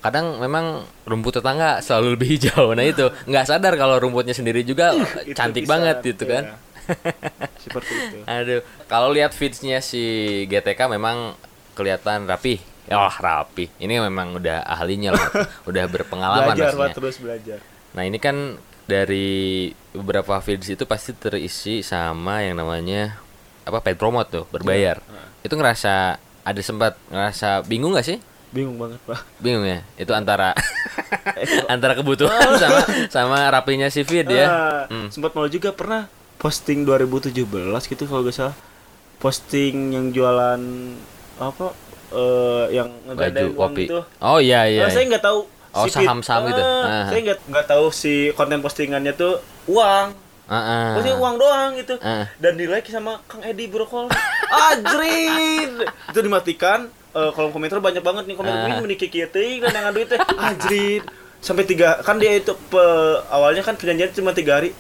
Kadang 0.04 0.36
memang 0.44 0.84
rumput 1.08 1.40
tetangga 1.40 1.80
selalu 1.80 2.20
lebih 2.20 2.28
hijau. 2.36 2.76
Nah, 2.76 2.84
itu 2.84 3.08
nggak 3.24 3.48
sadar 3.48 3.80
kalau 3.80 3.96
rumputnya 4.04 4.36
sendiri 4.36 4.68
juga 4.68 4.92
cantik 5.32 5.64
banget 5.64 6.04
gitu 6.04 6.28
iya. 6.28 6.34
kan. 6.36 6.44
Seperti 7.64 7.92
itu. 7.96 8.18
Aduh, 8.28 8.62
kalau 8.92 9.16
lihat 9.16 9.32
feedsnya 9.32 9.80
si 9.80 10.04
GTK 10.52 10.92
memang 10.92 11.40
kelihatan 11.80 12.28
rapi. 12.28 12.60
Wah, 12.92 13.16
rapi. 13.16 13.72
Ini 13.80 14.04
memang 14.04 14.44
udah 14.44 14.68
ahlinya 14.68 15.16
lah. 15.16 15.28
udah 15.72 15.84
berpengalaman 15.88 16.52
belajar, 16.52 16.92
terus 16.92 17.16
belajar. 17.24 17.64
Nah, 17.96 18.04
ini 18.04 18.20
kan 18.20 18.60
dari 18.84 19.72
beberapa 19.96 20.36
feeds 20.44 20.76
itu 20.76 20.84
pasti 20.84 21.16
terisi 21.16 21.80
sama 21.80 22.44
yang 22.44 22.60
namanya 22.60 23.16
apa 23.64 23.80
paid 23.80 23.96
promote 23.96 24.28
tuh, 24.28 24.46
berbayar. 24.52 25.00
Itu 25.40 25.56
ngerasa 25.56 26.20
ada 26.44 26.62
sempat 26.62 27.00
ngerasa 27.08 27.64
bingung 27.64 27.96
gak 27.96 28.04
sih? 28.04 28.20
Bingung 28.54 28.78
banget, 28.78 29.02
Pak. 29.04 29.20
Bingung 29.38 29.66
ya? 29.66 29.82
Itu 29.96 30.14
antara 30.14 30.54
antara 31.74 31.94
kebutuhan 31.94 32.38
sama 32.62 32.80
sama 33.10 33.38
rapinya 33.50 33.90
si 33.90 34.02
feed 34.02 34.30
ya. 34.30 34.46
Ah, 34.46 34.82
Hmm. 34.86 35.10
Sempat 35.10 35.34
malu 35.34 35.50
juga 35.50 35.72
pernah 35.72 36.06
posting 36.38 36.84
2017 36.84 37.34
gitu 37.84 38.04
kalau 38.06 38.22
gak 38.22 38.36
salah. 38.36 38.56
Posting 39.18 39.76
yang 39.92 40.06
jualan 40.10 40.62
apa 41.36 41.74
eh 42.12 42.66
yang 42.72 42.94
Baju 43.10 43.46
kopi. 43.58 43.88
gitu. 43.88 44.06
Oh 44.20 44.38
iya 44.38 44.70
iya. 44.70 44.86
Nah, 44.86 44.92
saya 44.92 45.06
nggak 45.10 45.24
tahu 45.24 45.40
Oh, 45.74 45.90
si 45.90 45.98
saham-saham 45.98 46.46
gitu? 46.46 46.62
Ah, 46.62 46.86
Ah. 46.86 47.06
Saya 47.10 47.20
nggak 47.26 47.40
nggak 47.50 47.66
tahu 47.66 47.86
si 47.90 48.14
konten 48.32 48.62
postingannya 48.62 49.10
tuh 49.12 49.42
uang. 49.66 50.14
Heeh. 50.46 50.88
Posting 50.94 51.18
uang 51.18 51.36
doang 51.36 51.70
gitu. 51.74 51.96
Ah. 51.98 52.30
Dan 52.38 52.54
di 52.54 52.70
like 52.70 52.86
sama 52.86 53.18
Kang 53.26 53.42
Edi 53.42 53.66
Brokol. 53.66 54.06
Ajrin. 54.70 55.82
Itu 56.06 56.20
dimatikan. 56.20 56.94
Eh, 57.14 57.30
kolom 57.32 57.50
komentar 57.50 57.78
banyak 57.78 58.02
banget 58.02 58.24
nih 58.26 58.36
komentar 58.36 58.60
Ah. 58.60 58.68
ini 58.68 58.82
menikah 58.82 59.08
kieu 59.08 59.28
teuing 59.28 59.62
dan 59.62 59.74
yang 59.74 59.92
duit 59.92 60.08
teh. 60.08 60.18
Ajrin. 60.18 61.02
sampai 61.40 61.64
tiga 61.64 62.00
kan 62.00 62.16
dia 62.16 62.34
itu 62.34 62.56
pe, 62.56 62.80
awalnya 63.28 63.60
kan 63.62 63.76
perjanjian 63.76 64.10
cuma 64.12 64.32
tiga 64.32 64.58
hari 64.58 64.72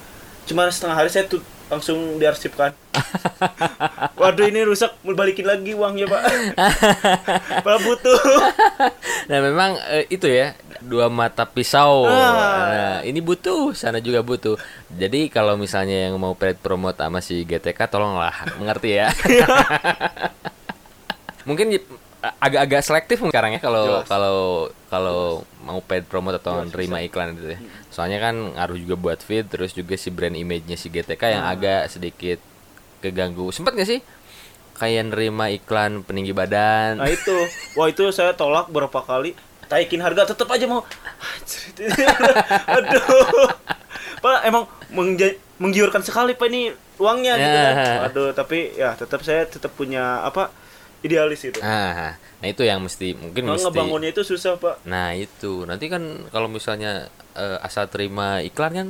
cuma 0.43 0.63
setengah 0.65 0.96
hari 0.96 1.10
saya 1.10 1.26
tuh 1.26 1.43
langsung 1.67 2.15
diarsipkan 2.15 2.72
waduh 4.15 4.46
ini 4.46 4.63
rusak 4.63 4.96
mau 5.02 5.12
balikin 5.12 5.43
lagi 5.43 5.72
uangnya 5.72 6.06
pak 6.06 6.22
Padahal 7.63 7.82
butuh 7.82 8.19
Nah 9.24 9.39
memang 9.39 9.76
eh, 9.89 10.08
itu 10.08 10.24
ya 10.24 10.56
dua 10.80 11.08
mata 11.08 11.43
pisau. 11.43 12.04
Ah. 12.04 12.67
Nah, 12.67 12.98
ini 13.02 13.19
butuh, 13.19 13.72
sana 13.72 14.00
juga 14.00 14.19
butuh. 14.19 14.60
Jadi 14.89 15.28
kalau 15.28 15.56
misalnya 15.56 16.08
yang 16.08 16.19
mau 16.19 16.36
paid 16.36 16.60
promote 16.60 17.00
sama 17.00 17.19
si 17.19 17.43
GTK 17.43 17.88
tolonglah 17.88 18.36
mengerti 18.56 19.00
ya. 19.00 19.08
Mungkin 21.48 21.72
y- 21.72 21.88
agak-agak 22.23 22.81
selektif 22.81 23.17
sekarang 23.19 23.51
ya 23.51 23.59
kalau 23.59 23.99
kalau 24.07 24.38
kalau 24.88 25.21
mau 25.59 25.83
paid 25.83 26.07
promote 26.07 26.39
atau 26.39 26.63
Jelas, 26.63 26.71
nerima 26.71 27.03
iklan 27.03 27.36
itu 27.36 27.51
ya. 27.51 27.59
Soalnya 27.91 28.19
kan 28.19 28.36
ngaruh 28.55 28.79
juga 28.79 28.95
buat 28.95 29.19
feed 29.19 29.51
terus 29.51 29.71
juga 29.71 29.93
si 29.93 30.07
brand 30.07 30.31
image-nya 30.31 30.73
si 30.73 30.88
GTK 30.88 31.19
yang 31.29 31.43
Ah. 31.43 31.51
agak 31.51 31.91
sedikit 31.91 32.39
keganggu. 32.99 33.51
Sempat 33.51 33.75
gak 33.75 33.86
sih 33.86 33.99
kayak 34.73 35.12
nerima 35.12 35.51
iklan 35.51 36.01
peninggi 36.01 36.31
badan? 36.31 36.97
Nah 36.97 37.05
itu, 37.05 37.36
wah 37.75 37.86
itu 37.86 38.07
saya 38.09 38.31
tolak 38.31 38.71
berapa 38.71 38.99
kali. 38.99 39.36
Taikin 39.67 39.99
harga 39.99 40.31
tetap 40.31 40.47
aja 40.47 40.63
mau. 40.63 40.83
Aduh, 42.69 43.49
pak 44.19 44.41
emang 44.45 44.63
menggiurkan 45.59 45.99
sekali 45.99 46.33
pak 46.33 46.47
ini 46.47 46.71
uangnya 46.95 47.33
gitu 47.36 47.57
kan. 47.57 47.73
Ya. 47.75 47.95
Aduh, 48.07 48.29
tapi 48.31 48.71
ya 48.73 48.93
tetap 48.93 49.19
saya 49.21 49.43
tetap 49.43 49.73
punya 49.73 50.21
apa 50.21 50.51
idealis 51.04 51.44
itu. 51.44 51.60
Ah, 51.60 52.16
nah 52.39 52.48
itu 52.48 52.62
yang 52.62 52.80
mesti 52.80 53.12
mungkin 53.13 53.44
Kalau 53.44 53.54
mesti. 53.54 53.68
ngebangunnya 53.68 54.10
itu 54.10 54.24
susah 54.24 54.56
pak. 54.56 54.82
Nah 54.84 55.12
itu 55.13 55.63
nanti 55.63 55.86
kan 55.86 56.00
kalau 56.30 56.48
misalnya 56.48 57.06
eh, 57.34 57.58
asal 57.60 57.86
terima 57.86 58.39
iklan 58.39 58.74
kan 58.74 58.88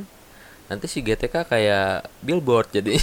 nanti 0.64 0.86
si 0.86 0.98
GTK 0.98 1.44
kayak 1.44 1.88
billboard 2.20 2.72
jadi 2.72 2.96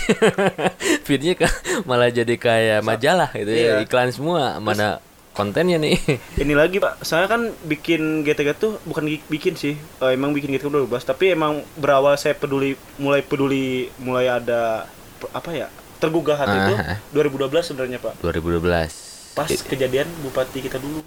feednya 1.05 1.37
kan 1.37 1.51
malah 1.83 2.09
jadi 2.09 2.33
kayak 2.33 2.79
majalah 2.81 3.29
gitu 3.31 3.47
ya 3.47 3.61
Iya. 3.77 3.85
iklan 3.85 4.09
semua 4.09 4.57
mana 4.57 4.97
kontennya 5.31 5.77
nih 5.77 5.95
Ini 6.41 6.53
lagi 6.53 6.77
pak, 6.77 6.99
saya 7.01 7.23
kan 7.25 7.53
bikin 7.63 8.25
GTG 8.25 8.49
tuh 8.57 8.81
bukan 8.83 9.05
bikin 9.27 9.53
sih, 9.53 9.77
Eh, 9.77 10.11
emang 10.11 10.31
bikin 10.31 10.51
GTG 10.51 10.67
12 10.67 10.89
tapi 11.05 11.31
emang 11.31 11.61
berawal 11.77 12.15
saya 12.15 12.33
peduli, 12.33 12.73
mulai 12.97 13.21
peduli, 13.21 13.87
mulai 13.97 14.27
ada 14.27 14.89
apa 15.29 15.49
ya 15.53 15.67
tergugah 16.01 16.33
hati 16.35 16.57
itu 16.57 16.73
Ah. 16.75 16.97
2012 17.11 17.47
sebenarnya 17.63 17.97
pak. 17.97 18.17
2012 18.19 18.89
Pas 19.31 19.47
kejadian 19.47 20.09
bupati 20.19 20.59
kita 20.59 20.75
dulu. 20.75 21.05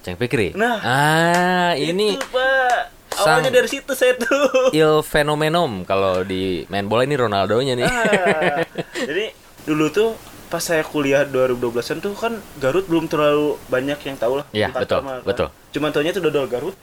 Ceng 0.00 0.14
Fikri 0.14 0.50
Nah, 0.52 0.78
ah 0.78 1.70
ini 1.74 2.14
itu 2.14 2.26
pak, 2.28 2.90
awalnya 3.12 3.50
dari 3.52 3.68
situ 3.68 3.92
saya 3.92 4.14
tuh. 4.16 4.70
il 4.72 4.98
fenomenom 5.00 5.82
kalau 5.82 6.22
di 6.22 6.62
main 6.66 6.82
bola 6.84 7.02
ini 7.02 7.14
Ronaldo 7.14 7.58
nya 7.58 7.74
nih 7.74 7.84
Ah, 7.84 8.62
jadi 9.08 9.30
dulu 9.62 9.90
tuh 9.90 10.14
pas 10.48 10.58
saya 10.60 10.82
kuliah 10.82 11.22
2012an 11.24 11.60
tuh 11.98 12.12
kan 12.12 12.32
Garut 12.56 12.84
belum 12.84 13.06
terlalu 13.06 13.58
banyak 13.66 13.98
yang 14.00 14.16
tahu 14.16 14.38
lah. 14.38 14.46
Iya, 14.50 14.68
betul, 14.70 15.00
Kamal, 15.00 15.18
kan. 15.18 15.24
betul. 15.24 15.48
Cuman 15.70 15.88
taunya 15.90 16.10
itu 16.10 16.20
dodol 16.20 16.44
Garut. 16.46 16.76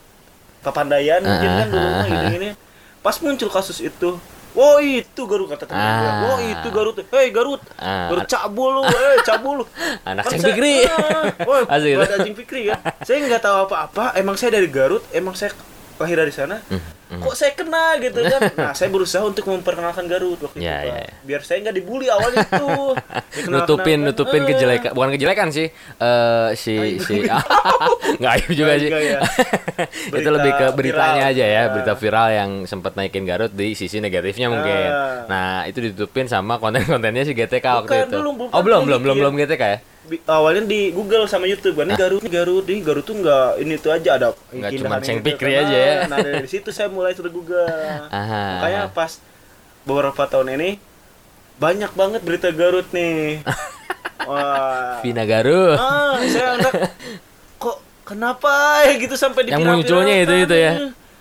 Papandaian 0.60 1.22
mungkin 1.22 1.50
kan 1.50 1.68
dulu 1.68 1.80
Ah, 1.80 1.90
mah 1.90 2.00
ah, 2.00 2.06
gini-gini. 2.06 2.50
Pas 3.00 3.16
muncul 3.20 3.48
kasus 3.48 3.80
itu, 3.80 4.20
Wah 4.60 4.78
itu 4.84 5.22
Garut 5.24 5.48
kata 5.48 5.64
teman 5.64 5.80
gue. 5.80 6.04
Ah. 6.04 6.20
Wah 6.28 6.40
itu 6.44 6.68
Garut. 6.68 6.96
Hei 7.00 7.32
Garut. 7.32 7.62
Ah. 7.80 8.12
Garut 8.12 8.28
cabul 8.28 8.70
lu. 8.76 8.82
Hei 8.84 9.18
cabul 9.24 9.54
lu. 9.60 9.66
Anak 10.10 10.28
Ceng 10.28 10.44
saya- 10.44 10.52
Fikri. 10.52 10.84
Ada 11.48 12.16
Ceng 12.20 12.36
Fikri 12.36 12.62
kan. 12.68 12.80
Saya 13.02 13.24
nggak 13.24 13.40
tahu 13.40 13.58
apa-apa. 13.66 14.20
Emang 14.20 14.36
saya 14.36 14.60
dari 14.60 14.68
Garut. 14.68 15.00
Emang 15.10 15.32
saya 15.32 15.56
lahir 15.96 16.20
dari 16.20 16.36
sana. 16.36 16.60
Hmm, 16.68 16.84
Kok 17.12 17.34
saya 17.34 17.52
kena 17.52 17.98
gitu 17.98 18.22
kan? 18.22 18.42
Nah, 18.60 18.72
saya 18.72 18.88
berusaha 18.88 19.24
untuk 19.24 19.42
memperkenalkan 19.44 20.06
Garut 20.06 20.38
waktu 20.40 20.58
Ya, 20.58 20.78
itu, 20.80 20.86
ya, 20.86 20.94
Pak. 20.94 21.02
ya. 21.02 21.10
Biar 21.24 21.42
saya 21.42 21.58
nggak 21.62 21.76
dibully 21.76 22.08
awalnya 22.08 22.46
tuh. 22.46 22.94
Dikenal-kenalkan. 23.36 23.50
nutupin 23.50 23.98
nutupin 24.04 24.42
Eh. 24.42 24.48
kejelekan 24.48 24.92
bukan 24.92 25.10
kejelekan 25.12 25.48
sih 25.50 25.68
eh 25.72 26.48
si 26.54 26.74
Aib. 26.76 27.02
si 27.02 27.16
nggak 28.20 28.32
aib 28.32 28.50
juga 28.52 28.74
sih 28.76 28.90
ya. 28.90 29.20
itu 30.12 30.30
lebih 30.30 30.52
ke 30.52 30.66
beritanya 30.72 31.24
viral. 31.24 31.34
aja 31.34 31.46
ya 31.48 31.60
Ah. 31.60 31.66
berita 31.72 31.94
viral 31.96 32.28
yang 32.32 32.50
sempat 32.66 32.94
naikin 32.94 33.24
Garut 33.24 33.52
di 33.52 33.74
sisi 33.74 33.98
negatifnya 33.98 34.48
mungkin 34.48 34.88
Ah. 34.88 35.26
nah 35.26 35.46
itu 35.64 35.82
ditutupin 35.82 36.26
sama 36.26 36.58
konten-kontennya 36.58 37.24
si 37.24 37.34
GTK 37.34 37.66
waktu 37.80 37.90
Bukan, 37.90 38.06
itu 38.06 38.18
belum, 38.18 38.36
oh 38.44 38.62
belum 38.62 38.82
belum 38.82 39.00
belum 39.00 39.00
belum 39.00 39.16
belum 39.16 39.34
GTK 39.40 39.64
ya 39.64 39.80
awalnya 40.28 40.66
di 40.66 40.90
Google 40.90 41.30
sama 41.30 41.46
YouTube 41.46 41.78
kan 41.78 41.86
ini 41.86 41.94
Garut 41.94 42.18
ini 42.20 42.32
Garut 42.32 42.66
ini 42.66 42.82
Garut 42.82 43.04
tuh 43.04 43.14
nggak 43.16 43.62
ini 43.62 43.74
tuh 43.78 43.92
aja 43.92 44.10
ada 44.12 44.28
Nggak 44.50 44.72
cuma 44.76 44.98
Ceng 45.00 45.22
tuh. 45.22 45.26
Fikri 45.28 45.54
Nah, 45.54 45.62
aja 45.62 45.78
ya. 45.78 45.94
nah 46.08 46.18
dari 46.18 46.50
situ 46.50 46.70
saya 46.72 46.90
mulai 47.00 47.16
Google. 47.16 47.66
Aha. 48.12 48.44
makanya 48.60 48.92
pas 48.92 49.24
beberapa 49.82 50.28
tahun 50.28 50.60
ini 50.60 50.70
banyak 51.56 51.92
banget 51.92 52.22
berita 52.22 52.52
Garut 52.52 52.88
nih. 52.92 53.40
Wah. 54.30 55.00
Vina 55.00 55.24
Garut. 55.24 55.80
Ah 55.80 56.20
saya 56.22 56.60
anggap 56.60 56.74
kok 57.56 57.78
kenapa 58.04 58.52
ya? 58.84 59.00
Gitu 59.00 59.16
sampai 59.16 59.48
di 59.48 59.52
Yang 59.52 59.64
munculnya 59.64 60.16
itu-itu 60.20 60.56
ya. 60.56 60.74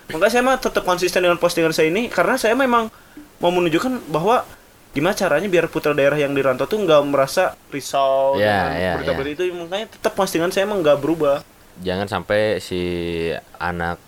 makanya 0.09 0.31
saya 0.31 0.43
mah 0.43 0.57
tetap 0.57 0.83
konsisten 0.83 1.21
dengan 1.21 1.37
postingan 1.37 1.69
saya 1.69 1.87
ini 1.87 2.09
karena 2.09 2.33
saya 2.33 2.57
memang 2.57 2.89
mau 3.37 3.51
menunjukkan 3.53 4.09
bahwa 4.09 4.41
gimana 4.89 5.13
caranya 5.13 5.45
biar 5.45 5.69
putra 5.69 5.93
daerah 5.93 6.17
yang 6.17 6.33
di 6.33 6.41
rantau 6.41 6.65
tuh 6.65 6.81
nggak 6.81 7.01
merasa 7.05 7.53
risau 7.69 8.33
Ya, 8.35 8.73
dengan 8.73 8.73
ya, 8.75 8.91
berita-berita 8.97 9.41
itu. 9.45 9.53
Makanya 9.53 9.85
tetap 9.93 10.17
postingan 10.17 10.49
saya 10.49 10.65
emang 10.65 10.81
nggak 10.81 10.97
berubah. 10.97 11.45
Jangan 11.79 12.09
sampai 12.09 12.57
si 12.59 12.81
anak 13.55 14.01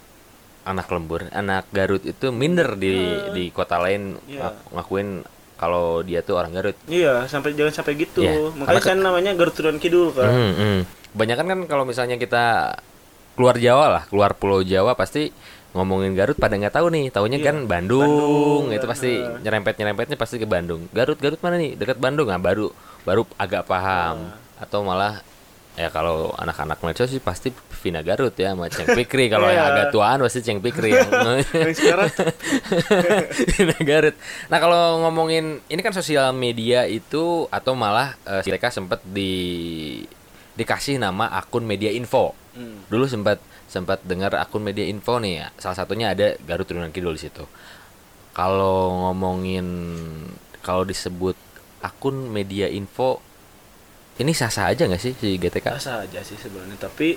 anak 0.64 0.88
lembur. 0.88 1.26
Anak 1.30 1.66
Garut 1.70 2.04
itu 2.04 2.30
minder 2.30 2.76
di 2.76 2.94
di 3.32 3.44
kota 3.50 3.78
lain 3.78 4.18
ngak- 4.22 4.72
ngakuin 4.72 5.26
kalau 5.56 6.02
dia 6.02 6.20
tuh 6.20 6.36
orang 6.36 6.52
Garut. 6.52 6.78
Iya 6.86 7.26
sampai 7.26 7.54
jangan 7.54 7.74
sampai 7.74 7.94
gitu. 7.96 8.22
Iya, 8.22 8.50
makanya 8.52 8.82
saya 8.82 8.98
namanya 8.98 9.32
Garut 9.34 9.54
Turunan 9.54 9.78
Kidul 9.78 10.10
kan 10.10 10.26
Hmm, 10.26 10.54
hmm. 10.54 10.80
Kebanyakan 11.12 11.46
kan 11.46 11.60
kalau 11.66 11.84
misalnya 11.84 12.16
kita 12.16 12.74
keluar 13.32 13.56
Jawa 13.56 13.86
lah, 13.90 14.04
keluar 14.08 14.34
Pulau 14.34 14.62
Jawa 14.62 14.94
pasti 14.94 15.30
ngomongin 15.72 16.12
Garut 16.14 16.36
pada 16.36 16.54
nggak 16.54 16.72
tahu 16.74 16.88
nih, 16.90 17.06
taunya 17.10 17.38
Iya, 17.38 17.48
kan 17.48 17.56
Bandung, 17.64 18.04
Bandung, 18.04 18.64
itu 18.72 18.86
pasti 18.86 19.12
nah. 19.16 19.40
nyerempet 19.40 19.76
nyerempetnya 19.76 20.18
pasti 20.18 20.36
ke 20.36 20.46
Bandung. 20.46 20.88
Garut 20.90 21.16
Garut 21.16 21.40
mana 21.40 21.56
nih? 21.56 21.76
Dekat 21.76 21.96
Bandung. 21.96 22.28
Nah 22.28 22.38
baru 22.38 22.72
baru 23.02 23.24
agak 23.36 23.66
paham. 23.66 24.30
Nah. 24.30 24.40
atau 24.58 24.86
malah 24.86 25.26
ya 25.72 25.88
kalau 25.88 26.36
anak-anak 26.36 26.84
medsos 26.84 27.08
sih 27.08 27.24
pasti 27.24 27.50
Vina 27.82 28.04
Garut 28.04 28.36
ya 28.36 28.52
sama 28.52 28.68
Ceng 28.68 28.92
Pikri 28.92 29.32
kalau 29.32 29.48
yang 29.48 29.66
Iya. 29.66 29.74
agak 29.74 29.88
tuaan 29.96 30.20
pasti 30.20 30.44
Ceng 30.44 30.60
Pikri 30.60 30.92
yang 31.00 31.10
yang 31.56 31.72
Vina 33.56 33.78
Garut. 33.82 34.16
Nah 34.52 34.58
kalau 34.60 35.02
ngomongin 35.08 35.64
ini 35.66 35.82
kan 35.82 35.96
sosial 35.96 36.36
media 36.36 36.84
itu 36.86 37.48
atau 37.48 37.74
malah 37.74 38.20
eh, 38.28 38.44
mereka 38.46 38.70
sempat 38.70 39.00
di 39.02 39.32
dikasih 40.54 41.00
nama 41.00 41.32
akun 41.32 41.64
media 41.64 41.90
info. 41.90 42.36
Hmm. 42.52 42.84
Dulu 42.92 43.08
sempat 43.08 43.40
sempat 43.72 44.04
dengar 44.04 44.36
akun 44.36 44.62
media 44.62 44.84
info 44.84 45.18
nih 45.18 45.34
ya. 45.40 45.48
Salah 45.56 45.78
satunya 45.80 46.12
ada 46.12 46.36
Garut 46.44 46.68
Turunan 46.68 46.92
Kidul 46.92 47.16
di 47.16 47.24
situ. 47.24 47.48
Kalau 48.32 49.08
ngomongin 49.08 49.66
kalau 50.60 50.84
disebut 50.84 51.36
akun 51.82 52.30
media 52.30 52.68
info 52.68 53.24
ini 54.18 54.32
sah-sah 54.32 54.68
aja 54.68 54.84
nggak 54.84 55.00
sih 55.00 55.14
si 55.14 55.38
GTK? 55.38 55.72
biasa 55.72 56.04
aja 56.04 56.20
sih 56.20 56.36
sebenarnya 56.36 56.76
tapi 56.78 57.16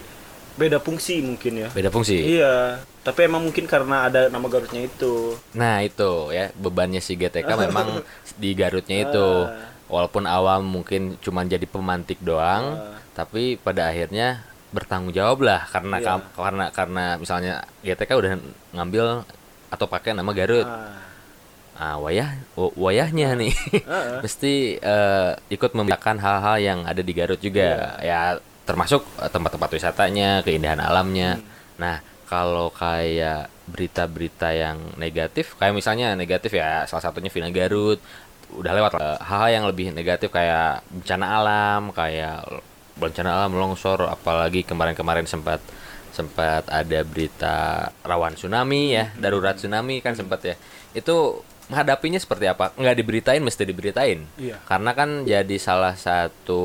beda 0.55 0.79
fungsi 0.79 1.19
mungkin 1.19 1.59
ya 1.59 1.69
Beda 1.69 1.91
fungsi. 1.91 2.15
iya 2.15 2.79
tapi 3.03 3.27
emang 3.27 3.43
mungkin 3.43 3.67
karena 3.67 4.07
ada 4.07 4.29
nama 4.29 4.47
Garutnya 4.47 4.81
itu 4.81 5.35
Nah 5.53 5.83
itu 5.83 6.31
ya 6.31 6.55
bebannya 6.55 6.99
si 6.99 7.15
GTK 7.15 7.51
memang 7.61 8.01
di 8.39 8.55
Garutnya 8.55 9.03
itu 9.03 9.27
Ah. 9.45 9.75
walaupun 9.85 10.25
awam 10.25 10.63
mungkin 10.63 11.19
cuma 11.19 11.43
jadi 11.45 11.67
pemantik 11.67 12.17
doang, 12.19 12.79
Ah. 12.79 12.97
tapi 13.13 13.59
pada 13.59 13.87
akhirnya 13.87 14.47
bertanggung 14.71 15.11
jawab 15.11 15.43
lah 15.43 15.67
karena 15.69 15.97
Iya. 15.99 16.23
karena 16.33 16.65
karena 16.71 17.05
misalnya 17.15 17.53
GTK 17.81 18.11
udah 18.15 18.33
ngambil 18.73 19.27
atau 19.69 19.87
pakai 19.87 20.15
nama 20.15 20.31
Garut, 20.31 20.65
Ah. 20.65 21.03
Ah 21.75 21.99
wayah 21.99 22.31
wa- 22.55 22.75
wayahnya 22.79 23.35
nih 23.35 23.55
Ah. 23.91 24.23
mesti 24.23 24.79
eh, 24.79 25.31
ikut 25.51 25.75
membedakan 25.75 26.19
hal-hal 26.19 26.57
yang 26.59 26.79
ada 26.87 27.03
di 27.03 27.13
Garut 27.13 27.39
juga 27.39 27.99
ya 27.99 28.39
termasuk 28.65 29.05
eh, 29.21 29.29
tempat-tempat 29.29 29.71
wisatanya, 29.71 30.41
keindahan 30.41 30.81
alamnya. 30.81 31.43
Nah 31.77 31.99
kalau 32.25 32.71
kayak 32.71 33.53
berita-berita 33.69 34.49
yang 34.53 34.79
negatif, 34.97 35.53
kayak 35.57 35.75
misalnya 35.75 36.15
negatif 36.15 36.57
ya 36.57 36.85
salah 36.85 37.05
satunya 37.05 37.29
Vina 37.29 37.53
Garut, 37.53 38.01
udah 38.55 38.73
lewat 38.73 38.93
lah. 38.95 39.17
hal-hal 39.21 39.51
yang 39.53 39.65
lebih 39.69 39.93
negatif 39.93 40.31
kayak 40.31 40.81
bencana 40.89 41.27
alam, 41.37 41.81
kayak 41.91 42.45
bencana 42.97 43.31
alam 43.37 43.53
longsor, 43.53 44.07
apalagi 44.07 44.63
kemarin-kemarin 44.63 45.27
sempat 45.27 45.59
sempat 46.15 46.63
ada 46.71 47.03
berita 47.03 47.57
rawan 48.01 48.39
tsunami 48.39 48.95
ya, 48.95 49.11
darurat 49.19 49.59
tsunami 49.59 49.99
kan 49.99 50.15
sempat 50.15 50.41
ya. 50.45 50.55
Itu 50.95 51.43
menghadapinya 51.67 52.17
seperti 52.17 52.45
apa? 52.45 52.71
Nggak 52.75 52.97
diberitain, 52.97 53.41
mesti 53.41 53.63
diberitain. 53.63 54.19
Iya. 54.37 54.61
Karena 54.65 54.91
kan 54.93 55.25
jadi 55.25 55.57
salah 55.57 55.97
satu 55.97 56.63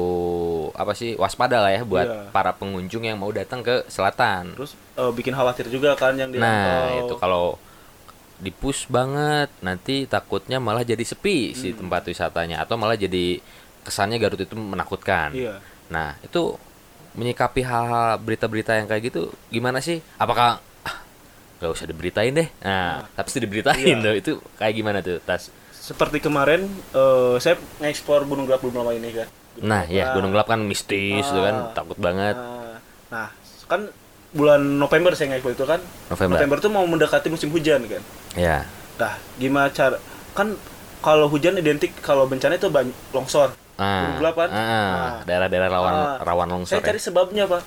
apa 0.74 0.91
sih 0.91 1.16
waspada 1.16 1.60
lah 1.60 1.72
ya 1.72 1.82
buat 1.84 2.08
Iya. 2.08 2.22
para 2.30 2.52
pengunjung 2.52 3.04
yang 3.04 3.16
mau 3.16 3.32
datang 3.32 3.62
ke 3.62 3.88
selatan. 3.88 4.54
Terus 4.56 4.76
eh, 4.95 5.12
bikin 5.12 5.32
khawatir 5.32 5.68
juga 5.68 5.95
kan 5.95 6.14
yang 6.14 6.30
di 6.30 6.38
Nah, 6.38 7.00
itu 7.00 7.16
kalau 7.16 7.56
dipus 8.39 8.88
banget 8.88 9.52
nanti 9.60 10.08
takutnya 10.08 10.64
malah 10.64 10.84
jadi 10.84 11.04
sepi 11.04 11.52
si 11.52 11.76
Hmm. 11.76 11.84
tempat 11.84 12.08
wisatanya 12.08 12.64
atau 12.64 12.80
malah 12.80 12.95
jadi 12.95 13.43
kesannya 13.84 14.16
Garut 14.16 14.39
itu 14.39 14.56
menakutkan. 14.56 15.36
Iya. 15.36 15.60
Nah, 15.91 16.16
itu 16.24 16.56
menyikapi 17.10 17.66
hal-hal 17.66 18.16
berita-berita 18.22 18.80
yang 18.80 18.88
kayak 18.88 19.12
gitu 19.12 19.34
gimana 19.50 19.82
sih? 19.82 20.00
Apakah 20.16 20.60
ah, 20.60 20.68
nggak 21.60 21.70
usah 21.70 21.86
diberitain 21.86 22.32
deh? 22.32 22.47
Nah, 22.60 23.03
tapi 23.14 23.28
sih 23.28 23.39
diberitain 23.39 23.78
Iya. 23.93 24.01
tuh. 24.01 24.14
Itu 24.16 24.32
kayak 24.55 24.74
gimana 24.74 24.99
tuh, 24.99 25.20
Tas? 25.20 25.51
Seperti 25.70 26.20
kemarin 26.20 26.64
eh, 26.91 27.36
saya 27.38 27.55
ngeksplor 27.78 28.24
Gunung 28.24 28.45
Gelap 28.45 28.60
belum 28.60 28.78
lama 28.78 28.91
ini 28.91 29.12
kan. 29.12 29.28
Nah, 29.60 29.84
ya 29.86 30.14
Gunung 30.14 30.32
Gelap 30.32 30.47
kan 30.47 30.62
mistis 30.62 31.26
tuh 31.26 31.41
kan, 31.41 31.55
Ah. 31.62 31.72
takut 31.74 31.97
banget. 31.97 32.36
Nah, 32.36 32.80
nah, 33.10 33.30
kan 33.66 33.91
bulan 34.32 34.62
November 34.78 35.12
saya 35.14 35.34
ngeksplor 35.34 35.53
itu 35.53 35.66
kan. 35.66 35.80
November. 36.07 36.57
tuh 36.57 36.70
mau 36.70 36.84
mendekati 36.84 37.28
musim 37.28 37.49
hujan 37.49 37.84
kan. 37.86 38.01
Ya. 38.34 38.64
Nah, 38.95 39.16
gimana 39.36 39.68
cara 39.70 39.99
kan 40.32 40.55
kalau 40.99 41.28
hujan 41.28 41.55
identik 41.55 41.91
kalau 41.99 42.24
bencana 42.24 42.55
itu 42.55 42.72
longsor. 43.10 43.51
Ah, 43.76 44.03
Gunung 44.05 44.20
Gelap 44.22 44.36
kan? 44.38 44.49
ah, 44.49 44.60
Nah. 44.60 45.12
daerah-daerah 45.24 45.68
rawan 45.68 45.93
Ah, 45.93 46.18
rawan 46.22 46.47
longsor 46.49 46.78
Saya 46.78 46.82
ya. 46.82 46.88
cari 46.88 46.99
sebabnya, 47.01 47.43
Pak. 47.43 47.62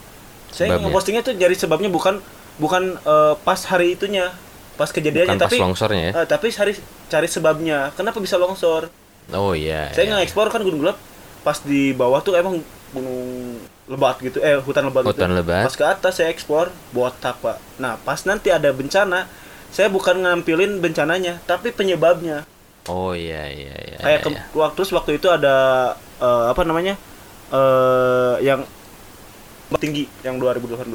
Saya 0.49 0.77
ngepostingnya 0.79 1.21
tuh 1.21 1.33
cari 1.35 1.57
sebabnya 1.57 1.89
bukan 1.89 2.21
bukan 2.57 2.97
eh, 2.99 3.35
pas 3.41 3.61
hari 3.65 3.95
itunya, 3.95 4.33
pas 4.75 4.89
kejadiannya 4.89 5.37
Bukan 5.37 5.41
pas 5.41 5.53
tapi 5.53 5.57
longsornya 5.61 6.03
ya. 6.03 6.13
eh, 6.19 6.27
tapi 6.27 6.47
cari 6.49 6.73
cari 7.09 7.29
sebabnya. 7.29 7.93
Kenapa 7.95 8.19
bisa 8.19 8.37
longsor? 8.37 8.89
Oh 9.31 9.53
iya. 9.53 9.93
Saya 9.93 10.09
iya. 10.09 10.13
nge-explore 10.19 10.51
kan 10.51 10.61
Gunung 10.61 10.83
Gelap 10.83 10.99
pas 11.43 11.59
di 11.59 11.91
bawah 11.93 12.23
tuh 12.23 12.35
emang 12.35 12.63
gunung 12.93 13.59
lebat 13.89 14.15
gitu 14.21 14.39
eh 14.39 14.61
hutan 14.63 14.87
lebat 14.87 15.03
Hutan 15.03 15.31
gitu. 15.31 15.39
lebat. 15.43 15.65
Pas 15.67 15.75
ke 15.75 15.85
atas 15.85 16.13
saya 16.19 16.29
explore 16.29 16.71
botak, 16.91 17.39
Pak. 17.39 17.59
Nah, 17.79 17.99
pas 17.99 18.19
nanti 18.25 18.49
ada 18.49 18.71
bencana, 18.71 19.27
saya 19.71 19.91
bukan 19.91 20.23
ngampilin 20.23 20.79
bencananya, 20.79 21.43
tapi 21.45 21.73
penyebabnya. 21.73 22.45
Oh 22.87 23.15
iya 23.15 23.47
iya 23.47 23.75
iya. 23.79 23.97
Kayak 23.99 24.19
iya, 24.21 24.25
ke- 24.27 24.35
iya. 24.35 24.43
waktu 24.55 24.75
terus 24.79 24.91
waktu 24.91 25.19
itu 25.19 25.31
ada 25.31 25.55
eh, 26.19 26.45
apa 26.51 26.63
namanya? 26.63 26.95
eh 27.53 28.35
yang 28.41 28.65
tinggi 29.79 30.09
yang 30.23 30.37
2018. 30.37 30.89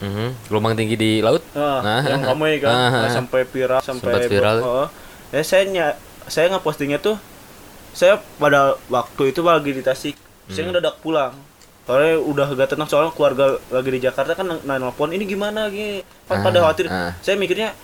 Mhm. 0.00 0.48
Gelombang 0.48 0.74
tinggi 0.74 0.96
di 0.96 1.10
laut? 1.20 1.44
Ah, 1.52 1.80
Nah, 1.80 2.00
yang 2.02 2.24
ramai 2.24 2.56
kan, 2.56 2.72
ah, 2.72 2.88
Nah, 2.90 3.00
ah. 3.02 3.10
sampai 3.10 3.44
viral 3.44 3.80
sampai 3.80 4.16
Sempat 4.16 4.22
viral. 4.26 4.56
Oh, 4.60 4.88
ya 5.28 5.42
saya 5.42 5.62
ny- 5.64 5.98
saya 6.24 6.48
ngepostingnya 6.48 6.98
tuh 6.98 7.20
saya 7.90 8.16
pada 8.34 8.80
waktu 8.86 9.22
itu 9.28 9.40
lagi 9.40 9.70
di 9.70 9.80
Tasik. 9.80 10.16
Saya 10.46 10.64
Hmm. 10.64 10.72
ngedadak 10.72 10.98
pulang. 10.98 11.36
Soalnya 11.82 12.16
udah 12.18 12.46
gak 12.54 12.70
tenang 12.70 12.86
soalnya 12.86 13.10
keluarga 13.10 13.44
lagi 13.68 13.90
di 13.90 14.00
Jakarta 14.00 14.32
kan 14.32 14.46
n- 14.48 14.62
nelpon 14.62 15.10
ini 15.10 15.24
gimana 15.24 15.66
gini. 15.68 16.00
Pas 16.24 16.38
Ah, 16.38 16.42
pada 16.42 16.58
khawatir. 16.60 16.86
ah. 16.86 17.12
Saya 17.18 17.34
mikirnya 17.34 17.74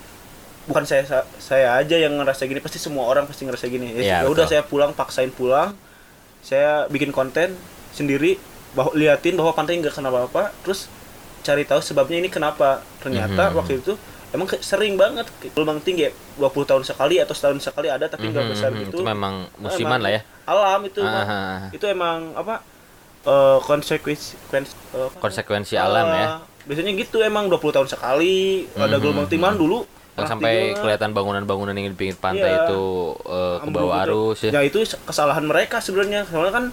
bukan 0.64 0.82
saya 0.82 1.02
sa- 1.02 1.26
saya 1.36 1.74
aja 1.74 1.94
yang 1.96 2.14
ngerasa 2.14 2.42
gini, 2.44 2.58
pasti 2.58 2.78
semua 2.78 3.04
orang 3.04 3.26
pasti 3.26 3.44
ngerasa 3.44 3.66
gini. 3.66 3.92
Iya, 3.94 4.22
Ya, 4.22 4.26
udah 4.26 4.46
saya 4.46 4.62
pulang 4.62 4.90
paksain 4.92 5.28
pulang. 5.28 5.74
Saya 6.40 6.86
bikin 6.86 7.10
konten 7.10 7.58
sendiri 7.90 8.38
bahwa 8.72 8.94
liatin 8.94 9.34
bahwa 9.34 9.52
pantai 9.52 9.76
nggak 9.76 9.92
kenapa-apa, 9.92 10.54
terus 10.62 10.86
cari 11.46 11.62
tahu 11.62 11.78
sebabnya 11.80 12.18
ini 12.18 12.26
kenapa. 12.26 12.82
Ternyata 12.98 13.42
Mhm. 13.46 13.54
waktu 13.54 13.72
itu 13.78 13.94
emang 14.28 14.44
ke- 14.44 14.58
sering 14.60 14.94
banget 14.94 15.24
gelombang 15.48 15.78
tinggi 15.78 16.02
ya 16.02 16.12
20 16.34 16.66
tahun 16.66 16.82
sekali 16.82 17.16
atau 17.16 17.32
setahun 17.32 17.62
sekali 17.62 17.86
ada 17.86 18.04
tapi 18.04 18.26
nggak 18.26 18.42
Mhm, 18.42 18.50
besar 18.50 18.70
mhm. 18.70 18.80
gitu. 18.82 18.98
Itu 18.98 19.06
memang 19.06 19.34
musiman 19.56 19.96
Emang 19.96 20.02
lah 20.02 20.10
ya. 20.12 20.20
Alam 20.44 20.80
itu 20.84 21.00
Ah, 21.00 21.06
Mak. 21.06 21.22
ah, 21.22 21.30
ah. 21.30 21.58
Itu 21.70 21.86
emang 21.86 22.34
apa? 22.34 22.56
eh, 23.24 23.58
konsekuensi 23.60 24.38
kons- 24.46 24.78
eh? 24.92 25.10
Konsekuensi 25.16 25.74
alam 25.76 26.06
ya. 26.08 26.26
Biasanya 26.62 26.94
gitu 26.94 27.18
emang 27.20 27.46
20 27.46 27.70
tahun 27.72 27.86
sekali 27.86 28.66
ada 28.72 28.86
Mhm, 28.88 29.00
gelombang 29.00 29.26
tinggi 29.26 29.42
Malah 29.44 29.54
dulu. 29.56 29.78
Sampai 30.16 30.72
tiga, 30.72 30.80
kelihatan 30.80 31.10
bangunan-bangunan 31.10 31.74
yang 31.74 31.90
di 31.90 31.98
pinggir 31.98 32.16
pantai 32.16 32.48
Iya. 32.48 32.64
itu 32.64 32.82
eh, 33.20 33.56
ke 33.60 33.68
bawah 33.68 33.98
gitu. 33.98 34.04
arus 34.06 34.38
ya. 34.40 34.50
Ya 34.54 34.60
itu 34.62 34.78
kesalahan 35.02 35.42
mereka 35.42 35.76
sebenarnya. 35.78 36.22
Soalnya 36.24 36.54
kan 36.54 36.64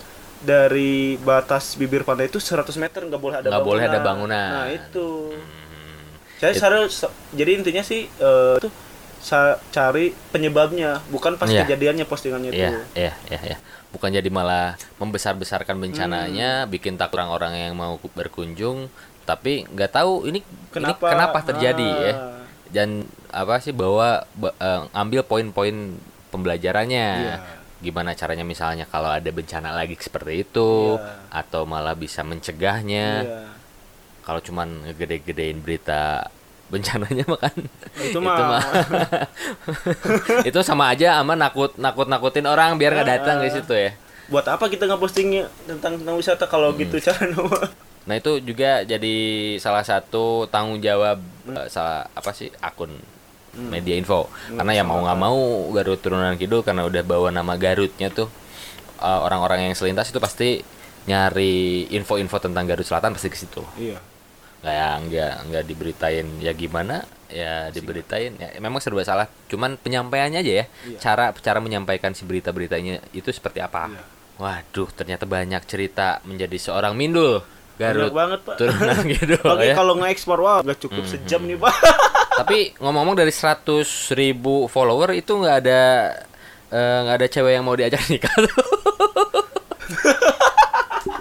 dari 0.43 1.15
batas 1.17 1.73
bibir 1.73 2.03
pantai 2.03 2.27
itu 2.27 2.37
100 2.37 2.75
meter 2.75 3.01
nggak 3.01 3.17
boleh 3.17 3.35
ada 3.37 3.47
Nggak 3.47 3.55
bangunan. 3.55 3.71
boleh 3.71 3.83
ada 3.85 3.99
bangunan. 3.99 4.49
Nah, 4.51 4.67
itu. 4.69 5.07
Hmm. 5.31 6.51
Saya 6.53 6.83
jadi 7.31 7.51
intinya 7.55 7.79
sih 7.79 8.05
eh, 8.05 8.55
tuh 8.59 8.67
sa- 9.17 9.55
cari 9.71 10.11
penyebabnya, 10.29 10.99
bukan 11.07 11.39
pas 11.39 11.47
Iya. 11.47 11.63
kejadiannya 11.63 12.03
postingannya 12.03 12.49
itu. 12.51 12.59
Iya, 12.59 12.71
iya, 12.93 13.13
iya, 13.29 13.39
iya. 13.45 13.57
Bukan 13.89 14.11
jadi 14.11 14.27
malah 14.27 14.75
membesar-besarkan 14.99 15.73
Hmm. 15.73 15.83
bencananya, 15.87 16.67
bikin 16.67 16.99
takut 16.99 17.15
orang-orang 17.15 17.55
yang 17.61 17.73
mau 17.73 17.95
ku- 17.95 18.11
berkunjung, 18.11 18.91
tapi 19.23 19.63
nggak 19.65 19.91
tahu 19.93 20.27
ini 20.27 20.43
Kenapa? 20.69 20.99
ini 20.99 21.11
kenapa 21.15 21.39
terjadi 21.41 21.87
Ah. 21.87 22.03
ya. 22.03 22.13
Dan 22.67 22.89
apa 23.29 23.57
sih 23.57 23.71
bahwa 23.71 24.27
ba- 24.33 24.51
eh, 24.53 24.81
ambil 24.91 25.23
poin-poin 25.23 25.95
pembelajarannya. 26.27 27.07
Iya. 27.15 27.37
Gimana 27.83 28.15
caranya 28.15 28.41
misalnya 28.41 28.87
kalau 28.87 29.11
ada 29.11 29.27
bencana 29.27 29.69
lagi 29.69 29.99
seperti 29.99 30.41
itu 30.41 30.95
Iya. 30.95 31.35
atau 31.35 31.67
malah 31.67 31.93
bisa 31.93 32.23
mencegahnya. 32.23 33.07
Iya. 33.21 33.39
Kalau 34.23 34.39
cuman 34.39 34.87
ngegede-gedein 34.87 35.59
berita 35.59 36.31
bencananya 36.71 37.27
mah 37.27 37.37
kan 37.37 37.53
Itu 37.99 38.17
mah. 38.17 38.63
itu 40.47 40.59
sama 40.61 40.89
aja 40.89 41.19
sama 41.19 41.35
nakut 41.35 41.75
nakut 41.77 42.07
nakutin 42.07 42.47
orang 42.47 42.75
biar 42.75 42.95
nggak 42.95 43.09
datang 43.11 43.37
ke 43.39 43.51
situ 43.51 43.73
ya 43.73 43.91
Buat 44.25 44.47
apa 44.47 44.65
kita 44.65 44.87
ngepostingnya 44.87 45.51
tentang 45.67 45.99
tentang 45.99 46.15
wisata 46.15 46.47
kalau 46.47 46.71
Hmm. 46.73 46.79
gitu 46.81 46.97
cara 47.05 47.27
nah 48.03 48.15
itu 48.15 48.35
juga 48.41 48.83
jadi 48.83 49.15
salah 49.59 49.79
satu 49.79 50.43
tanggung 50.47 50.79
jawab 50.79 51.19
eh, 51.47 51.67
salah 51.67 52.03
apa 52.09 52.31
sih 52.31 52.51
akun 52.57 52.91
media 53.53 53.95
info. 53.97 54.29
Karena 54.49 54.71
ya 54.73 54.83
mau 54.85 55.01
nggak 55.01 55.19
mau 55.19 55.39
Garut 55.73 55.99
turunan 56.01 56.33
kidul 56.35 56.65
karena 56.65 56.85
udah 56.85 57.03
bawa 57.05 57.29
nama 57.29 57.53
Garutnya 57.57 58.09
tuh 58.09 58.27
eh, 59.01 59.19
orang-orang 59.23 59.69
yang 59.69 59.73
selintas 59.77 60.09
itu 60.09 60.17
pasti 60.17 60.61
nyari 61.05 61.87
info-info 61.91 62.39
tentang 62.39 62.63
Garut 62.65 62.85
Selatan 62.87 63.13
pasti 63.13 63.29
ke 63.29 63.37
situ. 63.37 63.63
Iya. 63.77 63.99
nggak 64.63 64.75
ya 64.79 64.89
nggak 64.95 65.33
nggak 65.51 65.63
diberitain 65.67 66.27
ya 66.39 66.55
gimana 66.55 67.03
ya 67.27 67.67
diberitain. 67.67 68.39
Ya 68.39 68.55
memang 68.63 68.79
serba 68.79 69.03
salah. 69.03 69.27
Cuman 69.51 69.75
penyampaiannya 69.75 70.39
aja 70.39 70.53
ya. 70.63 70.65
Iya. 70.87 70.97
cara 71.03 71.25
cara 71.35 71.59
menyampaikan 71.59 72.15
si 72.15 72.23
berita 72.23 72.55
beritanya 72.55 73.03
itu 73.11 73.27
seperti 73.29 73.59
apa? 73.59 73.91
Iya. 73.91 74.03
waduh 74.33 74.89
ternyata 74.89 75.29
banyak 75.29 75.61
cerita 75.69 76.17
menjadi 76.25 76.57
seorang 76.57 76.97
mindul 76.97 77.45
Garut 77.73 78.05
Banyak 78.05 78.13
banget, 78.13 78.39
Pak. 78.43 78.55
turunan 78.55 78.97
gitu 79.07 79.35
Oke, 79.43 79.65
ya 79.65 79.73
kalau 79.73 79.93
nge-ekspor 79.97 80.37
wah 80.39 80.59
nggak 80.61 80.75
Hmm, 80.75 80.83
cukup 80.83 81.03
sejam 81.03 81.41
nih, 81.43 81.57
Pak. 81.57 81.73
tapi 82.39 82.57
ngomong-ngomong 82.77 83.15
dari 83.15 83.29
100.000 83.29 83.85
ribu 84.13 84.65
follower 84.67 85.09
itu 85.11 85.33
nggak 85.33 85.57
ada 85.59 85.81
eh, 86.69 86.97
nggak 87.03 87.17
ada 87.17 87.27
cewek 87.27 87.51
yang 87.51 87.63
mau 87.63 87.73
diajak 87.73 88.01
nikah 88.07 88.33
tuh. 88.35 88.53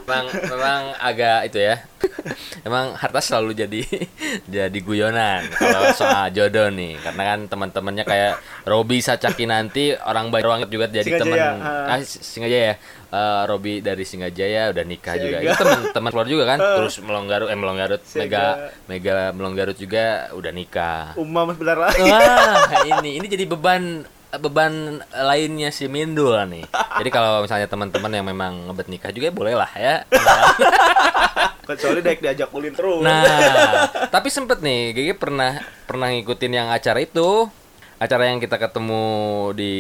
memang 0.03 0.25
memang 0.29 0.81
agak 0.99 1.49
itu 1.49 1.59
ya 1.59 1.77
emang 2.69 2.95
harta 2.95 3.21
selalu 3.21 3.53
jadi 3.55 3.81
jadi 4.61 4.79
guyonan 4.79 5.47
kalau 5.53 5.91
soal 5.93 6.31
jodoh 6.31 6.69
nih 6.69 6.99
karena 6.99 7.23
kan 7.35 7.39
teman-temannya 7.47 8.05
kayak 8.05 8.33
Robi 8.65 8.99
Sacaki 8.99 9.45
nanti 9.45 9.95
orang 9.95 10.31
baik 10.31 10.45
banget 10.45 10.69
juga 10.71 10.87
jadi 10.89 11.11
teman 11.19 11.39
ah. 11.61 11.99
Singajaya 12.03 12.79
Eh, 13.13 13.43
Robi 13.45 13.85
dari 13.85 14.09
Singajaya 14.09 14.73
udah 14.73 14.85
nikah 14.89 15.21
juga 15.21 15.37
Siaga. 15.37 15.53
itu 15.53 15.61
teman-teman 15.61 16.11
keluar 16.17 16.29
juga 16.33 16.45
kan 16.49 16.59
Ah. 16.65 16.69
terus 16.81 16.97
Melonggarut 17.05 17.49
eh 17.53 17.59
Melonggarut 17.61 18.01
Mega 18.17 18.45
Mega 18.89 19.13
Melonggarut 19.37 19.77
juga 19.77 20.33
udah 20.33 20.49
nikah 20.49 21.13
Umam 21.21 21.53
sebentar 21.53 21.77
lagi. 21.77 22.01
Wah, 22.01 22.73
ini 22.89 23.21
ini 23.21 23.27
jadi 23.29 23.45
beban 23.45 24.09
beban 24.41 25.05
lainnya 25.13 25.69
si 25.69 25.89
Mindul 25.89 26.33
nih. 26.49 26.65
Jadi 27.01 27.11
kalau 27.13 27.45
misalnya 27.45 27.69
teman-teman 27.69 28.13
yang 28.13 28.27
memang 28.27 28.53
ngebet 28.71 28.89
nikah 28.89 29.13
juga 29.13 29.29
boleh 29.29 29.53
lah 29.53 29.73
ya. 29.77 29.97
Kecuali 31.69 32.01
diajak 32.03 32.51
ulin 32.51 32.75
terus. 32.75 33.05
Nah, 33.07 33.87
tapi 34.15 34.29
sempet 34.33 34.61
nih, 34.65 34.93
Gigi 34.97 35.15
pernah 35.15 35.63
pernah 35.87 36.11
ngikutin 36.11 36.53
yang 36.53 36.69
acara 36.75 36.99
itu. 36.99 37.47
Acara 38.03 38.27
yang 38.35 38.43
kita 38.43 38.59
ketemu 38.59 39.05
di 39.55 39.75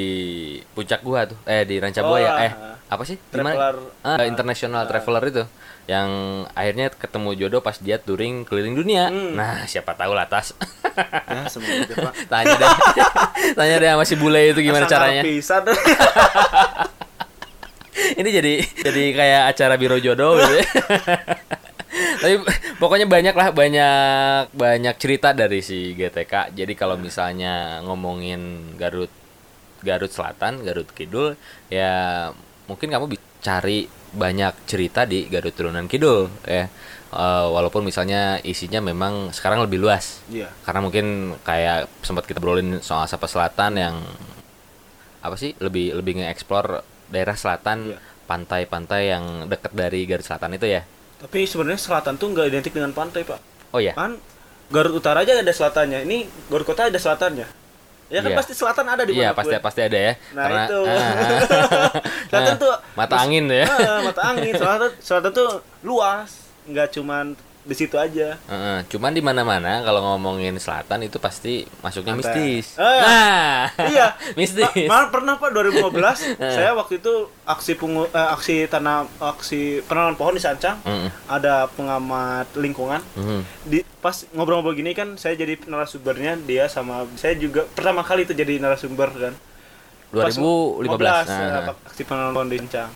puncak 0.78 1.02
gua 1.02 1.26
tuh, 1.26 1.34
eh 1.42 1.66
di 1.66 1.82
Ranca 1.82 2.06
Buaya, 2.06 2.30
Oh, 2.30 2.38
eh 2.38 2.52
ah. 2.54 2.78
apa 2.86 3.02
sih? 3.02 3.18
Traveler. 3.18 3.74
Ah, 4.06 4.22
international 4.22 4.86
traveler 4.86 5.22
itu, 5.26 5.42
yang 5.90 6.10
akhirnya 6.54 6.94
ketemu 6.94 7.34
jodoh 7.34 7.58
pas 7.66 7.74
dia 7.82 7.98
touring 7.98 8.46
keliling 8.46 8.78
dunia. 8.78 9.10
Hmm. 9.10 9.34
Nah, 9.34 9.66
siapa 9.66 9.98
tahu 9.98 10.14
lah 10.14 10.30
tas. 10.30 10.54
Ya, 11.26 11.50
semoga 11.50 11.82
Pak. 11.82 12.14
tanya 12.30 12.54
deh, 12.54 12.70
tanya 13.58 13.74
deh 13.82 13.90
sama 13.90 14.04
si 14.06 14.14
bule 14.14 14.54
itu 14.54 14.62
gimana 14.62 14.86
Sangar 14.86 15.10
caranya. 15.10 15.22
ini 18.22 18.28
jadi 18.30 18.54
jadi 18.86 19.02
kayak 19.18 19.42
acara 19.50 19.74
biro 19.74 19.98
jodoh 19.98 20.38
gitu 20.38 20.62
ya. 20.62 20.66
Tapi 21.92 22.34
pokoknya 22.80 23.04
banyak 23.04 23.34
lah 23.36 23.48
banyak 23.52 24.56
banyak 24.56 24.94
cerita 24.96 25.36
dari 25.36 25.60
si 25.60 25.92
GTK. 25.92 26.56
Jadi 26.56 26.72
kalau 26.72 26.96
misalnya 26.96 27.84
ngomongin 27.84 28.74
Garut 28.80 29.12
Garut 29.82 30.08
Selatan, 30.08 30.62
Garut 30.64 30.88
Kidul, 30.94 31.34
ya 31.68 32.30
mungkin 32.70 32.88
kamu 32.88 33.12
cari 33.42 33.90
banyak 34.12 34.68
cerita 34.68 35.04
di 35.08 35.26
Garut 35.28 35.52
Turunan 35.52 35.90
Kidul 35.90 36.30
ya. 36.46 36.70
Eh, 37.12 37.46
walaupun 37.52 37.84
misalnya 37.84 38.40
isinya 38.40 38.80
memang 38.80 39.36
sekarang 39.36 39.60
lebih 39.60 39.76
luas. 39.76 40.24
Iya. 40.32 40.48
Karena 40.64 40.80
mungkin 40.80 41.36
kayak 41.44 41.90
sempat 42.00 42.24
kita 42.24 42.40
brolin 42.40 42.80
soal 42.80 43.04
Sapa 43.04 43.28
Selatan 43.28 43.76
yang 43.76 44.00
apa 45.22 45.36
sih 45.36 45.52
lebih 45.60 45.94
lebih 45.94 46.18
nge-explore 46.18 46.82
daerah 47.12 47.36
selatan 47.38 47.94
Iya. 47.94 47.98
pantai-pantai 48.26 49.02
yang 49.12 49.24
dekat 49.46 49.70
dari 49.76 50.08
Garut 50.08 50.24
Selatan 50.24 50.56
itu 50.56 50.66
ya. 50.72 50.82
Tapi 51.22 51.46
sebenarnya 51.46 51.78
selatan 51.78 52.18
tuh 52.18 52.34
nggak 52.34 52.46
identik 52.50 52.74
dengan 52.74 52.90
pantai, 52.90 53.22
Pak. 53.22 53.40
Oh 53.70 53.78
ya. 53.78 53.94
Kan 53.94 54.18
Garut 54.68 54.92
Utara 54.92 55.22
aja 55.22 55.38
ada 55.38 55.52
selatannya. 55.52 56.02
Ini 56.02 56.18
Garut 56.50 56.66
Kota 56.66 56.90
ada 56.90 56.98
selatannya. 56.98 57.46
Ya 58.12 58.20
kan 58.20 58.28
Iya. 58.28 58.36
pasti 58.36 58.52
selatan 58.52 58.84
ada 58.84 59.02
di 59.08 59.16
Iya 59.16 59.32
mana 59.32 59.38
pasti 59.40 59.54
pun. 59.54 59.64
pasti 59.64 59.80
ada 59.80 59.96
ya. 59.96 60.12
Nah, 60.36 60.42
Karena 60.44 60.62
itu. 60.66 60.78
ah, 60.84 61.12
Selatan 62.30 62.52
ah, 62.52 62.60
tuh 62.60 62.72
mata 62.92 63.14
angin 63.16 63.42
tuh 63.46 63.56
ya. 63.56 63.66
Ah, 63.66 64.00
mata 64.04 64.22
angin. 64.26 64.52
Selatan 64.52 64.90
selatan 65.00 65.30
tuh 65.32 65.50
luas, 65.80 66.28
nggak 66.68 66.88
cuman 66.92 67.26
di 67.62 67.74
situ 67.74 67.94
aja. 67.94 68.34
Heeh, 68.42 68.78
cuman 68.90 69.14
di 69.14 69.22
mana-mana 69.22 69.80
kalau 69.80 70.02
ngomongin 70.02 70.58
selatan 70.58 71.06
itu 71.06 71.22
pasti 71.22 71.62
masuknya 71.78 72.18
mistis. 72.18 72.74
Ah, 72.74 73.70
Nah, 73.70 73.86
iya. 73.86 74.18
mistis. 74.38 74.66
Ma- 74.90 75.06
pernah 75.06 75.38
Pak 75.38 75.54
2015 75.54 76.38
saya 76.58 76.74
waktu 76.74 76.98
itu 76.98 77.30
aksi 77.42 77.78
pungu, 77.78 78.10
eh, 78.10 78.28
aksi 78.34 78.66
tanam 78.66 79.06
aksi 79.16 79.78
penanaman 79.86 80.18
pohon 80.18 80.34
di 80.34 80.42
Sancang. 80.42 80.82
Mm-mm, 80.82 81.10
Ada 81.30 81.70
pengamat 81.70 82.50
lingkungan 82.58 82.98
mhm. 83.14 83.40
di 83.62 83.86
pas 84.02 84.26
ngobrol-ngobrol 84.34 84.74
gini 84.74 84.98
kan 84.98 85.14
saya 85.14 85.38
jadi 85.38 85.54
narasumbernya 85.62 86.34
dia 86.42 86.66
sama 86.66 87.06
saya 87.14 87.38
juga 87.38 87.62
pertama 87.70 88.02
kali 88.02 88.26
itu 88.26 88.34
jadi 88.34 88.58
narasumber 88.58 89.14
kan 89.14 89.34
2015. 90.10 90.98
Pas 90.98 91.28
Nah, 91.30 91.70
eh, 91.70 91.74
aksi 91.86 92.02
penanaman 92.02 92.34
pohon 92.34 92.50
di 92.50 92.58
Sancang 92.58 92.90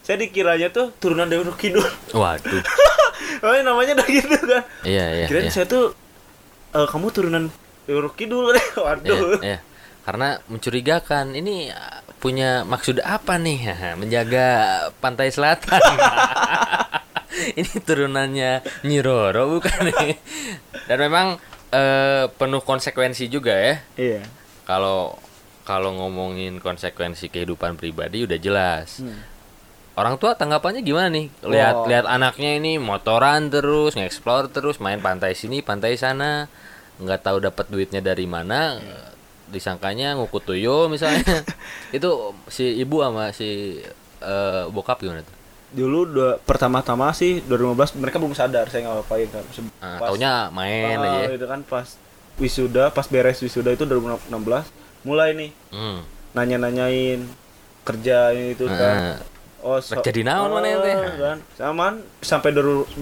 saya 0.00 0.22
dikiranya 0.22 0.70
tuh 0.70 0.94
turunan 0.96 1.26
Dewa 1.26 1.50
Kidul 1.58 1.82
Waduh. 2.14 2.62
oh 3.44 3.52
namanya 3.64 3.92
udah 4.00 4.08
gitu 4.08 4.36
kan 4.46 4.62
Iya, 4.86 5.06
iya. 5.22 5.26
kirain 5.26 5.48
iya. 5.48 5.52
saya 5.52 5.66
tuh 5.68 5.92
eh, 6.74 6.86
kamu 6.88 7.06
turunan 7.12 7.44
Dewa 7.86 8.10
Kidul 8.12 8.50
waduh 8.84 9.40
Iya, 9.40 9.40
iya. 9.42 9.58
Karena 10.06 10.38
mencurigakan 10.46 11.34
ini 11.34 11.66
uh, 11.66 11.98
punya 12.22 12.62
maksud 12.62 13.02
apa 13.02 13.42
nih? 13.42 13.74
Menjaga 14.00 14.46
pantai 15.02 15.34
selatan. 15.34 15.82
ini 17.58 17.66
turunannya 17.82 18.62
Nyiroro 18.86 19.58
bukan 19.58 19.90
nih? 19.90 20.14
Dan 20.86 20.98
memang 21.10 21.26
eh, 21.74 22.30
penuh 22.30 22.62
konsekuensi 22.62 23.26
juga 23.26 23.58
ya. 23.58 23.74
iya 23.98 24.22
Kalau 24.62 25.18
kalau 25.66 25.90
ngomongin 25.98 26.62
konsekuensi 26.62 27.26
kehidupan 27.26 27.74
pribadi 27.74 28.22
udah 28.30 28.38
jelas. 28.38 29.02
Hmm. 29.02 29.18
Orang 29.96 30.14
tua 30.16 30.32
tanggapannya 30.32 30.80
gimana 30.80 31.08
nih? 31.08 31.32
Lihat 31.40 31.74
Wah. 31.74 31.88
lihat 31.88 32.04
anaknya 32.06 32.50
ini 32.54 32.76
motoran 32.76 33.48
terus, 33.48 33.96
nge-explore 33.96 34.46
terus, 34.46 34.76
main 34.76 35.00
pantai 35.00 35.32
sini, 35.32 35.60
pantai 35.60 35.96
sana, 35.96 36.52
nggak 36.98 37.20
tahu 37.22 37.40
dapat 37.40 37.64
duitnya 37.66 38.04
dari 38.04 38.28
mana. 38.28 38.76
Disangkanya 39.46 40.12
ngukut 40.14 40.44
tuyul 40.44 40.86
misalnya. 40.86 41.40
Itu 41.96 42.36
si 42.46 42.76
ibu 42.76 43.00
sama 43.00 43.32
si 43.32 43.80
eh, 44.18 44.64
bokap 44.68 45.00
gimana 45.00 45.24
tuh? 45.24 45.34
dulu 45.66 46.06
dua, 46.06 46.30
pertama-tama 46.38 47.10
sih 47.10 47.42
2015 47.42 47.98
mereka 47.98 48.16
belum 48.16 48.32
sadar 48.32 48.70
saya 48.70 48.86
nggak 48.86 48.96
ngapain 48.96 49.28
kan 49.28 49.44
Ah, 49.76 49.98
pas- 49.98 50.08
taunya 50.08 50.32
main 50.48 50.94
ah, 50.94 51.26
aja. 51.26 51.34
itu 51.34 51.42
kan 51.44 51.60
pas 51.60 51.98
wisuda 52.38 52.88
pas 52.88 53.04
beres 53.04 53.42
wisuda 53.42 53.74
itu 53.74 53.82
2016 53.82 54.30
mulai 55.02 55.34
nih 55.34 55.50
Hmm. 55.68 56.00
nanya-nanyain 56.32 57.18
kerja 57.82 58.30
ini 58.30 58.54
itu 58.54 58.64
Ah, 58.64 58.78
kan 58.78 58.96
oh 59.66 59.78
so- 59.78 59.94
Kerja 59.96 60.12
di 60.12 60.22
naon 60.22 60.48
mana 60.48 60.62
ya, 60.64 60.78
teh? 60.78 60.94
Ah, 60.94 61.14
kan 61.26 61.38
samaan 61.52 61.94
sampai 62.20 62.54
2000 62.54 62.94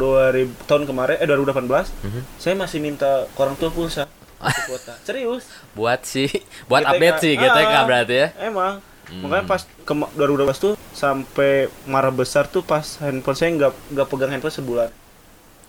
tahun 0.64 0.82
kemarin 0.84 1.16
eh 1.16 1.28
2018 1.28 1.92
Mhm. 2.00 2.20
saya 2.34 2.54
masih 2.56 2.80
minta 2.80 3.10
ke 3.26 3.38
orang 3.38 3.54
tua 3.54 3.68
pulsa 3.68 4.08
kuota 4.66 4.96
serius 5.02 5.44
buat 5.72 6.00
si 6.02 6.24
buat 6.64 6.80
GTK. 6.82 6.90
update 6.90 7.18
sih 7.18 7.32
GTK 7.34 7.52
Ah. 7.70 7.84
berarti 7.84 8.14
ya. 8.14 8.28
emang 8.42 8.80
Hmm. 9.04 9.20
makanya 9.20 9.44
pas 9.46 9.60
ke 9.60 9.92
2012 10.16 10.56
tuh 10.56 10.72
sampai 10.90 11.50
marah 11.84 12.08
besar 12.10 12.44
tuh 12.46 12.62
pas 12.62 12.80
handphone 12.98 13.34
saya 13.34 13.52
nggak 13.52 13.72
nggak 13.90 14.06
pegang 14.06 14.30
handphone 14.30 14.48
sebulan 14.54 14.88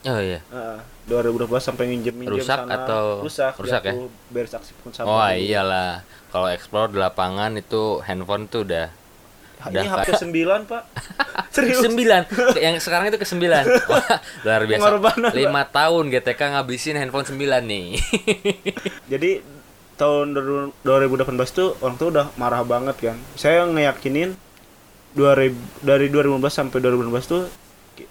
Oh 0.05 0.21
iya. 0.21 0.37
Heeh. 0.47 0.79
2012 1.05 1.49
sampai 1.59 1.83
minjem 1.85 2.13
minjem 2.13 2.37
Rusak 2.37 2.61
sana 2.61 2.71
atau- 2.77 3.19
rusak 3.19 3.57
rusak 3.57 3.81
ya? 3.83 3.93
beres 4.29 4.53
aksi 4.53 4.71
pun 4.77 4.89
sama 4.89 5.09
Oh 5.09 5.27
iyalah. 5.27 6.05
Kalau 6.29 6.47
explore 6.47 6.87
di 6.87 6.97
lapangan 6.97 7.51
itu 7.53 7.99
handphone 8.01 8.45
tuh 8.45 8.63
udah 8.63 8.87
ini 9.71 9.87
HP 9.87 10.07
9 10.19 10.69
pak. 10.69 10.83
Serius? 11.55 11.81
Sembilan. 11.81 12.21
Yang 12.55 12.75
sekarang 12.83 13.07
itu 13.07 13.17
ke 13.17 13.23
sembilan. 13.23 13.63
Wah, 13.91 14.19
luar 14.43 14.61
biasa. 14.67 14.79
Pengorbanan, 14.83 15.29
Pak. 15.31 15.37
lima 15.39 15.63
tahun 15.65 16.03
GTK 16.11 16.41
ngabisin 16.51 16.95
handphone 16.99 17.23
sembilan 17.23 17.61
nih. 17.63 17.87
Jadi 19.11 19.31
tahun 19.95 20.35
2018 20.83 21.31
tuh 21.49 21.79
orang 21.79 21.95
tuh 21.95 22.07
udah 22.11 22.25
marah 22.35 22.61
banget 22.61 22.95
kan? 22.99 23.17
Saya 23.33 23.63
ngeyakinin 23.63 24.35
2000 25.15 25.55
dari 25.79 26.11
2015 26.11 26.43
sampai 26.51 26.77
2018 26.83 27.23
tuh 27.23 27.41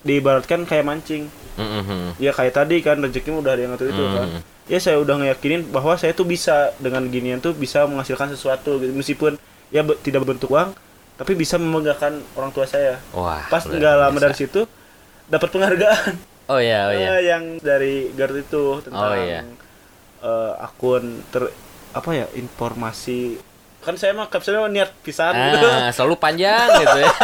diibaratkan 0.01 0.65
kayak 0.65 0.85
mancing. 0.85 1.29
Mhm. 1.55 2.19
ya 2.19 2.35
kayak 2.35 2.51
tadi 2.51 2.83
kan 2.83 2.99
rezekimu 2.99 3.39
udah 3.39 3.55
ada 3.55 3.63
yang 3.63 3.71
ngatur 3.79 3.87
itu 3.87 4.03
kan? 4.11 4.27
Hmm. 4.27 4.43
ya 4.67 4.83
saya 4.83 4.99
udah 4.99 5.23
ngeyakinin 5.23 5.71
bahwa 5.71 5.95
saya 5.95 6.11
tuh 6.11 6.27
bisa 6.27 6.75
dengan 6.83 7.07
ginian 7.07 7.39
tuh 7.39 7.55
bisa 7.55 7.85
menghasilkan 7.87 8.33
sesuatu 8.33 8.81
gitu. 8.83 8.91
Meskipun 8.91 9.39
ya 9.69 9.85
be- 9.85 9.95
tidak 10.03 10.25
berbentuk 10.25 10.51
uang 10.51 10.75
tapi 11.15 11.33
bisa 11.33 11.55
membanggakan 11.57 12.19
orang 12.35 12.51
tua 12.51 12.65
saya. 12.65 12.99
Wah 13.11 13.43
pas 13.45 13.63
nggak 13.63 13.95
lama 14.01 14.19
dari 14.21 14.35
situ 14.35 14.67
dapat 15.27 15.49
penghargaan. 15.49 16.13
Oh 16.47 16.59
iya 16.59 16.81
oh 16.85 16.93
iya. 16.93 17.09
Eh, 17.11 17.23
yang 17.27 17.45
dari 17.59 18.13
Garut 18.13 18.37
itu 18.39 18.65
tentang 18.81 19.01
Oh, 19.03 19.17
iya. 19.17 19.41
eh, 20.21 20.53
akun 20.59 21.03
ter 21.29 21.49
apa 21.91 22.11
ya 22.13 22.27
informasi. 22.35 23.39
Kan 23.81 23.95
saya 23.95 24.13
mah 24.13 24.27
captionnya 24.27 24.65
niat 24.67 24.91
pisan. 25.01 25.33
Gitu 25.33 25.65
ah 25.65 25.93
selalu 25.95 26.17
panjang 26.17 26.69
gitu 26.75 26.99
ya. 26.99 27.09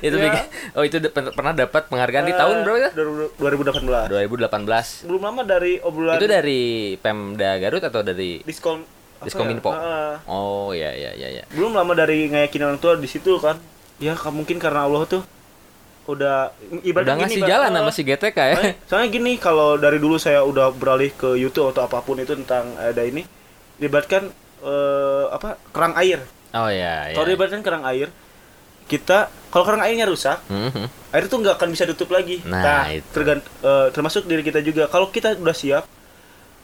Itu 0.00 0.16
Ya. 0.16 0.24
bikin- 0.26 0.48
oh 0.70 0.82
itu 0.82 0.96
pernah 1.10 1.52
dapat 1.52 1.82
penghargaan 1.86 2.24
di 2.24 2.32
Eh, 2.32 2.38
tahun 2.38 2.56
berapa 2.62 2.78
ya 2.78 2.90
2018 3.36 4.08
2018 4.08 5.04
belum 5.04 5.22
lama 5.22 5.42
dari 5.42 5.76
obrolan 5.78 6.16
itu 6.16 6.26
dari 6.26 6.60
Pemda 6.96 7.56
Garut 7.58 7.82
atau 7.82 8.00
dari 8.00 8.40
diskom 8.40 8.80
Diskominfo? 9.22 9.70
ya? 9.70 10.16
Oh 10.24 10.72
ya 10.72 10.90
ya 10.90 11.12
ya 11.12 11.28
ya. 11.30 11.44
Belum 11.50 11.72
lama 11.72 11.92
dari 11.92 12.26
ngayakin 12.26 12.62
orang 12.62 12.78
tua 12.78 12.96
di 12.96 13.04
situ 13.04 13.36
kan. 13.36 13.60
Ya 13.98 14.16
mungkin 14.30 14.56
karena 14.56 14.84
Allah 14.84 15.04
tuh 15.04 15.22
udah 16.06 16.50
udah 16.50 16.80
ibaratnya 16.82 17.14
ngasih 17.20 17.38
gini, 17.38 17.46
jalan 17.46 17.70
sama 17.70 17.92
si 17.92 18.02
GTK 18.02 18.38
ya? 18.40 18.54
Soalnya, 18.56 18.74
soalnya 18.88 19.08
gini 19.10 19.32
kalau 19.36 19.76
dari 19.76 19.96
dulu 19.96 20.16
saya 20.16 20.40
udah 20.42 20.72
beralih 20.72 21.12
ke 21.12 21.36
YouTube 21.36 21.70
atau 21.70 21.84
apa 21.84 22.00
pun 22.00 22.16
itu 22.16 22.32
tentang 22.34 22.74
ada 22.74 23.02
ini 23.02 23.22
dibatkan 23.76 24.32
eh, 24.60 25.24
apa 25.28 25.60
kerang 25.70 25.94
air. 25.96 26.24
Oh 26.50 26.66
ya 26.66 27.08
ya. 27.08 27.14
Kalau 27.14 27.28
dibatkan 27.28 27.60
kerang 27.60 27.84
air 27.84 28.08
kita 28.84 29.30
kalau 29.48 29.62
kerang 29.62 29.82
airnya 29.82 30.02
rusak 30.04 30.42
Mhm. 30.46 30.90
air 31.12 31.24
itu 31.24 31.36
nggak 31.36 31.54
akan 31.54 31.68
bisa 31.70 31.86
tutup 31.86 32.10
lagi. 32.10 32.42
Nah, 32.42 32.90
itu. 32.90 33.06
tergant- 33.12 33.46
eh, 33.60 33.88
termasuk 33.90 34.24
diri 34.24 34.42
kita 34.42 34.58
juga. 34.60 34.88
Kalau 34.88 35.08
kita 35.08 35.36
udah 35.36 35.54
siap 35.54 35.84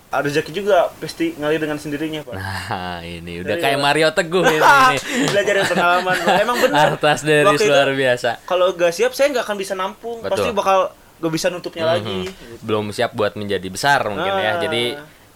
rezeki 0.09 0.51
juga 0.55 0.89
pasti 0.95 1.35
ngalir 1.35 1.59
dengan 1.59 1.77
sendirinya 1.77 2.23
pak 2.23 2.35
Nah, 2.35 2.99
ini 3.01 3.41
udah 3.41 3.53
Dari- 3.53 3.63
kayak 3.63 3.79
Mario 3.79 4.09
Teguh 4.11 4.45
ini. 4.45 4.57
ini. 4.57 4.97
belajar 5.31 5.55
dari 5.55 5.69
pengalaman 5.69 6.17
Pak. 6.17 6.37
emang 6.41 6.57
benar 6.59 6.87
Artas 6.93 7.21
dari 7.21 7.45
Waktu 7.45 7.59
itu- 7.61 7.71
luar 7.71 7.91
biasa. 7.91 8.31
kalau 8.43 8.67
gak 8.73 8.93
siap 8.93 9.13
saya 9.13 9.27
nggak 9.31 9.45
akan 9.45 9.57
bisa 9.57 9.73
nampung 9.73 10.19
Betul. 10.19 10.31
pasti 10.33 10.49
bakal 10.53 10.79
gak 11.17 11.33
bisa 11.33 11.47
nutupnya 11.49 11.85
Mhm. 11.85 11.91
lagi 11.91 12.19
Belum 12.61 12.91
siap 12.91 13.13
buat 13.13 13.35
menjadi 13.35 13.67
besar 13.67 14.05
mungkin 14.07 14.33
ya. 14.33 14.51
Ah. 14.51 14.57
Jadi 14.59 14.83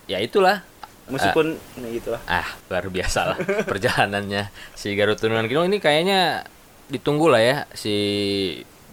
ya 0.06 0.18
itulah. 0.18 0.62
meskipun 1.06 1.58
nah 1.76 1.88
gitu 1.88 2.08
lah 2.08 2.22
Ah, 2.24 2.46
luar 2.66 2.86
biasa 2.86 3.20
lah 3.26 3.36
perjalanannya 3.70 4.46
si 4.72 4.94
Garut 4.94 5.16
Turunan 5.16 5.44
Kidul 5.44 5.66
ini 5.66 5.76
kayaknya 5.76 6.46
ditunggu 6.86 7.26
lah 7.26 7.38
ya 7.38 7.56
si 7.72 7.94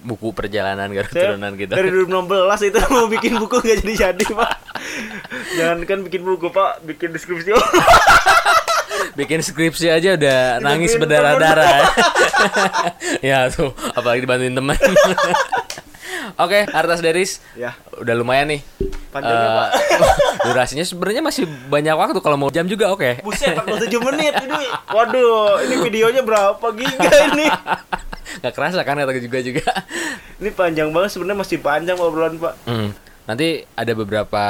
buku 0.01 0.33
perjalanan 0.33 0.89
Garut 0.89 1.09
saya 1.09 1.33
Turunan 1.33 1.53
kita. 1.55 1.73
dari 1.73 1.89
2016 1.89 2.69
itu 2.69 2.79
mau 2.93 3.05
bikin 3.09 3.33
buku 3.37 3.55
gak 3.57 3.77
jadi 3.81 3.93
jadi 4.09 4.25
pak 4.33 4.53
jangan 5.57 5.79
kan 5.83 5.99
bikin 6.05 6.21
buku 6.21 6.47
pak 6.49 6.81
bikin 6.85 7.09
deskripsi 7.13 7.53
Bikin 9.13 9.41
skripsi 9.41 9.89
aja 9.89 10.13
udah 10.13 10.61
nangis 10.61 10.93
berdarah-darah. 10.93 11.89
ya 13.25 13.49
tuh, 13.49 13.73
apalagi 13.97 14.21
dibantuin 14.21 14.53
teman. 14.53 14.77
Oke, 16.37 16.69
Artas 16.69 17.01
Deris 17.01 17.41
ya 17.57 17.73
udah 17.97 18.13
lumayan 18.13 18.53
nih. 18.53 18.61
panjangnya 19.09 19.47
Eh, 19.47 19.57
pak 19.57 19.69
durasinya 20.45 20.85
sebenarnya 20.85 21.23
masih 21.25 21.43
banyak 21.47 21.95
waktu 21.97 22.19
kalau 22.21 22.37
mau 22.37 22.51
jam 22.53 22.69
juga 22.69 22.91
oke. 22.93 23.25
buset 23.25 23.55
47 23.57 23.89
menit 24.03 24.33
ini 24.45 24.63
waduh 24.91 25.63
ini 25.65 25.75
videonya 25.81 26.21
berapa 26.21 26.67
giga 26.75 27.09
ini 27.33 27.47
Gak 28.47 28.55
kerasa 28.55 28.81
kan 28.87 28.95
kata 28.95 29.19
juga 29.19 29.39
juga. 29.43 29.67
ini 30.39 30.49
panjang 30.55 30.89
banget 30.95 31.09
sebenarnya 31.17 31.39
masih 31.43 31.57
panjang 31.59 31.97
obrolan 31.99 32.39
pak 32.39 32.53
Hmm. 32.63 32.91
Nanti 33.27 33.67
ada 33.75 33.91
beberapa 33.91 34.45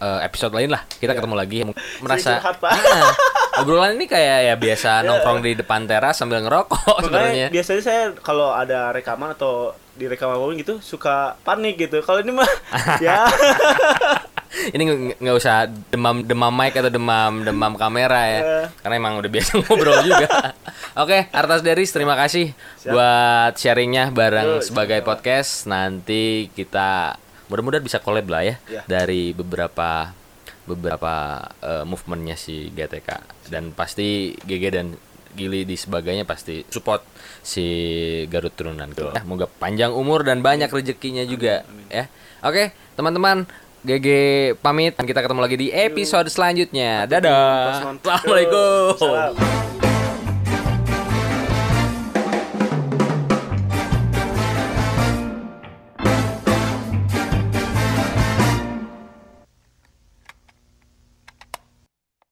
eh, 0.00 0.20
episode 0.24 0.56
lain 0.56 0.72
lah 0.72 0.82
kita 0.96 1.12
ketemu 1.12 1.34
lagi 1.36 1.58
merasa 2.00 2.40
curhat, 2.40 2.56
Pak. 2.56 2.72
Ah, 2.72 3.14
Obrolan 3.60 4.00
ini 4.00 4.08
kayak 4.08 4.38
ya 4.48 4.54
biasa 4.56 5.04
nongkrong 5.04 5.44
di 5.44 5.52
depan 5.52 5.84
teras 5.84 6.16
sambil 6.16 6.40
ngerokok 6.40 7.04
sebenarnya. 7.04 7.52
Biasanya 7.52 7.82
saya 7.84 8.02
kalau 8.24 8.56
ada 8.56 8.96
rekaman 8.96 9.36
atau 9.36 9.76
direkam 9.94 10.28
apa 10.28 10.40
pun 10.40 10.54
gitu 10.54 10.74
suka 10.78 11.36
panik 11.42 11.76
gitu. 11.78 12.00
Kalau 12.00 12.18
ini 12.18 12.32
mah 12.32 12.48
ya 13.04 13.26
Ini 14.52 14.82
nggak- 15.16 15.32
usah 15.34 15.64
demam 15.88 16.20
demam 16.20 16.52
mic 16.52 16.76
atau 16.76 16.92
demam 16.92 17.40
demam 17.40 17.72
kamera 17.72 18.20
ya. 18.22 18.40
Iya. 18.42 18.60
Karena 18.78 18.94
emang 18.96 19.14
udah 19.16 19.30
biasa 19.30 19.50
ngobrol 19.58 19.98
juga. 20.02 20.28
Oke, 20.94 21.24
Artas 21.32 21.64
Deris 21.64 21.88
terima 21.88 22.12
kasih 22.14 22.52
buat 22.84 23.56
sharingnya 23.56 24.12
bareng 24.12 24.60
Yuk, 24.60 24.64
sebagai 24.64 25.00
podcast. 25.00 25.64
Nanti 25.64 26.52
kita 26.52 27.16
mudah-mudahan 27.48 27.80
bisa 27.80 27.96
collab 27.98 28.28
lah 28.28 28.44
ya 28.44 28.54
Iya. 28.64 28.82
dari 28.84 29.32
beberapa 29.32 30.12
beberapa 30.62 31.14
eh, 31.58 31.84
movementnya 31.84 32.36
si 32.36 32.68
GTK 32.70 33.08
dan 33.48 33.72
pasti 33.72 34.36
GG 34.38 34.64
dan 34.68 34.88
Gili 35.32 35.64
di 35.64 35.74
sebagainya 35.74 36.28
pasti 36.28 36.60
support 36.68 37.00
si 37.42 37.66
Garut 38.30 38.54
turunan 38.54 38.88
gitu. 38.94 39.10
Ya, 39.10 39.22
moga 39.26 39.50
panjang 39.50 39.90
umur 39.92 40.22
dan 40.22 40.40
banyak 40.40 40.70
rezekinya 40.70 41.26
juga 41.26 41.66
ya. 41.90 42.06
Oke, 42.42 42.70
teman-teman 42.94 43.44
GG 43.82 44.08
pamit. 44.62 44.94
Kita 44.94 45.20
ketemu 45.20 45.40
lagi 45.42 45.56
di 45.58 45.68
episode 45.74 46.30
selanjutnya. 46.30 47.10
Dadah. 47.10 47.98
Assalamualaikum. 47.98 48.94
Salam. 48.98 49.34